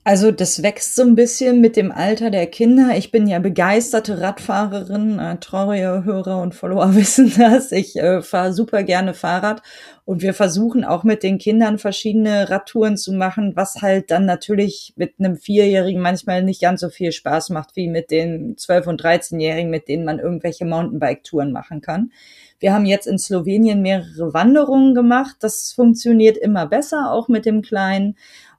Also 0.07 0.30
das 0.30 0.62
wächst 0.62 0.96
so 0.96 1.02
ein 1.02 1.14
bisschen 1.14 1.62
mit 1.62 1.76
dem 1.76 1.90
Alter 1.90 2.28
der 2.28 2.46
Kinder. 2.46 2.94
Ich 2.94 3.11
bin 3.11 3.26
ja 3.26 3.38
begeisterte 3.38 4.20
Radfahrerin. 4.20 5.18
Äh, 5.18 5.38
treue 5.38 6.05
Hörer 6.05 6.42
und 6.42 6.55
Follower 6.55 6.94
wissen 6.94 7.32
das. 7.38 7.72
Ich 7.72 7.96
äh, 7.96 8.20
fahre 8.20 8.52
super 8.52 8.82
gerne 8.82 9.14
Fahrrad 9.14 9.62
und 10.05 10.20
wir 10.20 10.34
versuchen 10.34 10.84
auch 10.84 11.05
mit 11.05 11.22
den 11.22 11.38
Kindern 11.38 11.78
verschiedene 11.78 12.50
Radtouren 12.50 12.98
zu 12.98 13.14
machen, 13.14 13.57
was 13.57 13.80
halt 13.80 14.11
dann 14.11 14.26
natürlich 14.26 14.92
mit 14.96 15.14
einem 15.18 15.36
Vierjährigen 15.38 16.02
manchmal 16.02 16.42
nicht 16.42 16.61
ganz 16.61 16.82
so 16.82 16.90
viel 16.90 17.11
Spaß 17.11 17.48
macht 17.48 17.74
wie 17.74 17.88
mit 17.88 18.11
den 18.11 18.57
12- 18.57 18.88
und 18.88 19.02
13-Jährigen, 19.02 19.70
mit 19.70 19.88
denen 19.88 20.05
man 20.05 20.18
irgendwelche 20.18 20.66
Mountainbike-Touren 20.66 21.50
machen 21.50 21.80
kann. 21.80 22.12
Wir 22.59 22.74
haben 22.74 22.84
jetzt 22.84 23.07
in 23.07 23.18
Slowenien 23.18 23.80
mehrere 23.80 24.34
Wanderungen 24.34 24.94
gemacht. 24.94 25.36
Das 25.40 25.72
funktioniert 25.72 26.36
immer 26.36 26.66
besser, 26.66 27.11
auch 27.11 27.28
mit 27.28 27.46
dem 27.46 27.62
Kleinen. 27.62 28.16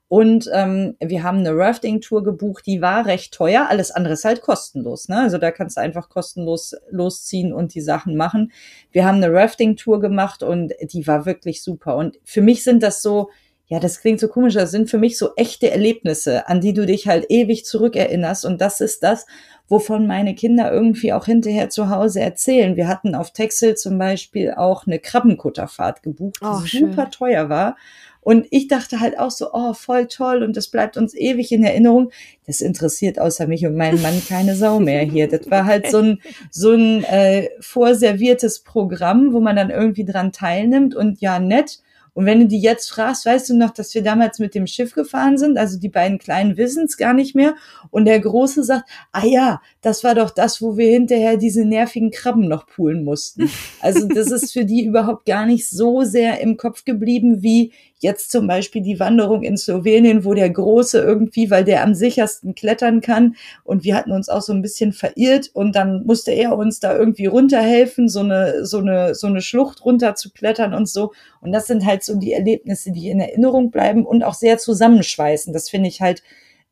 Und 0.07 0.47
ähm, 0.53 0.95
wir 0.99 1.23
haben 1.23 1.39
eine 1.39 1.55
Rafting-Tour 1.55 2.23
gebucht, 2.23 2.67
die 2.67 2.81
war 2.81 3.07
recht 3.07 3.33
teuer. 3.33 3.67
Alles 3.69 3.89
andere 3.89 4.13
ist 4.13 4.23
halt 4.23 4.41
kostenlos. 4.41 5.09
Ne? 5.09 5.19
Also 5.19 5.39
da 5.39 5.49
kannst 5.49 5.77
du 5.77 5.81
einfach 5.81 6.09
kostenlos 6.09 6.75
losziehen 6.91 7.51
und 7.53 7.73
die 7.73 7.81
Sachen 7.81 8.15
machen. 8.15 8.51
Wir 8.91 9.05
haben 9.05 9.15
eine 9.15 9.33
Rafting-Tour 9.33 9.99
gemacht 9.99 10.43
und 10.43 10.73
die 10.81 11.07
war 11.07 11.25
wirklich 11.25 11.63
super. 11.63 11.95
Und 11.95 12.19
für 12.23 12.41
mich 12.41 12.63
sind 12.63 12.83
das 12.83 13.01
so, 13.01 13.29
ja, 13.67 13.79
das 13.79 13.99
klingt 13.99 14.19
so 14.19 14.27
komisch, 14.27 14.53
das 14.53 14.69
sind 14.69 14.91
für 14.91 14.99
mich 14.99 15.17
so 15.17 15.29
echte 15.37 15.71
Erlebnisse, 15.71 16.47
an 16.47 16.61
die 16.61 16.73
du 16.73 16.85
dich 16.85 17.07
halt 17.07 17.25
ewig 17.29 17.65
zurückerinnerst. 17.65 18.45
Und 18.45 18.61
das 18.61 18.81
ist 18.81 19.01
das, 19.01 19.25
wovon 19.67 20.05
meine 20.05 20.35
Kinder 20.35 20.71
irgendwie 20.71 21.13
auch 21.13 21.25
hinterher 21.25 21.69
zu 21.69 21.89
Hause 21.89 22.19
erzählen. 22.19 22.75
Wir 22.75 22.87
hatten 22.87 23.15
auf 23.15 23.31
Texel 23.31 23.75
zum 23.75 23.97
Beispiel 23.97 24.51
auch 24.51 24.85
eine 24.85 24.99
Krabbenkutterfahrt 24.99 26.03
gebucht, 26.03 26.41
die 26.41 26.45
oh, 26.45 26.59
super 26.63 27.09
teuer 27.09 27.49
war. 27.49 27.75
Und 28.25 28.47
ich 28.49 28.67
dachte 28.67 29.01
halt 29.01 29.19
auch 29.19 29.29
so, 29.29 29.53
oh, 29.53 29.73
voll 29.73 30.07
toll 30.07 30.41
und 30.41 30.57
das 30.57 30.69
bleibt 30.69 30.97
uns 30.97 31.13
ewig 31.13 31.51
in 31.51 31.63
Erinnerung. 31.63 32.09
Das 32.47 32.59
interessiert 32.59 33.19
außer 33.19 33.45
mich 33.45 33.67
und 33.67 33.75
meinen 33.77 34.01
Mann 34.01 34.19
keine 34.27 34.55
Sau 34.55 34.79
mehr 34.79 35.03
hier. 35.03 35.27
Das 35.27 35.51
war 35.51 35.65
halt 35.65 35.91
so 35.91 35.99
ein, 35.99 36.21
so 36.49 36.71
ein 36.71 37.03
äh, 37.03 37.49
vorserviertes 37.59 38.61
Programm, 38.61 39.31
wo 39.31 39.41
man 39.41 39.55
dann 39.55 39.69
irgendwie 39.69 40.05
dran 40.05 40.31
teilnimmt 40.31 40.95
und 40.95 41.21
ja, 41.21 41.37
nett. 41.37 41.81
Und 42.15 42.25
wenn 42.25 42.39
du 42.39 42.47
die 42.47 42.61
jetzt 42.61 42.89
fragst, 42.89 43.25
weißt 43.25 43.49
du 43.49 43.57
noch, 43.57 43.71
dass 43.71 43.93
wir 43.93 44.01
damals 44.01 44.39
mit 44.39 44.55
dem 44.55 44.67
Schiff 44.67 44.93
gefahren 44.93 45.37
sind? 45.37 45.57
Also 45.57 45.77
die 45.77 45.89
beiden 45.89 46.17
Kleinen 46.17 46.55
wissen 46.55 46.85
es 46.85 46.95
gar 46.95 47.13
nicht 47.13 47.35
mehr. 47.35 47.55
Und 47.91 48.05
der 48.05 48.21
Große 48.21 48.63
sagt, 48.63 48.89
ah 49.11 49.25
ja, 49.25 49.61
das 49.81 50.05
war 50.05 50.15
doch 50.15 50.29
das, 50.29 50.61
wo 50.61 50.77
wir 50.77 50.89
hinterher 50.89 51.35
diese 51.35 51.65
nervigen 51.65 52.11
Krabben 52.11 52.47
noch 52.47 52.67
poolen 52.67 53.03
mussten. 53.03 53.51
Also 53.81 54.07
das 54.07 54.31
ist 54.31 54.53
für 54.53 54.63
die 54.63 54.85
überhaupt 54.85 55.25
gar 55.25 55.45
nicht 55.45 55.69
so 55.69 56.03
sehr 56.03 56.39
im 56.39 56.55
Kopf 56.55 56.85
geblieben, 56.85 57.43
wie 57.43 57.73
Jetzt 58.05 58.31
zum 58.31 58.45
Beispiel 58.45 58.83
die 58.83 58.99
Wanderung 58.99 59.41
in 59.41 59.57
Slowenien, 59.57 60.25
wo 60.25 60.35
der 60.35 60.49
Große 60.49 60.99
irgendwie, 60.99 61.49
weil 61.49 61.63
der 61.63 61.83
am 61.83 61.95
sichersten 61.95 62.53
klettern 62.53 63.01
kann 63.01 63.35
und 63.63 63.83
wir 63.83 63.95
hatten 63.95 64.11
uns 64.11 64.29
auch 64.29 64.43
so 64.43 64.53
ein 64.53 64.61
bisschen 64.61 64.93
verirrt 64.93 65.49
und 65.53 65.75
dann 65.75 66.05
musste 66.05 66.31
er 66.31 66.55
uns 66.55 66.79
da 66.79 66.95
irgendwie 66.95 67.25
runterhelfen, 67.25 68.07
so 68.07 68.19
eine, 68.19 68.63
so 68.63 68.77
eine, 68.77 69.15
so 69.15 69.25
eine 69.25 69.41
Schlucht 69.41 69.83
runter 69.83 70.13
zu 70.13 70.31
klettern 70.31 70.75
und 70.75 70.87
so. 70.87 71.13
Und 71.41 71.51
das 71.51 71.65
sind 71.65 71.83
halt 71.83 72.03
so 72.03 72.15
die 72.15 72.33
Erlebnisse, 72.33 72.91
die 72.91 73.09
in 73.09 73.19
Erinnerung 73.19 73.71
bleiben 73.71 74.05
und 74.05 74.23
auch 74.23 74.35
sehr 74.35 74.59
zusammenschweißen. 74.59 75.51
Das 75.51 75.69
finde 75.69 75.89
ich 75.89 76.01
halt 76.01 76.21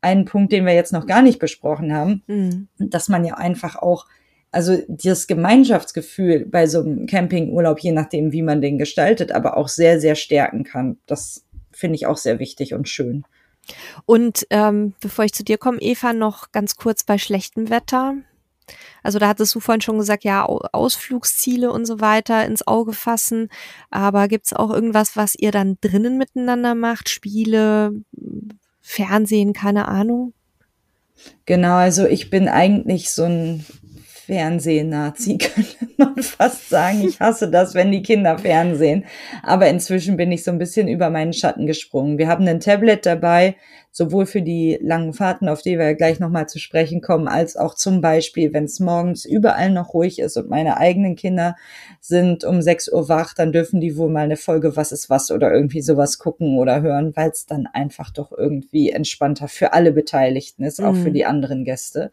einen 0.01 0.25
Punkt, 0.25 0.51
den 0.51 0.65
wir 0.65 0.73
jetzt 0.73 0.93
noch 0.93 1.07
gar 1.07 1.23
nicht 1.23 1.39
besprochen 1.39 1.93
haben, 1.93 2.21
mhm. 2.27 2.67
dass 2.77 3.09
man 3.09 3.25
ja 3.25 3.35
einfach 3.35 3.75
auch 3.75 4.05
also 4.53 4.77
das 4.87 5.25
Gemeinschaftsgefühl 5.25 6.45
bei 6.45 6.67
so 6.67 6.81
einem 6.81 7.07
Campingurlaub, 7.07 7.79
je 7.79 7.91
nachdem, 7.91 8.31
wie 8.31 8.43
man 8.43 8.61
den 8.61 8.77
gestaltet, 8.77 9.31
aber 9.31 9.57
auch 9.57 9.67
sehr, 9.67 9.99
sehr 9.99 10.15
stärken 10.15 10.63
kann. 10.63 10.97
Das 11.07 11.43
finde 11.71 11.95
ich 11.95 12.05
auch 12.05 12.17
sehr 12.17 12.39
wichtig 12.39 12.73
und 12.73 12.87
schön. 12.87 13.25
Und 14.05 14.45
ähm, 14.51 14.93
bevor 15.01 15.25
ich 15.25 15.33
zu 15.33 15.43
dir 15.43 15.57
komme, 15.57 15.81
Eva, 15.81 16.13
noch 16.13 16.51
ganz 16.51 16.75
kurz 16.75 17.03
bei 17.03 17.17
schlechtem 17.17 17.69
Wetter. 17.71 18.15
Also 19.01 19.17
da 19.17 19.27
hattest 19.27 19.55
du 19.55 19.59
vorhin 19.59 19.81
schon 19.81 19.97
gesagt, 19.97 20.23
ja, 20.23 20.45
Ausflugsziele 20.45 21.71
und 21.71 21.85
so 21.85 21.99
weiter 21.99 22.45
ins 22.45 22.65
Auge 22.67 22.93
fassen. 22.93 23.49
Aber 23.89 24.27
gibt's 24.27 24.53
auch 24.53 24.69
irgendwas, 24.69 25.15
was 25.15 25.33
ihr 25.35 25.51
dann 25.51 25.77
drinnen 25.81 26.17
miteinander 26.17 26.75
macht? 26.75 27.09
Spiele, 27.09 27.91
Fernsehen, 28.81 29.53
keine 29.53 29.87
Ahnung? 29.87 30.33
Genau, 31.45 31.75
also 31.75 32.05
ich 32.05 32.29
bin 32.29 32.47
eigentlich 32.47 33.11
so 33.11 33.23
ein 33.23 33.65
Fernsehnazi, 34.25 35.37
könnte 35.39 35.89
man 35.97 36.15
fast 36.23 36.69
sagen. 36.69 37.03
Ich 37.05 37.19
hasse 37.19 37.49
das, 37.49 37.73
wenn 37.73 37.91
die 37.91 38.03
Kinder 38.03 38.37
Fernsehen. 38.37 39.03
Aber 39.41 39.67
inzwischen 39.67 40.15
bin 40.15 40.31
ich 40.31 40.43
so 40.43 40.51
ein 40.51 40.57
bisschen 40.57 40.87
über 40.87 41.09
meinen 41.09 41.33
Schatten 41.33 41.67
gesprungen. 41.67 42.17
Wir 42.17 42.27
haben 42.27 42.47
ein 42.47 42.61
Tablet 42.61 43.05
dabei, 43.05 43.55
sowohl 43.91 44.25
für 44.25 44.41
die 44.41 44.79
langen 44.81 45.13
Fahrten, 45.13 45.49
auf 45.49 45.61
die 45.61 45.77
wir 45.77 45.93
gleich 45.93 46.19
nochmal 46.19 46.47
zu 46.47 46.57
sprechen 46.57 47.01
kommen, 47.01 47.27
als 47.27 47.57
auch 47.57 47.75
zum 47.75 47.99
Beispiel, 47.99 48.53
wenn 48.53 48.63
es 48.63 48.79
morgens 48.79 49.25
überall 49.25 49.71
noch 49.71 49.93
ruhig 49.93 50.19
ist 50.19 50.37
und 50.37 50.49
meine 50.49 50.77
eigenen 50.77 51.15
Kinder 51.15 51.55
sind 51.99 52.45
um 52.45 52.61
6 52.61 52.91
Uhr 52.93 53.09
wach, 53.09 53.33
dann 53.33 53.51
dürfen 53.51 53.81
die 53.81 53.97
wohl 53.97 54.09
mal 54.09 54.23
eine 54.23 54.37
Folge 54.37 54.75
Was 54.77 54.91
ist 54.91 55.09
was 55.09 55.31
oder 55.31 55.53
irgendwie 55.53 55.81
sowas 55.81 56.17
gucken 56.17 56.57
oder 56.57 56.81
hören, 56.81 57.11
weil 57.15 57.29
es 57.29 57.45
dann 57.45 57.67
einfach 57.67 58.09
doch 58.09 58.31
irgendwie 58.31 58.89
entspannter 58.89 59.49
für 59.49 59.73
alle 59.73 59.91
Beteiligten 59.91 60.63
ist, 60.63 60.81
auch 60.81 60.95
für 60.95 61.09
mhm. 61.09 61.13
die 61.13 61.25
anderen 61.25 61.65
Gäste. 61.65 62.09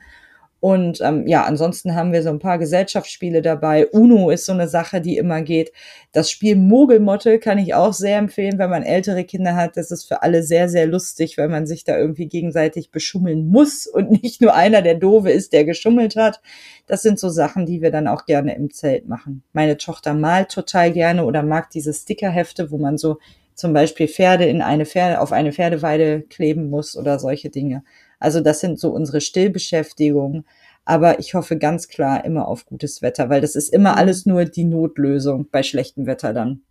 Und 0.61 1.01
ähm, 1.01 1.27
ja, 1.27 1.45
ansonsten 1.45 1.95
haben 1.95 2.13
wir 2.13 2.23
so 2.23 2.29
ein 2.29 2.39
paar 2.39 2.59
Gesellschaftsspiele 2.59 3.41
dabei. 3.41 3.87
Uno 3.87 4.29
ist 4.29 4.45
so 4.45 4.53
eine 4.53 4.69
Sache, 4.69 5.01
die 5.01 5.17
immer 5.17 5.41
geht. 5.41 5.73
Das 6.13 6.31
Spiel 6.31 6.55
Mogelmotte 6.55 7.39
kann 7.39 7.57
ich 7.57 7.75
auch 7.75 7.95
sehr 7.95 8.19
empfehlen, 8.19 8.59
wenn 8.59 8.69
man 8.69 8.83
ältere 8.83 9.25
Kinder 9.25 9.57
hat. 9.57 9.79
Das 9.79 9.91
ist 9.91 10.05
für 10.05 10.23
alle 10.23 10.43
sehr, 10.43 10.69
sehr 10.69 10.87
lustig, 10.87 11.39
weil 11.39 11.49
man 11.49 11.67
sich 11.67 11.85
da 11.85 11.97
irgendwie 11.97 12.27
gegenseitig 12.27 12.91
beschummeln 12.91 13.49
muss 13.49 13.87
und 13.87 14.11
nicht 14.23 14.43
nur 14.43 14.55
einer 14.55 14.83
der 14.83 14.97
Dove 14.97 15.31
ist, 15.31 15.55
der 15.55 15.65
geschummelt 15.65 16.15
hat. 16.17 16.43
Das 16.87 17.03
sind 17.03 17.19
so 17.19 17.31
Sachen, 17.31 17.65
die 17.65 17.81
wir 17.81 17.91
dann 17.91 18.07
auch 18.07 18.27
gerne 18.27 18.55
im 18.55 18.71
Zelt 18.71 19.09
machen. 19.09 19.43
Meine 19.55 19.79
Tochter 19.79 20.13
malt 20.13 20.51
total 20.51 20.93
gerne 20.93 21.25
oder 21.25 21.43
mag 21.43 21.71
diese 21.71 21.95
Stickerhefte, 21.95 22.71
wo 22.71 22.77
man 22.77 22.99
so 22.99 23.19
zum 23.55 23.73
Beispiel 23.73 24.09
Pferde 24.09 24.45
in 24.45 24.61
eine 24.61 24.85
Pferde, 24.87 25.21
auf 25.21 25.33
eine 25.33 25.53
Pferdeweide 25.53 26.23
kleben 26.23 26.69
muss 26.69 26.97
oder 26.97 27.19
solche 27.19 27.51
Dinge. 27.51 27.83
Also 28.21 28.41
das 28.41 28.61
sind 28.61 28.79
so 28.79 28.91
unsere 28.91 29.21
Stillbeschäftigungen. 29.21 30.45
Aber 30.85 31.19
ich 31.19 31.35
hoffe 31.35 31.59
ganz 31.59 31.89
klar 31.89 32.25
immer 32.25 32.49
auf 32.49 32.67
gutes 32.67 33.03
Wetter, 33.03 33.29
weil 33.29 33.41
das 33.41 33.55
ist 33.55 33.69
immer 33.73 33.93
mhm. 33.93 33.99
alles 33.99 34.27
nur 34.27 34.45
die 34.45 34.65
Notlösung 34.65 35.49
bei 35.51 35.63
schlechtem 35.63 36.07
Wetter 36.07 36.33
dann. 36.33 36.63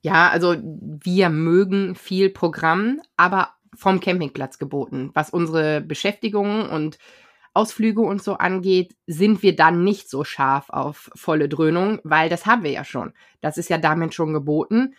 Ja, 0.00 0.28
also 0.28 0.56
wir 0.60 1.30
mögen 1.30 1.94
viel 1.94 2.30
Programm, 2.30 3.00
aber 3.16 3.50
vom 3.74 4.00
Campingplatz 4.00 4.58
geboten. 4.58 5.10
Was 5.14 5.30
unsere 5.30 5.80
Beschäftigungen 5.80 6.68
und 6.68 6.98
Ausflüge 7.54 8.00
und 8.00 8.22
so 8.22 8.34
angeht, 8.34 8.96
sind 9.06 9.42
wir 9.42 9.54
dann 9.54 9.84
nicht 9.84 10.10
so 10.10 10.24
scharf 10.24 10.68
auf 10.70 11.10
volle 11.14 11.48
Dröhnung, 11.48 12.00
weil 12.02 12.28
das 12.28 12.46
haben 12.46 12.64
wir 12.64 12.72
ja 12.72 12.84
schon. 12.84 13.12
Das 13.40 13.56
ist 13.56 13.70
ja 13.70 13.78
damit 13.78 14.12
schon 14.12 14.32
geboten. 14.32 14.94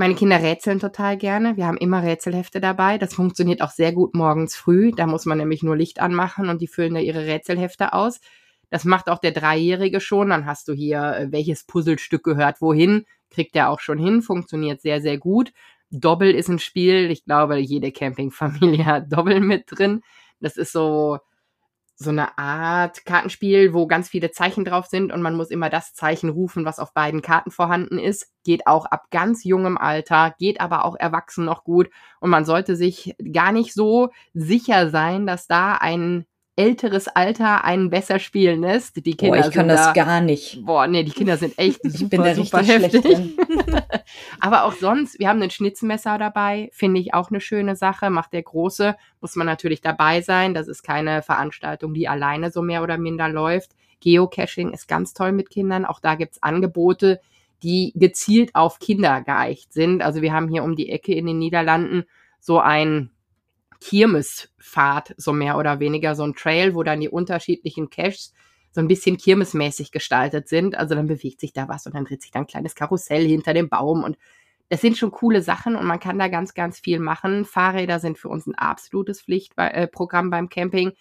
Meine 0.00 0.14
Kinder 0.14 0.40
rätseln 0.40 0.78
total 0.78 1.16
gerne. 1.16 1.56
Wir 1.56 1.66
haben 1.66 1.76
immer 1.76 2.04
Rätselhefte 2.04 2.60
dabei. 2.60 2.98
Das 2.98 3.14
funktioniert 3.14 3.60
auch 3.60 3.72
sehr 3.72 3.92
gut 3.92 4.14
morgens 4.14 4.54
früh. 4.54 4.92
Da 4.92 5.08
muss 5.08 5.26
man 5.26 5.38
nämlich 5.38 5.64
nur 5.64 5.76
Licht 5.76 5.98
anmachen 5.98 6.48
und 6.48 6.62
die 6.62 6.68
füllen 6.68 6.94
da 6.94 7.00
ihre 7.00 7.26
Rätselhefte 7.26 7.92
aus. 7.92 8.20
Das 8.70 8.84
macht 8.84 9.08
auch 9.08 9.18
der 9.18 9.32
Dreijährige 9.32 10.00
schon. 10.00 10.30
Dann 10.30 10.46
hast 10.46 10.68
du 10.68 10.72
hier, 10.72 11.16
äh, 11.16 11.32
welches 11.32 11.64
Puzzlestück 11.64 12.22
gehört 12.22 12.60
wohin. 12.60 13.06
Kriegt 13.28 13.56
er 13.56 13.70
auch 13.70 13.80
schon 13.80 13.98
hin. 13.98 14.22
Funktioniert 14.22 14.82
sehr, 14.82 15.02
sehr 15.02 15.18
gut. 15.18 15.50
Doppel 15.90 16.30
ist 16.32 16.48
ein 16.48 16.60
Spiel. 16.60 17.10
Ich 17.10 17.24
glaube, 17.24 17.58
jede 17.58 17.90
Campingfamilie 17.90 18.86
hat 18.86 19.12
Doppel 19.12 19.40
mit 19.40 19.64
drin. 19.66 20.02
Das 20.38 20.56
ist 20.56 20.70
so, 20.70 21.18
so 22.00 22.10
eine 22.10 22.38
Art 22.38 23.04
Kartenspiel, 23.04 23.74
wo 23.74 23.88
ganz 23.88 24.08
viele 24.08 24.30
Zeichen 24.30 24.64
drauf 24.64 24.86
sind 24.86 25.12
und 25.12 25.20
man 25.20 25.34
muss 25.34 25.50
immer 25.50 25.68
das 25.68 25.94
Zeichen 25.94 26.30
rufen, 26.30 26.64
was 26.64 26.78
auf 26.78 26.94
beiden 26.94 27.22
Karten 27.22 27.50
vorhanden 27.50 27.98
ist. 27.98 28.32
Geht 28.44 28.68
auch 28.68 28.86
ab 28.86 29.06
ganz 29.10 29.42
jungem 29.42 29.76
Alter, 29.76 30.34
geht 30.38 30.60
aber 30.60 30.84
auch 30.84 30.94
erwachsen 30.94 31.44
noch 31.44 31.64
gut 31.64 31.90
und 32.20 32.30
man 32.30 32.44
sollte 32.44 32.76
sich 32.76 33.16
gar 33.32 33.50
nicht 33.50 33.74
so 33.74 34.10
sicher 34.32 34.90
sein, 34.90 35.26
dass 35.26 35.48
da 35.48 35.74
ein 35.74 36.26
älteres 36.58 37.06
Alter 37.06 37.64
einen 37.64 37.88
besser 37.88 38.18
spielen 38.18 38.62
lässt. 38.62 38.96
Die 39.06 39.16
Kinder 39.16 39.38
boah, 39.38 39.46
ich 39.46 39.54
kann 39.54 39.68
das 39.68 39.86
da, 39.86 39.92
gar 39.92 40.20
nicht. 40.20 40.64
Boah, 40.64 40.88
nee, 40.88 41.04
die 41.04 41.12
Kinder 41.12 41.36
sind 41.36 41.56
echt 41.56 41.80
super, 41.84 42.34
super 42.34 42.62
heftig. 42.62 43.04
Aber 44.40 44.64
auch 44.64 44.72
sonst, 44.72 45.18
wir 45.20 45.28
haben 45.28 45.40
ein 45.40 45.50
Schnitzmesser 45.50 46.18
dabei, 46.18 46.68
finde 46.72 47.00
ich 47.00 47.14
auch 47.14 47.30
eine 47.30 47.40
schöne 47.40 47.76
Sache. 47.76 48.10
Macht 48.10 48.32
der 48.32 48.42
Große, 48.42 48.96
muss 49.20 49.36
man 49.36 49.46
natürlich 49.46 49.80
dabei 49.80 50.20
sein. 50.20 50.52
Das 50.52 50.66
ist 50.66 50.82
keine 50.82 51.22
Veranstaltung, 51.22 51.94
die 51.94 52.08
alleine 52.08 52.50
so 52.50 52.60
mehr 52.60 52.82
oder 52.82 52.98
minder 52.98 53.28
läuft. 53.28 53.70
Geocaching 54.00 54.72
ist 54.72 54.88
ganz 54.88 55.14
toll 55.14 55.30
mit 55.30 55.50
Kindern. 55.50 55.84
Auch 55.84 56.00
da 56.00 56.16
gibt's 56.16 56.42
Angebote, 56.42 57.20
die 57.62 57.92
gezielt 57.94 58.54
auf 58.54 58.80
Kinder 58.80 59.22
geeicht 59.22 59.72
sind. 59.72 60.02
Also 60.02 60.22
wir 60.22 60.32
haben 60.32 60.48
hier 60.48 60.64
um 60.64 60.74
die 60.74 60.90
Ecke 60.90 61.14
in 61.14 61.26
den 61.26 61.38
Niederlanden 61.38 62.04
so 62.40 62.58
ein 62.58 63.10
Kirmespfad, 63.80 65.14
so 65.16 65.32
mehr 65.32 65.56
oder 65.56 65.80
weniger, 65.80 66.14
so 66.14 66.24
ein 66.24 66.34
Trail, 66.34 66.74
wo 66.74 66.82
dann 66.82 67.00
die 67.00 67.08
unterschiedlichen 67.08 67.90
Caches 67.90 68.34
so 68.72 68.80
ein 68.80 68.88
bisschen 68.88 69.16
kirmesmäßig 69.16 69.92
gestaltet 69.92 70.48
sind. 70.48 70.76
Also 70.76 70.94
dann 70.94 71.06
bewegt 71.06 71.40
sich 71.40 71.52
da 71.52 71.68
was 71.68 71.86
und 71.86 71.94
dann 71.94 72.04
dreht 72.04 72.22
sich 72.22 72.30
da 72.30 72.40
ein 72.40 72.46
kleines 72.46 72.74
Karussell 72.74 73.26
hinter 73.26 73.54
dem 73.54 73.68
Baum 73.68 74.04
und 74.04 74.18
das 74.68 74.82
sind 74.82 74.98
schon 74.98 75.10
coole 75.10 75.40
Sachen 75.40 75.76
und 75.76 75.86
man 75.86 75.98
kann 75.98 76.18
da 76.18 76.28
ganz, 76.28 76.52
ganz 76.52 76.78
viel 76.78 76.98
machen. 76.98 77.46
Fahrräder 77.46 78.00
sind 78.00 78.18
für 78.18 78.28
uns 78.28 78.46
ein 78.46 78.54
absolutes 78.54 79.22
Pflichtprogramm 79.22 80.26
äh, 80.26 80.30
beim 80.30 80.48
Camping. 80.50 80.92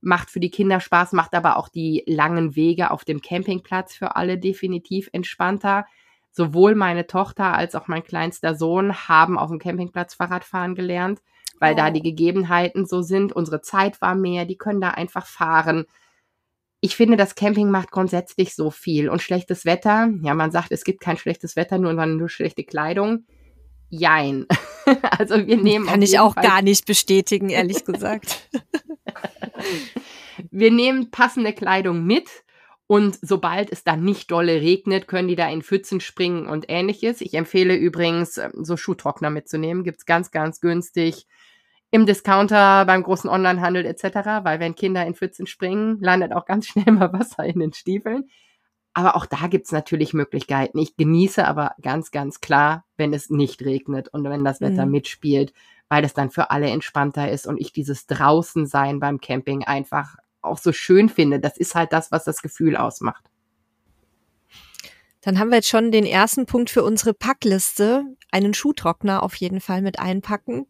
Macht 0.00 0.30
für 0.30 0.40
die 0.40 0.50
Kinder 0.50 0.80
Spaß, 0.80 1.12
macht 1.12 1.32
aber 1.34 1.56
auch 1.56 1.68
die 1.68 2.02
langen 2.08 2.56
Wege 2.56 2.90
auf 2.90 3.04
dem 3.04 3.22
Campingplatz 3.22 3.94
für 3.94 4.16
alle 4.16 4.38
definitiv 4.38 5.08
entspannter. 5.12 5.86
Sowohl 6.32 6.74
meine 6.74 7.06
Tochter 7.06 7.54
als 7.54 7.76
auch 7.76 7.86
mein 7.86 8.02
kleinster 8.02 8.56
Sohn 8.56 9.06
haben 9.06 9.38
auf 9.38 9.50
dem 9.50 9.60
Campingplatz 9.60 10.14
Fahrradfahren 10.14 10.74
gelernt 10.74 11.20
weil 11.62 11.74
oh. 11.74 11.76
da 11.76 11.90
die 11.90 12.02
Gegebenheiten 12.02 12.86
so 12.86 13.02
sind. 13.02 13.32
Unsere 13.32 13.62
Zeit 13.62 14.00
war 14.02 14.16
mehr, 14.16 14.44
die 14.44 14.58
können 14.58 14.80
da 14.80 14.90
einfach 14.90 15.26
fahren. 15.26 15.86
Ich 16.80 16.96
finde, 16.96 17.16
das 17.16 17.36
Camping 17.36 17.70
macht 17.70 17.92
grundsätzlich 17.92 18.56
so 18.56 18.72
viel. 18.72 19.08
Und 19.08 19.22
schlechtes 19.22 19.64
Wetter, 19.64 20.10
ja, 20.22 20.34
man 20.34 20.50
sagt, 20.50 20.72
es 20.72 20.82
gibt 20.82 21.00
kein 21.00 21.16
schlechtes 21.16 21.54
Wetter, 21.54 21.78
nur, 21.78 21.94
nur 21.94 22.28
schlechte 22.28 22.64
Kleidung. 22.64 23.26
Jein. 23.90 24.46
also 25.02 25.46
wir 25.46 25.56
nehmen. 25.56 25.86
Kann 25.86 26.02
ich 26.02 26.18
auch 26.18 26.34
Fall 26.34 26.42
gar 26.42 26.62
nicht 26.62 26.84
bestätigen, 26.84 27.48
ehrlich 27.48 27.84
gesagt. 27.84 28.48
wir 30.50 30.72
nehmen 30.72 31.12
passende 31.12 31.52
Kleidung 31.52 32.04
mit. 32.04 32.28
Und 32.88 33.16
sobald 33.22 33.70
es 33.70 33.84
dann 33.84 34.02
nicht 34.02 34.32
dolle 34.32 34.60
regnet, 34.60 35.06
können 35.06 35.28
die 35.28 35.36
da 35.36 35.48
in 35.48 35.62
Pfützen 35.62 36.00
springen 36.00 36.46
und 36.46 36.64
ähnliches. 36.68 37.20
Ich 37.20 37.34
empfehle 37.34 37.76
übrigens, 37.76 38.36
ähm, 38.38 38.50
so 38.64 38.76
Schuhtrockner 38.76 39.30
mitzunehmen. 39.30 39.84
Gibt's 39.84 40.06
ganz, 40.06 40.32
ganz 40.32 40.60
günstig 40.60 41.26
im 41.92 42.06
Discounter, 42.06 42.86
beim 42.86 43.02
großen 43.02 43.28
Onlinehandel 43.28 43.84
etc., 43.84 44.42
weil 44.42 44.58
wenn 44.60 44.74
Kinder 44.74 45.06
in 45.06 45.14
Pfützen 45.14 45.46
springen, 45.46 46.00
landet 46.00 46.32
auch 46.32 46.46
ganz 46.46 46.66
schnell 46.68 46.90
mal 46.92 47.12
Wasser 47.12 47.44
in 47.44 47.60
den 47.60 47.72
Stiefeln. 47.72 48.28
Aber 48.94 49.14
auch 49.14 49.26
da 49.26 49.46
gibt's 49.46 49.72
natürlich 49.72 50.12
Möglichkeiten. 50.12 50.78
Ich 50.78 50.96
genieße 50.96 51.46
aber 51.46 51.74
ganz, 51.80 52.10
ganz 52.10 52.40
klar, 52.40 52.84
wenn 52.96 53.14
es 53.14 53.30
nicht 53.30 53.62
regnet 53.62 54.08
und 54.08 54.24
wenn 54.24 54.44
das 54.44 54.60
Wetter 54.60 54.86
mhm. 54.86 54.92
mitspielt, 54.92 55.52
weil 55.88 56.04
es 56.04 56.14
dann 56.14 56.30
für 56.30 56.50
alle 56.50 56.68
entspannter 56.70 57.30
ist 57.30 57.46
und 57.46 57.60
ich 57.60 57.72
dieses 57.72 58.06
Draußensein 58.06 58.98
beim 58.98 59.20
Camping 59.20 59.64
einfach 59.64 60.16
auch 60.40 60.58
so 60.58 60.72
schön 60.72 61.08
finde. 61.10 61.40
Das 61.40 61.58
ist 61.58 61.74
halt 61.74 61.92
das, 61.92 62.10
was 62.10 62.24
das 62.24 62.42
Gefühl 62.42 62.76
ausmacht. 62.76 63.24
Dann 65.20 65.38
haben 65.38 65.50
wir 65.50 65.56
jetzt 65.56 65.68
schon 65.68 65.92
den 65.92 66.06
ersten 66.06 66.46
Punkt 66.46 66.70
für 66.70 66.82
unsere 66.82 67.14
Packliste. 67.14 68.04
Einen 68.30 68.54
Schuhtrockner 68.54 69.22
auf 69.22 69.34
jeden 69.36 69.60
Fall 69.60 69.82
mit 69.82 69.98
einpacken. 69.98 70.66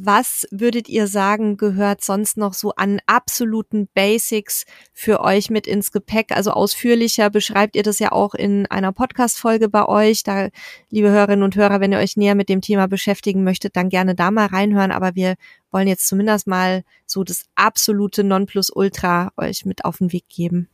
Was 0.00 0.46
würdet 0.52 0.88
ihr 0.88 1.08
sagen, 1.08 1.56
gehört 1.56 2.04
sonst 2.04 2.36
noch 2.36 2.54
so 2.54 2.70
an 2.76 3.00
absoluten 3.06 3.88
Basics 3.94 4.64
für 4.94 5.18
euch 5.18 5.50
mit 5.50 5.66
ins 5.66 5.90
Gepäck? 5.90 6.30
Also 6.30 6.52
ausführlicher 6.52 7.30
beschreibt 7.30 7.74
ihr 7.74 7.82
das 7.82 7.98
ja 7.98 8.12
auch 8.12 8.34
in 8.34 8.66
einer 8.66 8.92
Podcast-Folge 8.92 9.68
bei 9.68 9.86
euch. 9.86 10.22
Da, 10.22 10.50
liebe 10.88 11.10
Hörerinnen 11.10 11.42
und 11.42 11.56
Hörer, 11.56 11.80
wenn 11.80 11.90
ihr 11.90 11.98
euch 11.98 12.16
näher 12.16 12.36
mit 12.36 12.48
dem 12.48 12.60
Thema 12.60 12.86
beschäftigen 12.86 13.42
möchtet, 13.42 13.74
dann 13.74 13.88
gerne 13.88 14.14
da 14.14 14.30
mal 14.30 14.46
reinhören. 14.46 14.92
Aber 14.92 15.16
wir 15.16 15.34
wollen 15.72 15.88
jetzt 15.88 16.06
zumindest 16.06 16.46
mal 16.46 16.84
so 17.04 17.24
das 17.24 17.46
absolute 17.56 18.22
Nonplusultra 18.22 19.32
euch 19.36 19.64
mit 19.64 19.84
auf 19.84 19.98
den 19.98 20.12
Weg 20.12 20.28
geben. 20.28 20.68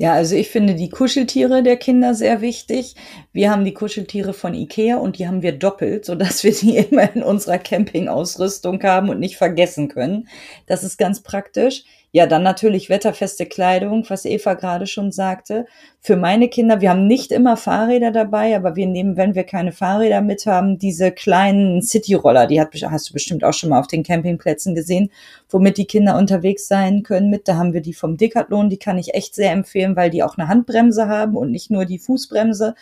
Ja, 0.00 0.14
also 0.14 0.34
ich 0.34 0.48
finde 0.48 0.76
die 0.76 0.88
Kuscheltiere 0.88 1.62
der 1.62 1.76
Kinder 1.76 2.14
sehr 2.14 2.40
wichtig. 2.40 2.94
Wir 3.34 3.50
haben 3.50 3.66
die 3.66 3.74
Kuscheltiere 3.74 4.32
von 4.32 4.54
Ikea 4.54 4.96
und 4.96 5.18
die 5.18 5.28
haben 5.28 5.42
wir 5.42 5.52
doppelt, 5.52 6.06
sodass 6.06 6.42
wir 6.42 6.52
die 6.52 6.78
immer 6.78 7.14
in 7.14 7.22
unserer 7.22 7.58
Campingausrüstung 7.58 8.82
haben 8.82 9.10
und 9.10 9.20
nicht 9.20 9.36
vergessen 9.36 9.88
können. 9.88 10.26
Das 10.66 10.84
ist 10.84 10.96
ganz 10.96 11.20
praktisch. 11.22 11.84
Ja, 12.12 12.26
dann 12.26 12.42
natürlich 12.42 12.90
wetterfeste 12.90 13.46
Kleidung, 13.46 14.04
was 14.08 14.24
Eva 14.24 14.54
gerade 14.54 14.88
schon 14.88 15.12
sagte. 15.12 15.66
Für 16.00 16.16
meine 16.16 16.48
Kinder, 16.48 16.80
wir 16.80 16.90
haben 16.90 17.06
nicht 17.06 17.30
immer 17.30 17.56
Fahrräder 17.56 18.10
dabei, 18.10 18.56
aber 18.56 18.74
wir 18.74 18.88
nehmen, 18.88 19.16
wenn 19.16 19.36
wir 19.36 19.44
keine 19.44 19.70
Fahrräder 19.70 20.20
mit 20.20 20.44
haben, 20.44 20.76
diese 20.76 21.12
kleinen 21.12 21.82
City-Roller, 21.82 22.48
die 22.48 22.60
hat, 22.60 22.74
hast 22.90 23.10
du 23.10 23.12
bestimmt 23.12 23.44
auch 23.44 23.52
schon 23.52 23.70
mal 23.70 23.78
auf 23.78 23.86
den 23.86 24.02
Campingplätzen 24.02 24.74
gesehen, 24.74 25.12
womit 25.48 25.76
die 25.76 25.84
Kinder 25.84 26.18
unterwegs 26.18 26.66
sein 26.66 27.04
können 27.04 27.30
mit. 27.30 27.46
Da 27.46 27.54
haben 27.54 27.74
wir 27.74 27.80
die 27.80 27.94
vom 27.94 28.16
Decathlon, 28.16 28.70
die 28.70 28.78
kann 28.78 28.98
ich 28.98 29.14
echt 29.14 29.36
sehr 29.36 29.52
empfehlen, 29.52 29.94
weil 29.94 30.10
die 30.10 30.24
auch 30.24 30.36
eine 30.36 30.48
Handbremse 30.48 31.06
haben 31.06 31.36
und 31.36 31.52
nicht 31.52 31.70
nur 31.70 31.84
die 31.84 32.00
Fußbremse. 32.00 32.74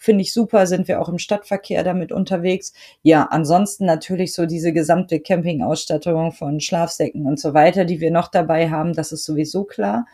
Finde 0.00 0.22
ich 0.22 0.32
super, 0.32 0.66
sind 0.68 0.86
wir 0.86 1.00
auch 1.00 1.08
im 1.08 1.18
Stadtverkehr 1.18 1.82
damit 1.82 2.12
unterwegs. 2.12 2.72
Ja, 3.02 3.24
ansonsten 3.24 3.84
natürlich 3.84 4.32
so 4.32 4.46
diese 4.46 4.72
gesamte 4.72 5.18
Campingausstattung 5.18 6.30
von 6.30 6.60
Schlafsäcken 6.60 7.26
und 7.26 7.40
so 7.40 7.52
weiter, 7.52 7.84
die 7.84 8.00
wir 8.00 8.12
noch 8.12 8.28
dabei 8.28 8.70
haben, 8.70 8.94
das 8.94 9.10
ist 9.10 9.24
sowieso 9.24 9.64
klar. 9.64 10.06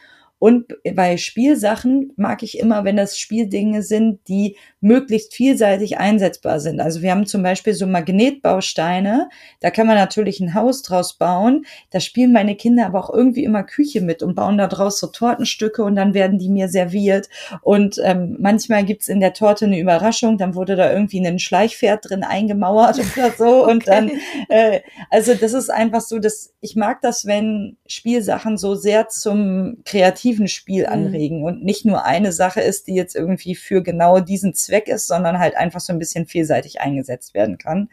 Und 0.44 0.66
bei 0.94 1.16
Spielsachen 1.16 2.12
mag 2.16 2.42
ich 2.42 2.58
immer, 2.58 2.84
wenn 2.84 2.98
das 2.98 3.18
Spieldinge 3.18 3.82
sind, 3.82 4.28
die 4.28 4.58
möglichst 4.82 5.32
vielseitig 5.32 5.96
einsetzbar 5.96 6.60
sind. 6.60 6.80
Also 6.80 7.00
wir 7.00 7.12
haben 7.12 7.24
zum 7.24 7.42
Beispiel 7.42 7.72
so 7.72 7.86
Magnetbausteine, 7.86 9.30
da 9.60 9.70
kann 9.70 9.86
man 9.86 9.96
natürlich 9.96 10.40
ein 10.40 10.52
Haus 10.52 10.82
draus 10.82 11.14
bauen. 11.14 11.64
Da 11.92 12.00
spielen 12.00 12.34
meine 12.34 12.56
Kinder 12.56 12.84
aber 12.84 13.02
auch 13.02 13.14
irgendwie 13.14 13.42
immer 13.42 13.62
Küche 13.62 14.02
mit 14.02 14.22
und 14.22 14.34
bauen 14.34 14.58
da 14.58 14.66
draus 14.66 15.00
so 15.00 15.06
Tortenstücke 15.06 15.82
und 15.82 15.96
dann 15.96 16.12
werden 16.12 16.38
die 16.38 16.50
mir 16.50 16.68
serviert. 16.68 17.30
Und 17.62 17.98
ähm, 18.04 18.36
manchmal 18.38 18.84
gibt's 18.84 19.08
in 19.08 19.20
der 19.20 19.32
Torte 19.32 19.64
eine 19.64 19.80
Überraschung, 19.80 20.36
dann 20.36 20.54
wurde 20.54 20.76
da 20.76 20.92
irgendwie 20.92 21.26
ein 21.26 21.38
Schleichpferd 21.38 22.10
drin 22.10 22.22
eingemauert 22.22 23.00
oder 23.16 23.30
so. 23.30 23.62
Okay. 23.62 23.70
Und 23.74 23.88
dann, 23.88 24.10
äh, 24.50 24.80
also 25.08 25.32
das 25.32 25.54
ist 25.54 25.70
einfach 25.70 26.02
so, 26.02 26.18
dass 26.18 26.52
ich 26.60 26.76
mag 26.76 27.00
das, 27.00 27.24
wenn 27.24 27.78
Spielsachen 27.86 28.58
so 28.58 28.74
sehr 28.74 29.08
zum 29.08 29.78
kreativen 29.86 30.33
Spiel 30.48 30.84
mhm. 30.84 30.92
anregen 30.92 31.38
mhm. 31.38 31.44
und 31.44 31.64
nicht 31.64 31.84
nur 31.84 32.04
eine 32.04 32.32
Sache 32.32 32.60
ist, 32.60 32.86
die 32.86 32.94
jetzt 32.94 33.14
irgendwie 33.16 33.54
für 33.54 33.82
genau 33.82 34.20
diesen 34.20 34.54
Zweck 34.54 34.88
ist, 34.88 35.06
sondern 35.06 35.38
halt 35.38 35.56
einfach 35.56 35.80
so 35.80 35.92
ein 35.92 35.98
bisschen 35.98 36.26
vielseitig 36.26 36.80
eingesetzt 36.80 37.34
werden 37.34 37.58
kann. 37.58 37.88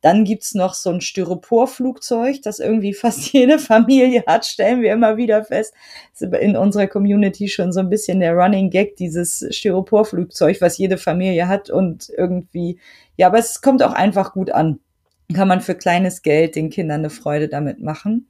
Dann 0.00 0.24
gibt's 0.24 0.54
noch 0.54 0.72
so 0.72 0.90
ein 0.90 1.02
Styroporflugzeug, 1.02 2.42
das 2.42 2.58
irgendwie 2.58 2.94
fast 2.94 3.32
jede 3.32 3.58
Familie 3.58 4.24
hat, 4.26 4.46
stellen 4.46 4.82
wir 4.82 4.92
immer 4.92 5.16
wieder 5.16 5.44
fest. 5.44 5.74
Das 6.12 6.22
ist 6.22 6.34
in 6.34 6.56
unserer 6.56 6.86
Community 6.86 7.48
schon 7.48 7.72
so 7.72 7.80
ein 7.80 7.90
bisschen 7.90 8.20
der 8.20 8.34
Running 8.34 8.70
Gag, 8.70 8.96
dieses 8.96 9.46
Styroporflugzeug, 9.50 10.60
was 10.60 10.78
jede 10.78 10.98
Familie 10.98 11.48
hat 11.48 11.70
und 11.70 12.10
irgendwie, 12.16 12.78
ja, 13.16 13.26
aber 13.26 13.38
es 13.38 13.60
kommt 13.60 13.82
auch 13.82 13.92
einfach 13.92 14.32
gut 14.32 14.50
an 14.50 14.80
kann 15.32 15.48
man 15.48 15.60
für 15.60 15.74
kleines 15.74 16.22
Geld 16.22 16.56
den 16.56 16.70
Kindern 16.70 17.00
eine 17.00 17.10
Freude 17.10 17.48
damit 17.48 17.80
machen. 17.80 18.28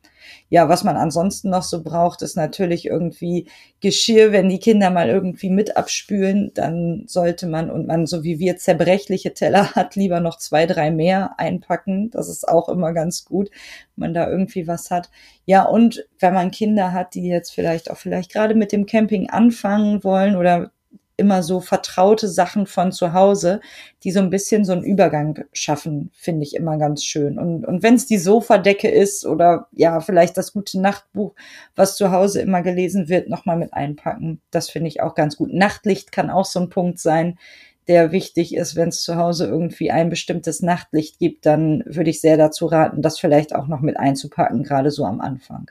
Ja, 0.48 0.68
was 0.68 0.84
man 0.84 0.96
ansonsten 0.96 1.51
noch 1.51 1.62
so 1.62 1.82
braucht, 1.82 2.22
ist 2.22 2.36
natürlich 2.36 2.86
irgendwie 2.86 3.48
Geschirr. 3.80 4.32
Wenn 4.32 4.48
die 4.48 4.59
Kinder 4.59 4.90
mal 4.90 5.09
irgendwie 5.09 5.51
mit 5.51 5.76
abspülen, 5.76 6.51
dann 6.55 7.05
sollte 7.07 7.46
man 7.46 7.70
und 7.70 7.86
man, 7.86 8.07
so 8.07 8.22
wie 8.22 8.38
wir 8.38 8.57
zerbrechliche 8.57 9.34
Teller 9.34 9.70
hat, 9.74 9.96
lieber 9.96 10.20
noch 10.20 10.38
zwei, 10.38 10.66
drei 10.66 10.90
mehr 10.90 11.38
einpacken. 11.38 12.11
Das 12.11 12.28
ist 12.28 12.48
auch 12.48 12.68
immer 12.68 12.92
ganz 12.92 13.24
gut, 13.24 13.51
wenn 13.96 14.09
man 14.09 14.14
da 14.14 14.28
irgendwie 14.28 14.66
was 14.66 14.90
hat. 14.90 15.11
Ja, 15.46 15.64
und 15.64 16.07
wenn 16.18 16.34
man 16.34 16.51
Kinder 16.51 16.92
hat, 16.92 17.14
die 17.14 17.26
jetzt 17.26 17.51
vielleicht 17.51 17.90
auch 17.90 17.96
vielleicht 17.96 18.32
gerade 18.32 18.55
mit 18.55 18.72
dem 18.72 18.86
Camping 18.86 19.30
anfangen 19.30 20.05
wollen 20.05 20.36
oder 20.36 20.72
immer 21.20 21.44
so 21.44 21.60
vertraute 21.60 22.26
Sachen 22.26 22.66
von 22.66 22.90
zu 22.90 23.12
Hause, 23.12 23.60
die 24.02 24.10
so 24.10 24.18
ein 24.18 24.30
bisschen 24.30 24.64
so 24.64 24.72
einen 24.72 24.82
Übergang 24.82 25.44
schaffen, 25.52 26.10
finde 26.14 26.42
ich 26.42 26.56
immer 26.56 26.78
ganz 26.78 27.04
schön. 27.04 27.38
Und, 27.38 27.64
und 27.64 27.82
wenn 27.84 27.94
es 27.94 28.06
die 28.06 28.18
Sofadecke 28.18 28.88
ist 28.90 29.24
oder 29.26 29.68
ja, 29.70 30.00
vielleicht 30.00 30.36
das 30.36 30.52
gute 30.52 30.80
Nachtbuch, 30.80 31.34
was 31.76 31.96
zu 31.96 32.10
Hause 32.10 32.40
immer 32.40 32.62
gelesen 32.62 33.08
wird, 33.08 33.28
nochmal 33.28 33.58
mit 33.58 33.74
einpacken. 33.74 34.40
Das 34.50 34.70
finde 34.70 34.88
ich 34.88 35.02
auch 35.02 35.14
ganz 35.14 35.36
gut. 35.36 35.52
Nachtlicht 35.52 36.10
kann 36.10 36.30
auch 36.30 36.46
so 36.46 36.58
ein 36.58 36.70
Punkt 36.70 36.98
sein, 36.98 37.38
der 37.86 38.12
wichtig 38.12 38.54
ist, 38.54 38.76
wenn 38.76 38.88
es 38.88 39.02
zu 39.02 39.16
Hause 39.16 39.46
irgendwie 39.46 39.90
ein 39.90 40.10
bestimmtes 40.10 40.62
Nachtlicht 40.62 41.18
gibt, 41.18 41.44
dann 41.44 41.82
würde 41.86 42.10
ich 42.10 42.20
sehr 42.20 42.36
dazu 42.36 42.66
raten, 42.66 43.02
das 43.02 43.18
vielleicht 43.18 43.54
auch 43.54 43.66
noch 43.66 43.80
mit 43.80 43.98
einzupacken, 43.98 44.62
gerade 44.62 44.90
so 44.90 45.04
am 45.04 45.20
Anfang. 45.20 45.70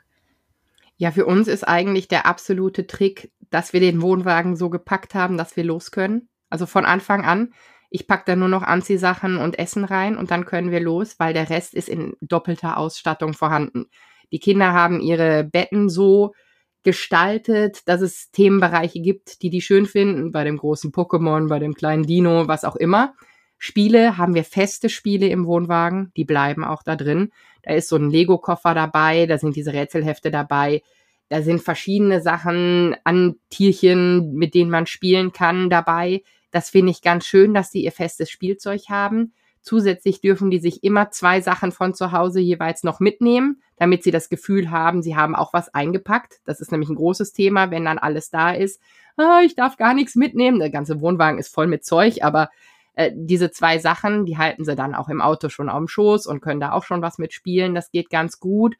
Ja, 0.99 1.11
für 1.11 1.25
uns 1.25 1.47
ist 1.47 1.63
eigentlich 1.65 2.09
der 2.09 2.25
absolute 2.25 2.85
Trick, 2.85 3.31
dass 3.49 3.71
wir 3.71 3.79
den 3.79 4.01
Wohnwagen 4.01 4.57
so 4.57 4.69
gepackt 4.69 5.15
haben, 5.15 5.37
dass 5.37 5.55
wir 5.55 5.63
los 5.63 5.91
können. 5.91 6.27
Also 6.49 6.65
von 6.65 6.83
Anfang 6.83 7.23
an. 7.23 7.53
Ich 7.89 8.05
pack 8.05 8.25
da 8.25 8.35
nur 8.35 8.49
noch 8.49 8.63
Anziehsachen 8.63 9.37
und 9.37 9.57
Essen 9.57 9.85
rein 9.85 10.17
und 10.17 10.29
dann 10.29 10.45
können 10.45 10.71
wir 10.71 10.81
los, 10.81 11.15
weil 11.17 11.33
der 11.33 11.49
Rest 11.49 11.73
ist 11.73 11.87
in 11.87 12.17
doppelter 12.19 12.77
Ausstattung 12.77 13.33
vorhanden. 13.33 13.85
Die 14.33 14.39
Kinder 14.39 14.73
haben 14.73 14.99
ihre 14.99 15.45
Betten 15.45 15.87
so 15.87 16.33
gestaltet, 16.83 17.87
dass 17.87 18.01
es 18.01 18.29
Themenbereiche 18.31 18.99
gibt, 18.99 19.41
die 19.41 19.49
die 19.49 19.61
schön 19.61 19.85
finden, 19.85 20.33
bei 20.33 20.43
dem 20.43 20.57
großen 20.57 20.91
Pokémon, 20.91 21.47
bei 21.47 21.59
dem 21.59 21.75
kleinen 21.75 22.03
Dino, 22.03 22.49
was 22.49 22.65
auch 22.65 22.75
immer. 22.75 23.13
Spiele 23.60 24.18
haben 24.18 24.34
wir 24.34 24.45
feste 24.45 24.88
Spiele 24.89 25.28
im 25.28 25.45
Wohnwagen, 25.45 26.12
die 26.16 26.24
bleiben 26.24 26.64
auch 26.64 26.82
da 26.82 26.95
drin. 26.95 27.32
Da 27.62 27.74
ist 27.74 27.89
so 27.89 27.97
ein 27.97 28.10
Lego-Koffer 28.10 28.74
dabei, 28.74 29.26
da 29.26 29.38
sind 29.38 29.55
diese 29.57 29.74
Rätselhefte 29.74 30.32
dabei, 30.32 30.82
da 31.28 31.41
sind 31.41 31.62
verschiedene 31.62 32.22
Sachen 32.22 32.95
an 33.03 33.36
Tierchen, 33.49 34.34
mit 34.34 34.55
denen 34.55 34.72
man 34.72 34.88
spielen 34.88 35.34
kann, 35.34 35.70
dabei. 35.70 36.24
Das 36.51 36.70
finde 36.70 36.91
ich 36.91 37.01
ganz 37.01 37.26
schön, 37.26 37.53
dass 37.53 37.70
die 37.70 37.84
ihr 37.84 37.91
festes 37.91 38.32
Spielzeug 38.32 38.84
haben. 38.89 39.34
Zusätzlich 39.62 40.22
dürfen 40.22 40.49
die 40.49 40.60
sich 40.60 40.84
immer 40.84 41.12
zwei 41.12 41.41
Sachen 41.41 41.74
von 41.74 41.93
zu 41.93 42.14
Hause 42.14 42.39
jeweils 42.39 42.84
noch 42.84 43.01
mitnehmen, 43.01 43.62
damit 43.76 44.03
sie 44.03 44.12
das 44.12 44.30
Gefühl 44.30 44.72
haben, 44.72 45.03
sie 45.03 45.18
haben 45.18 45.36
auch 45.36 45.51
was 45.53 45.74
eingepackt. 45.74 46.39
Das 46.45 46.62
ist 46.62 46.72
nämlich 46.72 46.89
ein 46.89 46.95
großes 46.95 47.34
Thema, 47.34 47.70
wenn 47.70 47.86
dann 47.86 47.99
alles 47.99 48.30
da 48.30 48.51
ist. 48.51 48.82
Ah, 49.18 49.41
ich 49.43 49.53
darf 49.53 49.76
gar 49.76 49.93
nichts 49.93 50.16
mitnehmen. 50.16 50.60
Der 50.60 50.70
ganze 50.70 51.01
Wohnwagen 51.01 51.39
ist 51.39 51.53
voll 51.53 51.68
mit 51.68 51.84
Zeug, 51.84 52.24
aber 52.24 52.49
äh, 52.99 53.13
diese 53.15 53.49
zwei 53.49 53.79
Sachen, 53.79 54.25
die 54.25 54.37
halten 54.37 54.65
sie 54.65 54.75
dann 54.75 54.93
auch 54.93 55.07
im 55.07 55.21
Auto 55.21 55.47
schon 55.47 55.69
auf 55.69 55.77
dem 55.77 55.87
Schoß 55.87 56.27
und 56.27 56.41
können 56.41 56.59
da 56.59 56.73
auch 56.73 56.83
schon 56.83 57.01
was 57.01 57.17
mitspielen. 57.17 57.73
Das 57.73 57.91
geht 57.91 58.09
ganz 58.09 58.41
gut. 58.41 58.75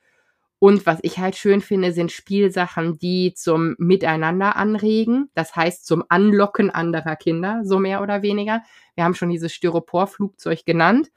Und 0.60 0.86
was 0.86 1.00
ich 1.04 1.20
halt 1.20 1.38
schön 1.38 1.62
finde, 1.62 1.94
sind 1.94 2.12
Spielsachen, 2.12 3.00
die 3.00 3.34
zum 3.34 3.76
Miteinander 3.78 4.58
anregen. 4.58 5.30
Das 5.36 5.56
heißt, 5.56 5.86
zum 5.86 6.04
Anlocken 6.10 6.70
anderer 6.70 7.16
Kinder, 7.16 7.62
so 7.64 7.80
mehr 7.80 8.02
oder 8.02 8.22
weniger. 8.22 8.62
Wir 8.96 9.06
haben 9.06 9.16
schon 9.16 9.30
dieses 9.30 9.54
Styropor-Flugzeug 9.54 10.66
genannt. 10.66 11.12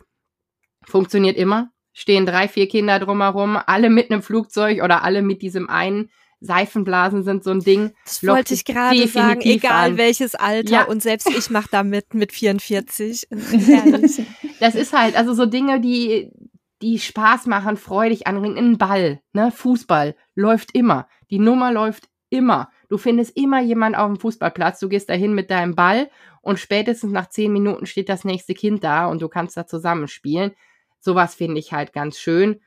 Funktioniert 0.84 1.36
immer. 1.36 1.72
Stehen 1.92 2.24
drei, 2.24 2.46
vier 2.46 2.68
Kinder 2.68 3.00
drumherum, 3.00 3.59
alle 3.66 3.90
mit 3.90 4.12
einem 4.12 4.22
Flugzeug 4.22 4.80
oder 4.80 5.03
alle 5.03 5.22
mit 5.22 5.42
diesem 5.42 5.68
einen. 5.68 6.09
Seifenblasen 6.43 7.22
sind 7.22 7.45
so 7.45 7.51
ein 7.51 7.61
Ding. 7.61 7.93
Das 8.05 8.26
wollte 8.26 8.55
ich 8.55 8.64
gerade 8.64 9.07
sagen, 9.07 9.40
egal 9.43 9.93
an. 9.93 9.97
welches 9.97 10.34
Alter. 10.34 10.72
Ja. 10.72 10.84
Und 10.84 11.03
selbst 11.03 11.28
ich 11.30 11.51
mache 11.51 11.68
damit 11.70 12.14
mit 12.14 12.32
44. 12.32 13.28
das 14.61 14.74
ist 14.74 14.93
halt, 14.93 15.16
also 15.16 15.34
so 15.34 15.47
Dinge, 15.47 15.80
die, 15.80 16.30
die 16.82 16.99
Spaß 16.99 17.47
machen, 17.47 17.76
freudig 17.76 18.26
anregen. 18.26 18.59
Ein 18.59 18.78
Ball, 18.78 19.20
ne? 19.32 19.53
Fußball 19.53 20.16
läuft 20.34 20.74
immer. 20.74 21.09
Die 21.30 21.38
Nummer 21.38 21.72
läuft 21.72 22.09
immer. 22.28 22.70
Du 22.88 22.99
findest 22.99 23.36
immer 23.36 23.61
jemand 23.62 23.97
auf 23.97 24.09
dem 24.09 24.18
Fußballplatz. 24.18 24.80
Du 24.80 24.88
gehst 24.88 25.09
dahin 25.09 25.34
mit 25.34 25.51
deinem 25.51 25.74
Ball 25.74 26.11
und 26.40 26.59
spätestens 26.59 27.12
nach 27.12 27.28
zehn 27.28 27.53
Minuten 27.53 27.86
steht 27.86 28.09
das 28.09 28.24
nächste 28.24 28.55
Kind 28.55 28.82
da 28.82 29.07
und 29.07 29.22
du 29.22 29.28
kannst 29.28 29.57
da 29.57 29.66
zusammenspielen. 29.66 30.53
Sowas 30.99 31.34
finde 31.34 31.59
ich 31.59 31.72
halt 31.72 31.93
ganz 31.93 32.18
schön. 32.18 32.61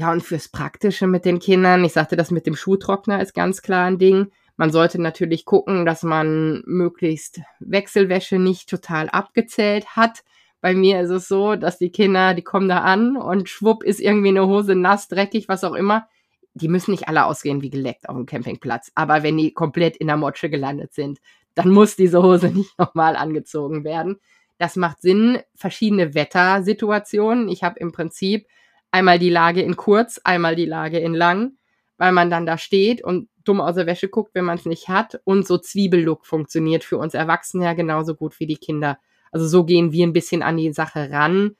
Ja, 0.00 0.12
und 0.12 0.22
fürs 0.22 0.48
Praktische 0.48 1.06
mit 1.06 1.24
den 1.24 1.40
Kindern, 1.40 1.84
ich 1.84 1.92
sagte, 1.92 2.16
das 2.16 2.30
mit 2.30 2.46
dem 2.46 2.56
Schuhtrockner 2.56 3.20
ist 3.20 3.34
ganz 3.34 3.60
klar 3.60 3.86
ein 3.86 3.98
Ding. 3.98 4.30
Man 4.56 4.72
sollte 4.72 5.00
natürlich 5.00 5.44
gucken, 5.44 5.84
dass 5.84 6.02
man 6.02 6.62
möglichst 6.64 7.40
Wechselwäsche 7.58 8.38
nicht 8.38 8.68
total 8.70 9.10
abgezählt 9.10 9.96
hat 9.96 10.22
bei 10.60 10.74
mir 10.74 11.00
ist 11.00 11.10
es 11.10 11.28
so, 11.28 11.56
dass 11.56 11.78
die 11.78 11.90
Kinder, 11.90 12.34
die 12.34 12.42
kommen 12.42 12.68
da 12.68 12.80
an 12.80 13.16
und 13.16 13.48
schwupp 13.48 13.82
ist 13.82 14.00
irgendwie 14.00 14.28
eine 14.28 14.46
Hose 14.46 14.74
nass, 14.74 15.08
dreckig, 15.08 15.48
was 15.48 15.64
auch 15.64 15.74
immer. 15.74 16.06
Die 16.52 16.68
müssen 16.68 16.90
nicht 16.90 17.08
alle 17.08 17.24
ausgehen 17.24 17.62
wie 17.62 17.70
geleckt 17.70 18.08
auf 18.08 18.16
dem 18.16 18.26
Campingplatz. 18.26 18.92
Aber 18.94 19.22
wenn 19.22 19.38
die 19.38 19.54
komplett 19.54 19.96
in 19.96 20.08
der 20.08 20.16
Motsche 20.16 20.50
gelandet 20.50 20.92
sind, 20.92 21.20
dann 21.54 21.70
muss 21.70 21.96
diese 21.96 22.22
Hose 22.22 22.48
nicht 22.54 22.78
nochmal 22.78 23.16
angezogen 23.16 23.84
werden. 23.84 24.20
Das 24.58 24.76
macht 24.76 25.00
Sinn. 25.00 25.38
Verschiedene 25.54 26.14
Wettersituationen. 26.14 27.48
Ich 27.48 27.62
habe 27.62 27.78
im 27.78 27.92
Prinzip 27.92 28.46
einmal 28.90 29.18
die 29.18 29.30
Lage 29.30 29.62
in 29.62 29.76
kurz, 29.76 30.20
einmal 30.24 30.56
die 30.56 30.66
Lage 30.66 30.98
in 30.98 31.14
lang, 31.14 31.52
weil 31.98 32.12
man 32.12 32.30
dann 32.30 32.46
da 32.46 32.58
steht 32.58 33.02
und 33.02 33.28
dumm 33.44 33.60
aus 33.60 33.74
der 33.74 33.86
Wäsche 33.86 34.08
guckt, 34.08 34.34
wenn 34.34 34.44
man 34.44 34.58
es 34.58 34.66
nicht 34.66 34.88
hat. 34.88 35.20
Und 35.24 35.46
so 35.46 35.58
Zwiebellook 35.58 36.26
funktioniert 36.26 36.84
für 36.84 36.98
uns 36.98 37.14
Erwachsene 37.14 37.64
ja 37.64 37.72
genauso 37.72 38.14
gut 38.14 38.38
wie 38.40 38.46
die 38.46 38.56
Kinder 38.56 38.98
also 39.32 39.46
so 39.46 39.64
gehen 39.64 39.92
wir 39.92 40.06
ein 40.06 40.12
bisschen 40.12 40.42
an 40.42 40.56
die 40.56 40.72
Sache 40.72 41.10
ran. 41.10 41.56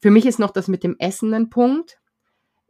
Für 0.00 0.10
mich 0.10 0.26
ist 0.26 0.38
noch 0.38 0.50
das 0.50 0.68
mit 0.68 0.82
dem 0.82 0.96
Essen 0.98 1.34
ein 1.34 1.50
Punkt. 1.50 1.98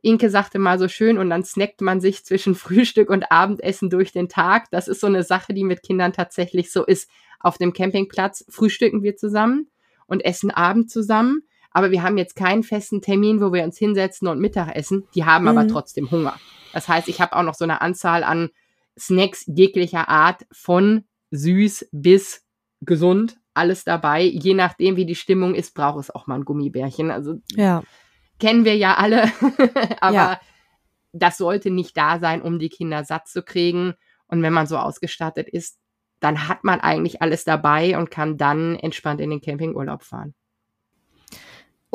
Inke 0.03 0.31
sagte 0.31 0.59
mal 0.59 0.79
so 0.79 0.89
schön, 0.89 1.19
und 1.19 1.31
dann 1.31 1.45
snackt 1.45 1.81
man 1.81 2.01
sich 2.01 2.25
zwischen 2.25 2.55
Frühstück 2.55 3.11
und 3.11 3.31
Abendessen 3.31 3.91
durch 3.91 4.13
den 4.13 4.29
Tag. 4.29 4.71
Das 4.71 4.89
ist 4.89 5.01
so 5.01 5.07
eine 5.07 5.23
Sache, 5.23 5.55
die 5.55 5.65
mit 5.65 5.83
Kindern 5.83 6.13
tatsächlich 6.13 6.71
so 6.73 6.85
ist. 6.85 7.09
Auf 7.41 7.59
dem 7.59 7.73
Campingplatz 7.73 8.45
frühstücken 8.49 9.03
wir 9.03 9.17
zusammen 9.17 9.69
und 10.07 10.25
essen 10.25 10.51
Abend 10.51 10.91
zusammen. 10.91 11.43
Aber 11.77 11.91
wir 11.91 12.03
haben 12.03 12.17
jetzt 12.17 12.37
keinen 12.37 12.63
festen 12.63 13.03
Termin, 13.03 13.39
wo 13.43 13.53
wir 13.53 13.63
uns 13.63 13.77
hinsetzen 13.77 14.29
und 14.29 14.41
Mittag 14.41 14.75
essen. 14.75 15.07
Die 15.15 15.27
haben 15.27 15.43
mhm. 15.43 15.49
aber 15.51 15.69
trotzdem 15.69 16.11
Hunger. 16.11 16.41
Das 16.73 16.89
heißt, 16.89 17.07
ich 17.07 17.21
habe 17.21 17.37
auch 17.37 17.43
noch 17.43 17.53
so 17.53 17.65
eine 17.65 17.83
Anzahl 17.83 18.25
an 18.25 18.49
Snacks 18.99 19.45
jeglicher 19.47 20.09
Art 20.09 20.47
von 20.51 21.05
süß 21.33 21.91
bis 21.93 22.47
gesund 22.81 23.37
alles 23.53 23.85
dabei. 23.85 24.23
Je 24.23 24.55
nachdem, 24.55 24.97
wie 24.97 25.05
die 25.05 25.15
Stimmung 25.15 25.55
ist, 25.55 25.75
braucht 25.75 26.01
es 26.01 26.11
auch 26.11 26.27
mal 26.27 26.37
ein 26.37 26.47
Gummibärchen. 26.47 27.11
Also 27.11 27.41
ja. 27.51 27.83
kennen 28.41 28.65
wir 28.65 28.79
ja 28.79 28.95
alle. 28.95 29.25
Aber 30.01 30.15
ja. 30.15 30.41
das 31.13 31.37
sollte 31.37 31.71
nicht 31.71 31.95
da 31.95 32.19
sein, 32.19 32.41
um 32.41 32.59
die 32.59 32.71
Kinder 32.71 33.05
satt 33.05 33.29
zu 33.29 33.43
kriegen. 33.43 33.93
Und 34.29 34.41
wenn 34.41 34.55
man 34.55 34.67
so 34.67 34.79
ausgestattet 34.79 35.51
ist, 35.51 35.79
dann 36.21 36.49
hat 36.49 36.65
man 36.65 36.81
eigentlich 36.81 37.21
alles 37.21 37.45
dabei 37.45 37.99
und 37.99 38.11
kann 38.11 38.39
dann 38.39 38.77
entspannt 38.77 39.21
in 39.21 39.29
den 39.29 39.43
Campingurlaub 39.43 40.03
fahren. 40.03 40.35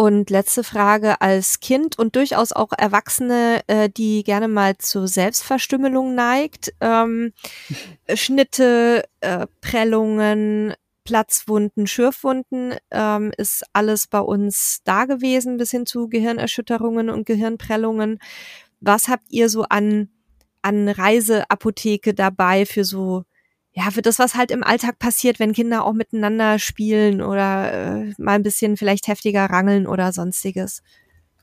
Und 0.01 0.31
letzte 0.31 0.63
Frage 0.63 1.21
als 1.21 1.59
Kind 1.59 1.99
und 1.99 2.15
durchaus 2.15 2.53
auch 2.53 2.71
Erwachsene, 2.75 3.61
äh, 3.67 3.87
die 3.87 4.23
gerne 4.23 4.47
mal 4.47 4.75
zur 4.79 5.07
Selbstverstümmelung 5.07 6.15
neigt. 6.15 6.73
Ähm, 6.81 7.33
Schnitte, 8.15 9.07
äh, 9.19 9.45
Prellungen, 9.61 10.73
Platzwunden, 11.03 11.85
Schürfwunden 11.85 12.73
ähm, 12.89 13.31
ist 13.37 13.63
alles 13.73 14.07
bei 14.07 14.21
uns 14.21 14.79
da 14.85 15.05
gewesen, 15.05 15.57
bis 15.57 15.69
hin 15.69 15.85
zu 15.85 16.09
Gehirnerschütterungen 16.09 17.11
und 17.11 17.27
Gehirnprellungen. 17.27 18.17
Was 18.79 19.07
habt 19.07 19.25
ihr 19.29 19.49
so 19.49 19.65
an, 19.69 20.09
an 20.63 20.89
Reiseapotheke 20.89 22.15
dabei 22.15 22.65
für 22.65 22.85
so, 22.85 23.25
ja, 23.73 23.89
für 23.91 24.01
das, 24.01 24.19
was 24.19 24.35
halt 24.35 24.51
im 24.51 24.63
Alltag 24.63 24.99
passiert, 24.99 25.39
wenn 25.39 25.53
Kinder 25.53 25.85
auch 25.85 25.93
miteinander 25.93 26.59
spielen 26.59 27.21
oder 27.21 27.73
äh, 27.73 28.13
mal 28.17 28.33
ein 28.33 28.43
bisschen 28.43 28.75
vielleicht 28.75 29.07
heftiger 29.07 29.45
rangeln 29.45 29.87
oder 29.87 30.11
sonstiges? 30.11 30.81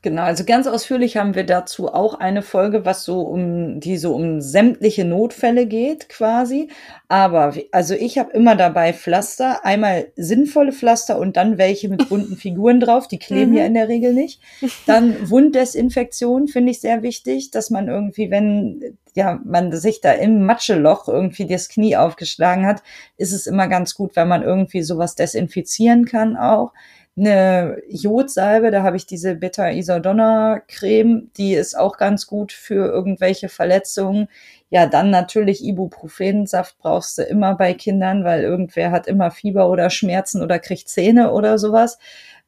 Genau, 0.01 0.21
also 0.21 0.45
ganz 0.45 0.65
ausführlich 0.65 1.17
haben 1.17 1.35
wir 1.35 1.43
dazu 1.43 1.93
auch 1.93 2.13
eine 2.13 2.41
Folge, 2.41 2.85
was 2.85 3.03
so 3.03 3.19
um 3.19 3.81
die 3.81 3.97
so 3.97 4.15
um 4.15 4.39
sämtliche 4.39 5.03
Notfälle 5.03 5.65
geht, 5.65 6.07
quasi. 6.07 6.69
Aber 7.09 7.53
also 7.73 7.95
ich 7.95 8.17
habe 8.17 8.31
immer 8.31 8.55
dabei 8.55 8.93
Pflaster, 8.93 9.65
einmal 9.65 10.07
sinnvolle 10.15 10.71
Pflaster 10.71 11.19
und 11.19 11.35
dann 11.35 11.57
welche 11.57 11.89
mit 11.89 12.07
bunten 12.09 12.37
Figuren 12.37 12.79
drauf, 12.79 13.09
die 13.09 13.19
kleben 13.19 13.51
mhm. 13.51 13.57
ja 13.57 13.65
in 13.65 13.73
der 13.73 13.89
Regel 13.89 14.13
nicht. 14.13 14.39
Dann 14.85 15.29
Wunddesinfektion 15.29 16.47
finde 16.47 16.71
ich 16.71 16.79
sehr 16.79 17.03
wichtig, 17.03 17.51
dass 17.51 17.69
man 17.69 17.89
irgendwie, 17.89 18.31
wenn 18.31 18.97
ja 19.19 19.39
man 19.43 19.71
sich 19.71 20.01
da 20.01 20.13
im 20.13 20.45
Matscheloch 20.45 21.07
irgendwie 21.07 21.45
das 21.45 21.69
Knie 21.69 21.97
aufgeschlagen 21.97 22.65
hat, 22.65 22.81
ist 23.17 23.33
es 23.33 23.45
immer 23.47 23.67
ganz 23.67 23.93
gut, 23.95 24.15
wenn 24.15 24.27
man 24.27 24.41
irgendwie 24.41 24.81
sowas 24.81 25.15
desinfizieren 25.15 26.05
kann 26.05 26.37
auch 26.37 26.71
eine 27.19 27.81
Jodsalbe, 27.89 28.71
da 28.71 28.83
habe 28.83 28.97
ich 28.97 29.05
diese 29.05 29.35
Beta-Isodonna-Creme, 29.35 31.29
die 31.37 31.53
ist 31.53 31.77
auch 31.77 31.97
ganz 31.97 32.27
gut 32.27 32.51
für 32.51 32.87
irgendwelche 32.87 33.49
Verletzungen. 33.49 34.29
Ja, 34.69 34.85
dann 34.85 35.09
natürlich 35.09 35.63
Ibuprofensaft 35.63 36.77
brauchst 36.79 37.17
du 37.17 37.23
immer 37.23 37.55
bei 37.55 37.73
Kindern, 37.73 38.23
weil 38.23 38.43
irgendwer 38.43 38.91
hat 38.91 39.07
immer 39.07 39.31
Fieber 39.31 39.69
oder 39.69 39.89
Schmerzen 39.89 40.41
oder 40.41 40.59
kriegt 40.59 40.87
Zähne 40.87 41.31
oder 41.33 41.57
sowas. 41.57 41.97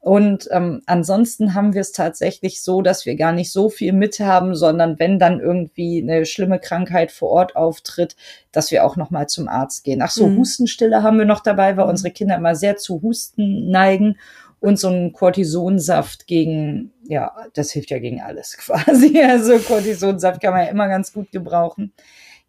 Und 0.02 0.48
ähm, 0.50 0.82
ansonsten 0.88 1.54
haben 1.54 1.76
wir 1.76 1.82
es 1.82 1.92
tatsächlich 1.92 2.64
so, 2.64 2.82
dass 2.82 3.06
wir 3.06 3.16
gar 3.16 3.32
nicht 3.32 3.52
so 3.52 3.70
viel 3.70 3.94
mit 3.94 4.20
haben, 4.20 4.56
sondern 4.56 4.98
wenn 4.98 5.20
dann 5.20 5.40
irgendwie 5.40 6.02
eine 6.02 6.26
schlimme 6.26 6.60
Krankheit 6.60 7.12
vor 7.12 7.30
Ort 7.30 7.56
auftritt, 7.56 8.16
dass 8.52 8.72
wir 8.72 8.84
auch 8.84 8.96
noch 8.96 9.12
mal 9.12 9.30
zum 9.30 9.48
Arzt 9.48 9.84
gehen. 9.84 10.02
Ach 10.02 10.10
so, 10.10 10.26
mhm. 10.26 10.40
Hustenstille 10.40 11.04
haben 11.04 11.20
wir 11.20 11.26
noch 11.26 11.42
dabei, 11.42 11.78
weil 11.78 11.88
unsere 11.88 12.10
Kinder 12.10 12.36
immer 12.36 12.56
sehr 12.56 12.78
zu 12.78 13.04
Husten 13.04 13.70
neigen 13.70 14.18
und 14.60 14.80
so 14.80 14.90
ein 14.90 15.14
Cortisonsaft 15.14 16.26
gegen, 16.26 16.92
ja, 17.08 17.32
das 17.54 17.70
hilft 17.70 17.92
ja 17.92 18.00
gegen 18.00 18.22
alles 18.22 18.58
quasi. 18.58 19.22
Also 19.22 19.60
Cortisonsaft 19.60 20.42
kann 20.42 20.54
man 20.54 20.66
ja 20.66 20.72
immer 20.72 20.88
ganz 20.88 21.14
gut 21.14 21.32
gebrauchen. 21.32 21.94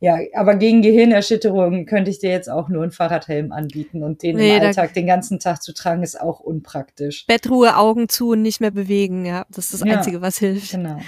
Ja, 0.02 0.18
aber 0.34 0.56
gegen 0.56 0.82
Gehirnerschütterungen 0.82 1.86
könnte 1.86 2.10
ich 2.10 2.18
dir 2.18 2.30
jetzt 2.30 2.50
auch 2.50 2.68
nur 2.68 2.82
einen 2.82 2.90
Fahrradhelm 2.90 3.52
anbieten 3.52 4.02
und 4.02 4.24
den 4.24 4.34
nee, 4.34 4.56
im 4.56 4.62
Alltag 4.62 4.94
den 4.94 5.06
ganzen 5.06 5.38
Tag 5.38 5.62
zu 5.62 5.72
tragen 5.72 6.02
ist 6.02 6.20
auch 6.20 6.40
unpraktisch. 6.40 7.24
Bettruhe, 7.28 7.76
Augen 7.76 8.08
zu 8.08 8.30
und 8.30 8.42
nicht 8.42 8.60
mehr 8.60 8.72
bewegen, 8.72 9.24
ja, 9.24 9.46
das 9.48 9.66
ist 9.66 9.74
das 9.74 9.88
ja, 9.88 9.98
Einzige, 9.98 10.20
was 10.20 10.38
hilft. 10.38 10.72
Genau. 10.72 10.98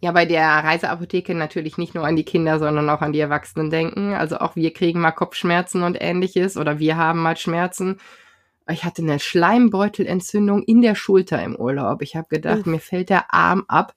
Ja, 0.00 0.12
bei 0.12 0.26
der 0.26 0.46
Reiseapotheke 0.46 1.34
natürlich 1.34 1.76
nicht 1.76 1.96
nur 1.96 2.06
an 2.06 2.14
die 2.14 2.22
Kinder, 2.22 2.60
sondern 2.60 2.88
auch 2.88 3.00
an 3.00 3.12
die 3.12 3.18
Erwachsenen 3.18 3.70
denken. 3.70 4.14
Also 4.14 4.36
auch 4.36 4.54
wir 4.54 4.72
kriegen 4.72 5.00
mal 5.00 5.10
Kopfschmerzen 5.10 5.82
und 5.82 5.96
ähnliches 6.00 6.56
oder 6.56 6.78
wir 6.78 6.96
haben 6.96 7.20
mal 7.20 7.36
Schmerzen 7.36 7.98
ich 8.70 8.84
hatte 8.84 9.02
eine 9.02 9.18
Schleimbeutelentzündung 9.18 10.62
in 10.62 10.80
der 10.80 10.94
Schulter 10.94 11.42
im 11.42 11.54
Urlaub. 11.56 12.00
Ich 12.00 12.16
habe 12.16 12.28
gedacht, 12.28 12.60
Uff. 12.60 12.66
mir 12.66 12.80
fällt 12.80 13.10
der 13.10 13.34
Arm 13.34 13.64
ab. 13.68 13.94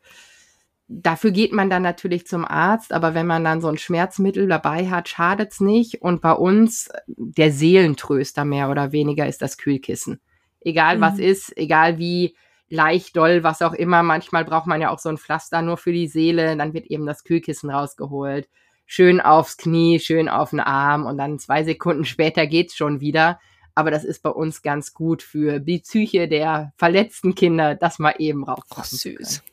Dafür 0.87 1.31
geht 1.31 1.53
man 1.53 1.69
dann 1.69 1.81
natürlich 1.81 2.27
zum 2.27 2.45
Arzt, 2.45 2.93
aber 2.93 3.13
wenn 3.13 3.27
man 3.27 3.43
dann 3.43 3.61
so 3.61 3.67
ein 3.67 3.77
Schmerzmittel 3.77 4.47
dabei 4.47 4.89
hat, 4.89 5.09
schadet's 5.09 5.59
nicht. 5.59 6.01
Und 6.01 6.21
bei 6.21 6.31
uns 6.31 6.89
der 7.07 7.51
Seelentröster 7.51 8.45
mehr 8.45 8.69
oder 8.69 8.91
weniger 8.91 9.27
ist 9.27 9.41
das 9.41 9.57
Kühlkissen. 9.57 10.19
Egal 10.61 10.97
mhm. 10.97 11.01
was 11.01 11.19
ist, 11.19 11.55
egal 11.57 11.97
wie 11.97 12.35
leicht 12.69 13.15
doll, 13.15 13.43
was 13.43 13.61
auch 13.61 13.73
immer. 13.73 14.03
Manchmal 14.03 14.45
braucht 14.45 14.67
man 14.67 14.81
ja 14.81 14.89
auch 14.89 14.99
so 14.99 15.09
ein 15.09 15.17
Pflaster 15.17 15.61
nur 15.61 15.77
für 15.77 15.91
die 15.91 16.07
Seele. 16.07 16.55
Dann 16.55 16.73
wird 16.73 16.87
eben 16.87 17.05
das 17.05 17.23
Kühlkissen 17.23 17.69
rausgeholt. 17.69 18.49
Schön 18.85 19.19
aufs 19.19 19.57
Knie, 19.57 19.99
schön 19.99 20.29
auf 20.29 20.51
den 20.51 20.61
Arm 20.61 21.05
und 21.05 21.17
dann 21.17 21.39
zwei 21.39 21.63
Sekunden 21.63 22.05
später 22.05 22.47
geht's 22.47 22.75
schon 22.75 23.01
wieder. 23.01 23.39
Aber 23.75 23.91
das 23.91 24.03
ist 24.03 24.23
bei 24.23 24.29
uns 24.31 24.63
ganz 24.63 24.93
gut 24.93 25.21
für 25.21 25.59
die 25.59 25.79
Psyche 25.79 26.27
der 26.27 26.73
verletzten 26.77 27.35
Kinder, 27.35 27.75
das 27.75 27.99
mal 27.99 28.15
eben 28.17 28.43
rauf. 28.43 28.63
Oh, 28.75 28.81
süß. 28.81 29.43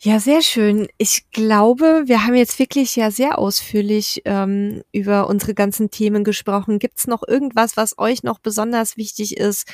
Ja, 0.00 0.20
sehr 0.20 0.42
schön. 0.42 0.86
Ich 0.96 1.28
glaube, 1.32 2.04
wir 2.06 2.24
haben 2.24 2.36
jetzt 2.36 2.60
wirklich 2.60 2.94
ja 2.94 3.10
sehr 3.10 3.36
ausführlich 3.36 4.22
ähm, 4.26 4.82
über 4.92 5.26
unsere 5.26 5.54
ganzen 5.54 5.90
Themen 5.90 6.22
gesprochen. 6.22 6.78
Gibt 6.78 6.98
es 6.98 7.08
noch 7.08 7.26
irgendwas, 7.26 7.76
was 7.76 7.98
euch 7.98 8.22
noch 8.22 8.38
besonders 8.38 8.96
wichtig 8.96 9.36
ist 9.36 9.68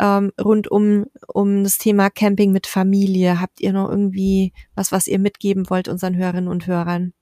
ähm, 0.00 0.32
rund 0.40 0.68
um, 0.68 1.06
um 1.28 1.62
das 1.62 1.78
Thema 1.78 2.10
Camping 2.10 2.50
mit 2.50 2.66
Familie? 2.66 3.40
Habt 3.40 3.60
ihr 3.60 3.72
noch 3.72 3.88
irgendwie 3.88 4.52
was, 4.74 4.90
was 4.90 5.06
ihr 5.06 5.20
mitgeben 5.20 5.70
wollt 5.70 5.86
unseren 5.86 6.16
Hörerinnen 6.16 6.48
und 6.48 6.66
Hörern? 6.66 7.12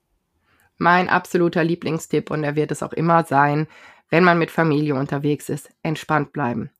Mein 0.79 1.11
absoluter 1.11 1.63
Lieblingstipp 1.63 2.31
und 2.31 2.43
er 2.43 2.57
wird 2.57 2.71
es 2.71 2.83
auch 2.83 2.95
immer 2.95 3.25
sein, 3.25 3.67
wenn 4.09 4.25
man 4.25 4.39
mit 4.39 4.51
Familie 4.51 4.95
unterwegs 4.95 5.51
ist, 5.51 5.69
entspannt 5.83 6.33
bleiben. 6.33 6.71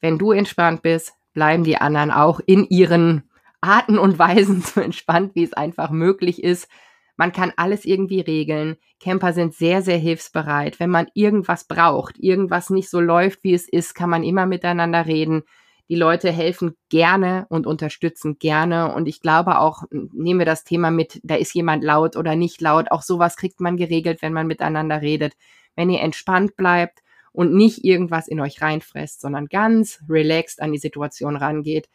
Wenn 0.00 0.18
du 0.18 0.30
entspannt 0.30 0.82
bist, 0.82 1.14
bleiben 1.32 1.64
die 1.64 1.78
anderen 1.78 2.12
auch 2.12 2.38
in 2.38 2.64
ihren 2.68 3.24
Arten 3.66 3.98
und 3.98 4.18
Weisen 4.18 4.62
so 4.62 4.80
entspannt, 4.80 5.34
wie 5.34 5.42
es 5.44 5.52
einfach 5.52 5.90
möglich 5.90 6.42
ist. 6.42 6.68
Man 7.16 7.32
kann 7.32 7.52
alles 7.56 7.84
irgendwie 7.84 8.20
regeln. 8.20 8.76
Camper 9.00 9.32
sind 9.32 9.54
sehr, 9.54 9.82
sehr 9.82 9.96
hilfsbereit. 9.96 10.78
Wenn 10.78 10.90
man 10.90 11.08
irgendwas 11.14 11.64
braucht, 11.64 12.18
irgendwas 12.18 12.70
nicht 12.70 12.90
so 12.90 13.00
läuft, 13.00 13.42
wie 13.42 13.54
es 13.54 13.68
ist, 13.68 13.94
kann 13.94 14.10
man 14.10 14.22
immer 14.22 14.46
miteinander 14.46 15.06
reden. 15.06 15.42
Die 15.88 15.96
Leute 15.96 16.30
helfen 16.30 16.76
gerne 16.90 17.46
und 17.48 17.66
unterstützen 17.66 18.38
gerne. 18.38 18.94
Und 18.94 19.08
ich 19.08 19.20
glaube 19.20 19.58
auch, 19.58 19.84
nehmen 19.90 20.40
wir 20.40 20.46
das 20.46 20.64
Thema 20.64 20.90
mit, 20.90 21.20
da 21.22 21.36
ist 21.36 21.54
jemand 21.54 21.84
laut 21.84 22.16
oder 22.16 22.36
nicht 22.36 22.60
laut. 22.60 22.90
Auch 22.90 23.02
sowas 23.02 23.36
kriegt 23.36 23.60
man 23.60 23.76
geregelt, 23.76 24.20
wenn 24.20 24.32
man 24.32 24.46
miteinander 24.46 25.00
redet. 25.00 25.34
Wenn 25.74 25.88
ihr 25.88 26.00
entspannt 26.00 26.56
bleibt 26.56 27.02
und 27.32 27.54
nicht 27.54 27.84
irgendwas 27.84 28.28
in 28.28 28.40
euch 28.40 28.60
reinfresst, 28.60 29.20
sondern 29.20 29.46
ganz 29.46 30.02
relaxed 30.08 30.60
an 30.60 30.72
die 30.72 30.78
Situation 30.78 31.36
rangeht, 31.36 31.88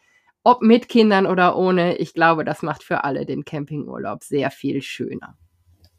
ob 0.44 0.62
mit 0.62 0.88
Kindern 0.88 1.26
oder 1.26 1.56
ohne, 1.56 1.96
ich 1.96 2.14
glaube, 2.14 2.44
das 2.44 2.62
macht 2.62 2.82
für 2.82 3.04
alle 3.04 3.26
den 3.26 3.44
Campingurlaub 3.44 4.22
sehr 4.24 4.50
viel 4.50 4.82
schöner. 4.82 5.36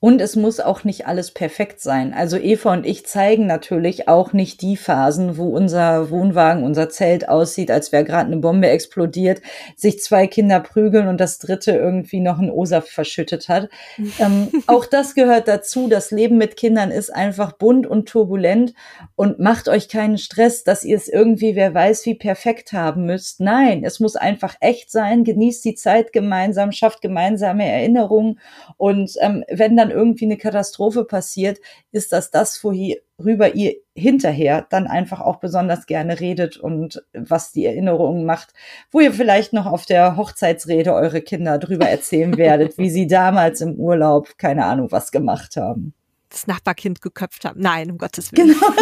Und 0.04 0.20
es 0.20 0.36
muss 0.36 0.60
auch 0.60 0.84
nicht 0.84 1.08
alles 1.08 1.32
perfekt 1.32 1.80
sein. 1.80 2.14
Also 2.14 2.36
Eva 2.36 2.74
und 2.74 2.86
ich 2.86 3.06
zeigen 3.06 3.48
natürlich 3.48 4.10
auch 4.10 4.34
nicht 4.34 4.62
die 4.62 4.76
Phasen, 4.76 5.38
wo 5.38 5.46
unser 5.46 6.10
Wohnwagen, 6.10 6.66
unser 6.66 6.90
Zelt 6.90 7.30
aussieht, 7.30 7.72
als 7.72 7.94
wäre 7.94 8.04
gerade 8.04 8.26
eine 8.26 8.36
Bombe 8.42 8.68
explodiert, 8.68 9.42
sich 9.78 10.02
zwei 10.02 10.28
Kinder 10.28 10.60
prügeln 10.60 11.08
und 11.08 11.22
das 11.22 11.40
dritte 11.40 11.72
irgendwie 11.72 12.20
noch 12.20 12.38
einen 12.38 12.52
O-Saft 12.52 12.90
verschüttet 12.90 13.48
hat. 13.48 13.70
ähm, 14.20 14.50
auch 14.68 14.86
das 14.86 15.16
gehört 15.16 15.48
dazu. 15.48 15.88
Das 15.88 16.12
Leben 16.12 16.38
mit 16.38 16.58
Kindern 16.58 16.92
ist 16.92 17.10
einfach 17.10 17.54
bunt 17.54 17.88
und 17.88 18.10
turbulent 18.10 18.74
und 19.16 19.40
macht 19.40 19.70
euch 19.70 19.88
keinen 19.88 20.18
Stress, 20.18 20.66
dass 20.66 20.84
ihr 20.84 20.98
es 20.98 21.08
irgendwie, 21.08 21.56
wer 21.56 21.74
weiß, 21.74 22.06
wie 22.08 22.16
perfekt 22.16 22.74
haben 22.74 23.06
müsst. 23.06 23.40
Nein, 23.40 23.86
es 23.86 24.02
muss 24.02 24.18
einfach 24.18 24.56
echt 24.60 24.92
sein. 24.92 25.24
Genießt 25.24 25.64
die 25.64 25.76
Zeit 25.76 26.12
gemeinsam, 26.12 26.74
schafft 26.74 27.02
gemeinsame 27.02 27.66
Erinnerungen 27.66 28.42
und 28.76 29.14
ähm, 29.22 29.46
wenn 29.50 29.78
dann 29.78 29.93
irgendwie 29.94 30.26
eine 30.26 30.38
Katastrophe 30.38 31.06
passiert, 31.06 31.60
ist 31.92 32.12
das 32.12 32.32
das, 32.32 32.64
worüber 32.64 33.56
ihr 33.56 33.76
hinterher 33.96 34.66
dann 34.70 34.88
einfach 34.88 35.22
auch 35.22 35.38
besonders 35.38 35.86
gerne 35.86 36.20
redet 36.20 36.58
und 36.58 37.06
was 37.14 37.52
die 37.52 37.66
Erinnerungen 37.66 38.26
macht, 38.26 38.54
wo 38.92 39.00
ihr 39.00 39.14
vielleicht 39.14 39.54
noch 39.54 39.66
auf 39.66 39.86
der 39.86 40.18
Hochzeitsrede 40.18 40.94
eure 40.94 41.22
Kinder 41.22 41.58
drüber 41.60 41.88
erzählen 41.88 42.38
werdet, 42.38 42.78
wie 42.78 42.90
sie 42.90 43.08
damals 43.08 43.62
im 43.62 43.76
Urlaub 43.76 44.38
keine 44.38 44.66
Ahnung 44.66 44.92
was 44.92 45.12
gemacht 45.12 45.56
haben 45.58 45.94
das 46.34 46.48
Nachbarkind 46.48 47.02
geköpft 47.02 47.46
haben. 47.46 47.62
Nein, 47.62 47.92
um 47.92 47.98
Gottes 47.98 48.32
Willen. 48.32 48.56
Genau. 48.60 48.74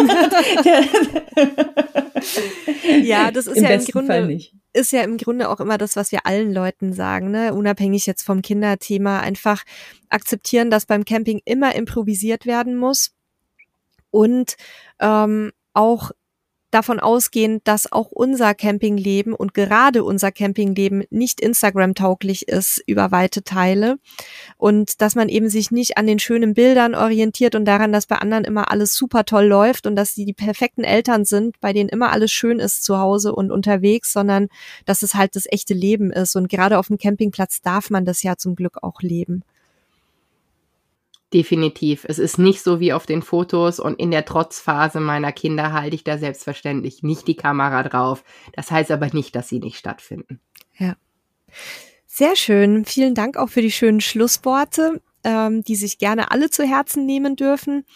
ja, 3.02 3.30
das 3.30 3.46
ist 3.46 3.58
Im 3.58 3.64
ja 3.64 3.70
im 3.70 3.84
Grunde 3.84 4.38
ist 4.74 4.92
ja 4.92 5.02
im 5.02 5.18
Grunde 5.18 5.50
auch 5.50 5.60
immer 5.60 5.76
das, 5.76 5.96
was 5.96 6.12
wir 6.12 6.24
allen 6.26 6.52
Leuten 6.52 6.92
sagen, 6.92 7.30
ne? 7.30 7.52
Unabhängig 7.52 8.06
jetzt 8.06 8.22
vom 8.22 8.40
Kinderthema, 8.40 9.20
einfach 9.20 9.64
akzeptieren, 10.08 10.70
dass 10.70 10.86
beim 10.86 11.04
Camping 11.04 11.40
immer 11.44 11.74
improvisiert 11.74 12.46
werden 12.46 12.76
muss 12.76 13.12
und 14.10 14.56
ähm, 14.98 15.52
auch 15.74 16.10
davon 16.72 17.00
ausgehen, 17.00 17.60
dass 17.64 17.92
auch 17.92 18.10
unser 18.10 18.54
Campingleben 18.54 19.34
und 19.34 19.54
gerade 19.54 20.02
unser 20.04 20.32
Campingleben 20.32 21.04
nicht 21.10 21.40
Instagram-tauglich 21.40 22.48
ist 22.48 22.82
über 22.86 23.10
weite 23.12 23.44
Teile 23.44 23.98
und 24.56 25.00
dass 25.00 25.14
man 25.14 25.28
eben 25.28 25.48
sich 25.48 25.70
nicht 25.70 25.98
an 25.98 26.06
den 26.06 26.18
schönen 26.18 26.54
Bildern 26.54 26.94
orientiert 26.94 27.54
und 27.54 27.64
daran, 27.64 27.92
dass 27.92 28.06
bei 28.06 28.16
anderen 28.16 28.44
immer 28.44 28.70
alles 28.70 28.94
super 28.94 29.24
toll 29.24 29.44
läuft 29.44 29.86
und 29.86 29.96
dass 29.96 30.14
sie 30.14 30.24
die 30.24 30.32
perfekten 30.32 30.84
Eltern 30.84 31.24
sind, 31.24 31.60
bei 31.60 31.72
denen 31.72 31.88
immer 31.88 32.12
alles 32.12 32.32
schön 32.32 32.58
ist 32.58 32.82
zu 32.84 32.98
Hause 32.98 33.34
und 33.34 33.50
unterwegs, 33.50 34.12
sondern 34.12 34.48
dass 34.86 35.02
es 35.02 35.14
halt 35.14 35.36
das 35.36 35.46
echte 35.50 35.74
Leben 35.74 36.10
ist 36.10 36.36
und 36.36 36.48
gerade 36.48 36.78
auf 36.78 36.88
dem 36.88 36.98
Campingplatz 36.98 37.60
darf 37.60 37.90
man 37.90 38.04
das 38.04 38.22
ja 38.22 38.36
zum 38.36 38.56
Glück 38.56 38.82
auch 38.82 39.02
leben. 39.02 39.44
Definitiv. 41.32 42.04
Es 42.06 42.18
ist 42.18 42.38
nicht 42.38 42.62
so 42.62 42.78
wie 42.78 42.92
auf 42.92 43.06
den 43.06 43.22
Fotos 43.22 43.80
und 43.80 43.98
in 43.98 44.10
der 44.10 44.24
Trotzphase 44.24 45.00
meiner 45.00 45.32
Kinder 45.32 45.72
halte 45.72 45.94
ich 45.94 46.04
da 46.04 46.18
selbstverständlich 46.18 47.02
nicht 47.02 47.26
die 47.26 47.36
Kamera 47.36 47.82
drauf. 47.82 48.22
Das 48.52 48.70
heißt 48.70 48.90
aber 48.90 49.08
nicht, 49.12 49.34
dass 49.34 49.48
sie 49.48 49.58
nicht 49.58 49.78
stattfinden. 49.78 50.40
Ja. 50.76 50.96
Sehr 52.06 52.36
schön. 52.36 52.84
Vielen 52.84 53.14
Dank 53.14 53.38
auch 53.38 53.48
für 53.48 53.62
die 53.62 53.70
schönen 53.70 54.02
Schlussworte, 54.02 55.00
ähm, 55.24 55.62
die 55.62 55.76
sich 55.76 55.98
gerne 55.98 56.30
alle 56.30 56.50
zu 56.50 56.64
Herzen 56.64 57.06
nehmen 57.06 57.36
dürfen. 57.36 57.86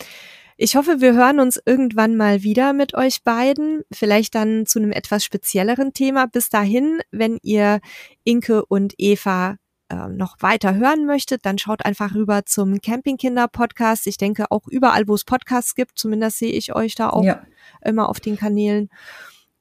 Ich 0.56 0.74
hoffe, 0.74 1.02
wir 1.02 1.12
hören 1.12 1.38
uns 1.38 1.60
irgendwann 1.66 2.16
mal 2.16 2.42
wieder 2.42 2.72
mit 2.72 2.94
euch 2.94 3.22
beiden, 3.22 3.82
vielleicht 3.92 4.34
dann 4.34 4.64
zu 4.64 4.78
einem 4.78 4.92
etwas 4.92 5.22
spezielleren 5.22 5.92
Thema. 5.92 6.26
Bis 6.26 6.48
dahin, 6.48 7.00
wenn 7.10 7.38
ihr 7.42 7.80
Inke 8.24 8.64
und 8.64 8.94
Eva 8.96 9.56
äh, 9.88 10.08
noch 10.08 10.36
weiter 10.40 10.74
hören 10.74 11.06
möchtet, 11.06 11.46
dann 11.46 11.58
schaut 11.58 11.84
einfach 11.84 12.14
rüber 12.14 12.44
zum 12.44 12.80
Campingkinder-Podcast. 12.80 14.06
Ich 14.06 14.16
denke 14.16 14.46
auch 14.50 14.66
überall, 14.68 15.06
wo 15.08 15.14
es 15.14 15.24
Podcasts 15.24 15.74
gibt, 15.74 15.98
zumindest 15.98 16.38
sehe 16.38 16.52
ich 16.52 16.74
euch 16.74 16.94
da 16.94 17.10
auch 17.10 17.24
ja. 17.24 17.42
immer 17.84 18.08
auf 18.08 18.20
den 18.20 18.36
Kanälen. 18.36 18.90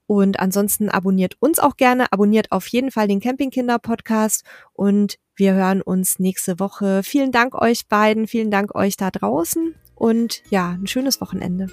Und 0.07 0.39
ansonsten 0.39 0.89
abonniert 0.89 1.35
uns 1.39 1.59
auch 1.59 1.77
gerne, 1.77 2.11
abonniert 2.11 2.51
auf 2.51 2.67
jeden 2.67 2.91
Fall 2.91 3.07
den 3.07 3.19
Campingkinder-Podcast 3.19 4.43
und 4.73 5.17
wir 5.35 5.53
hören 5.53 5.81
uns 5.81 6.19
nächste 6.19 6.59
Woche. 6.59 7.01
Vielen 7.03 7.31
Dank 7.31 7.55
euch 7.55 7.87
beiden, 7.87 8.27
vielen 8.27 8.51
Dank 8.51 8.75
euch 8.75 8.97
da 8.97 9.11
draußen 9.11 9.75
und 9.95 10.43
ja, 10.49 10.71
ein 10.71 10.87
schönes 10.87 11.21
Wochenende. 11.21 11.67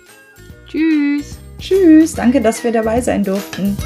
Tschüss. 0.67 1.39
Tschüss, 1.59 2.15
danke, 2.15 2.41
dass 2.41 2.65
wir 2.65 2.73
dabei 2.73 3.01
sein 3.01 3.23
durften. 3.23 3.77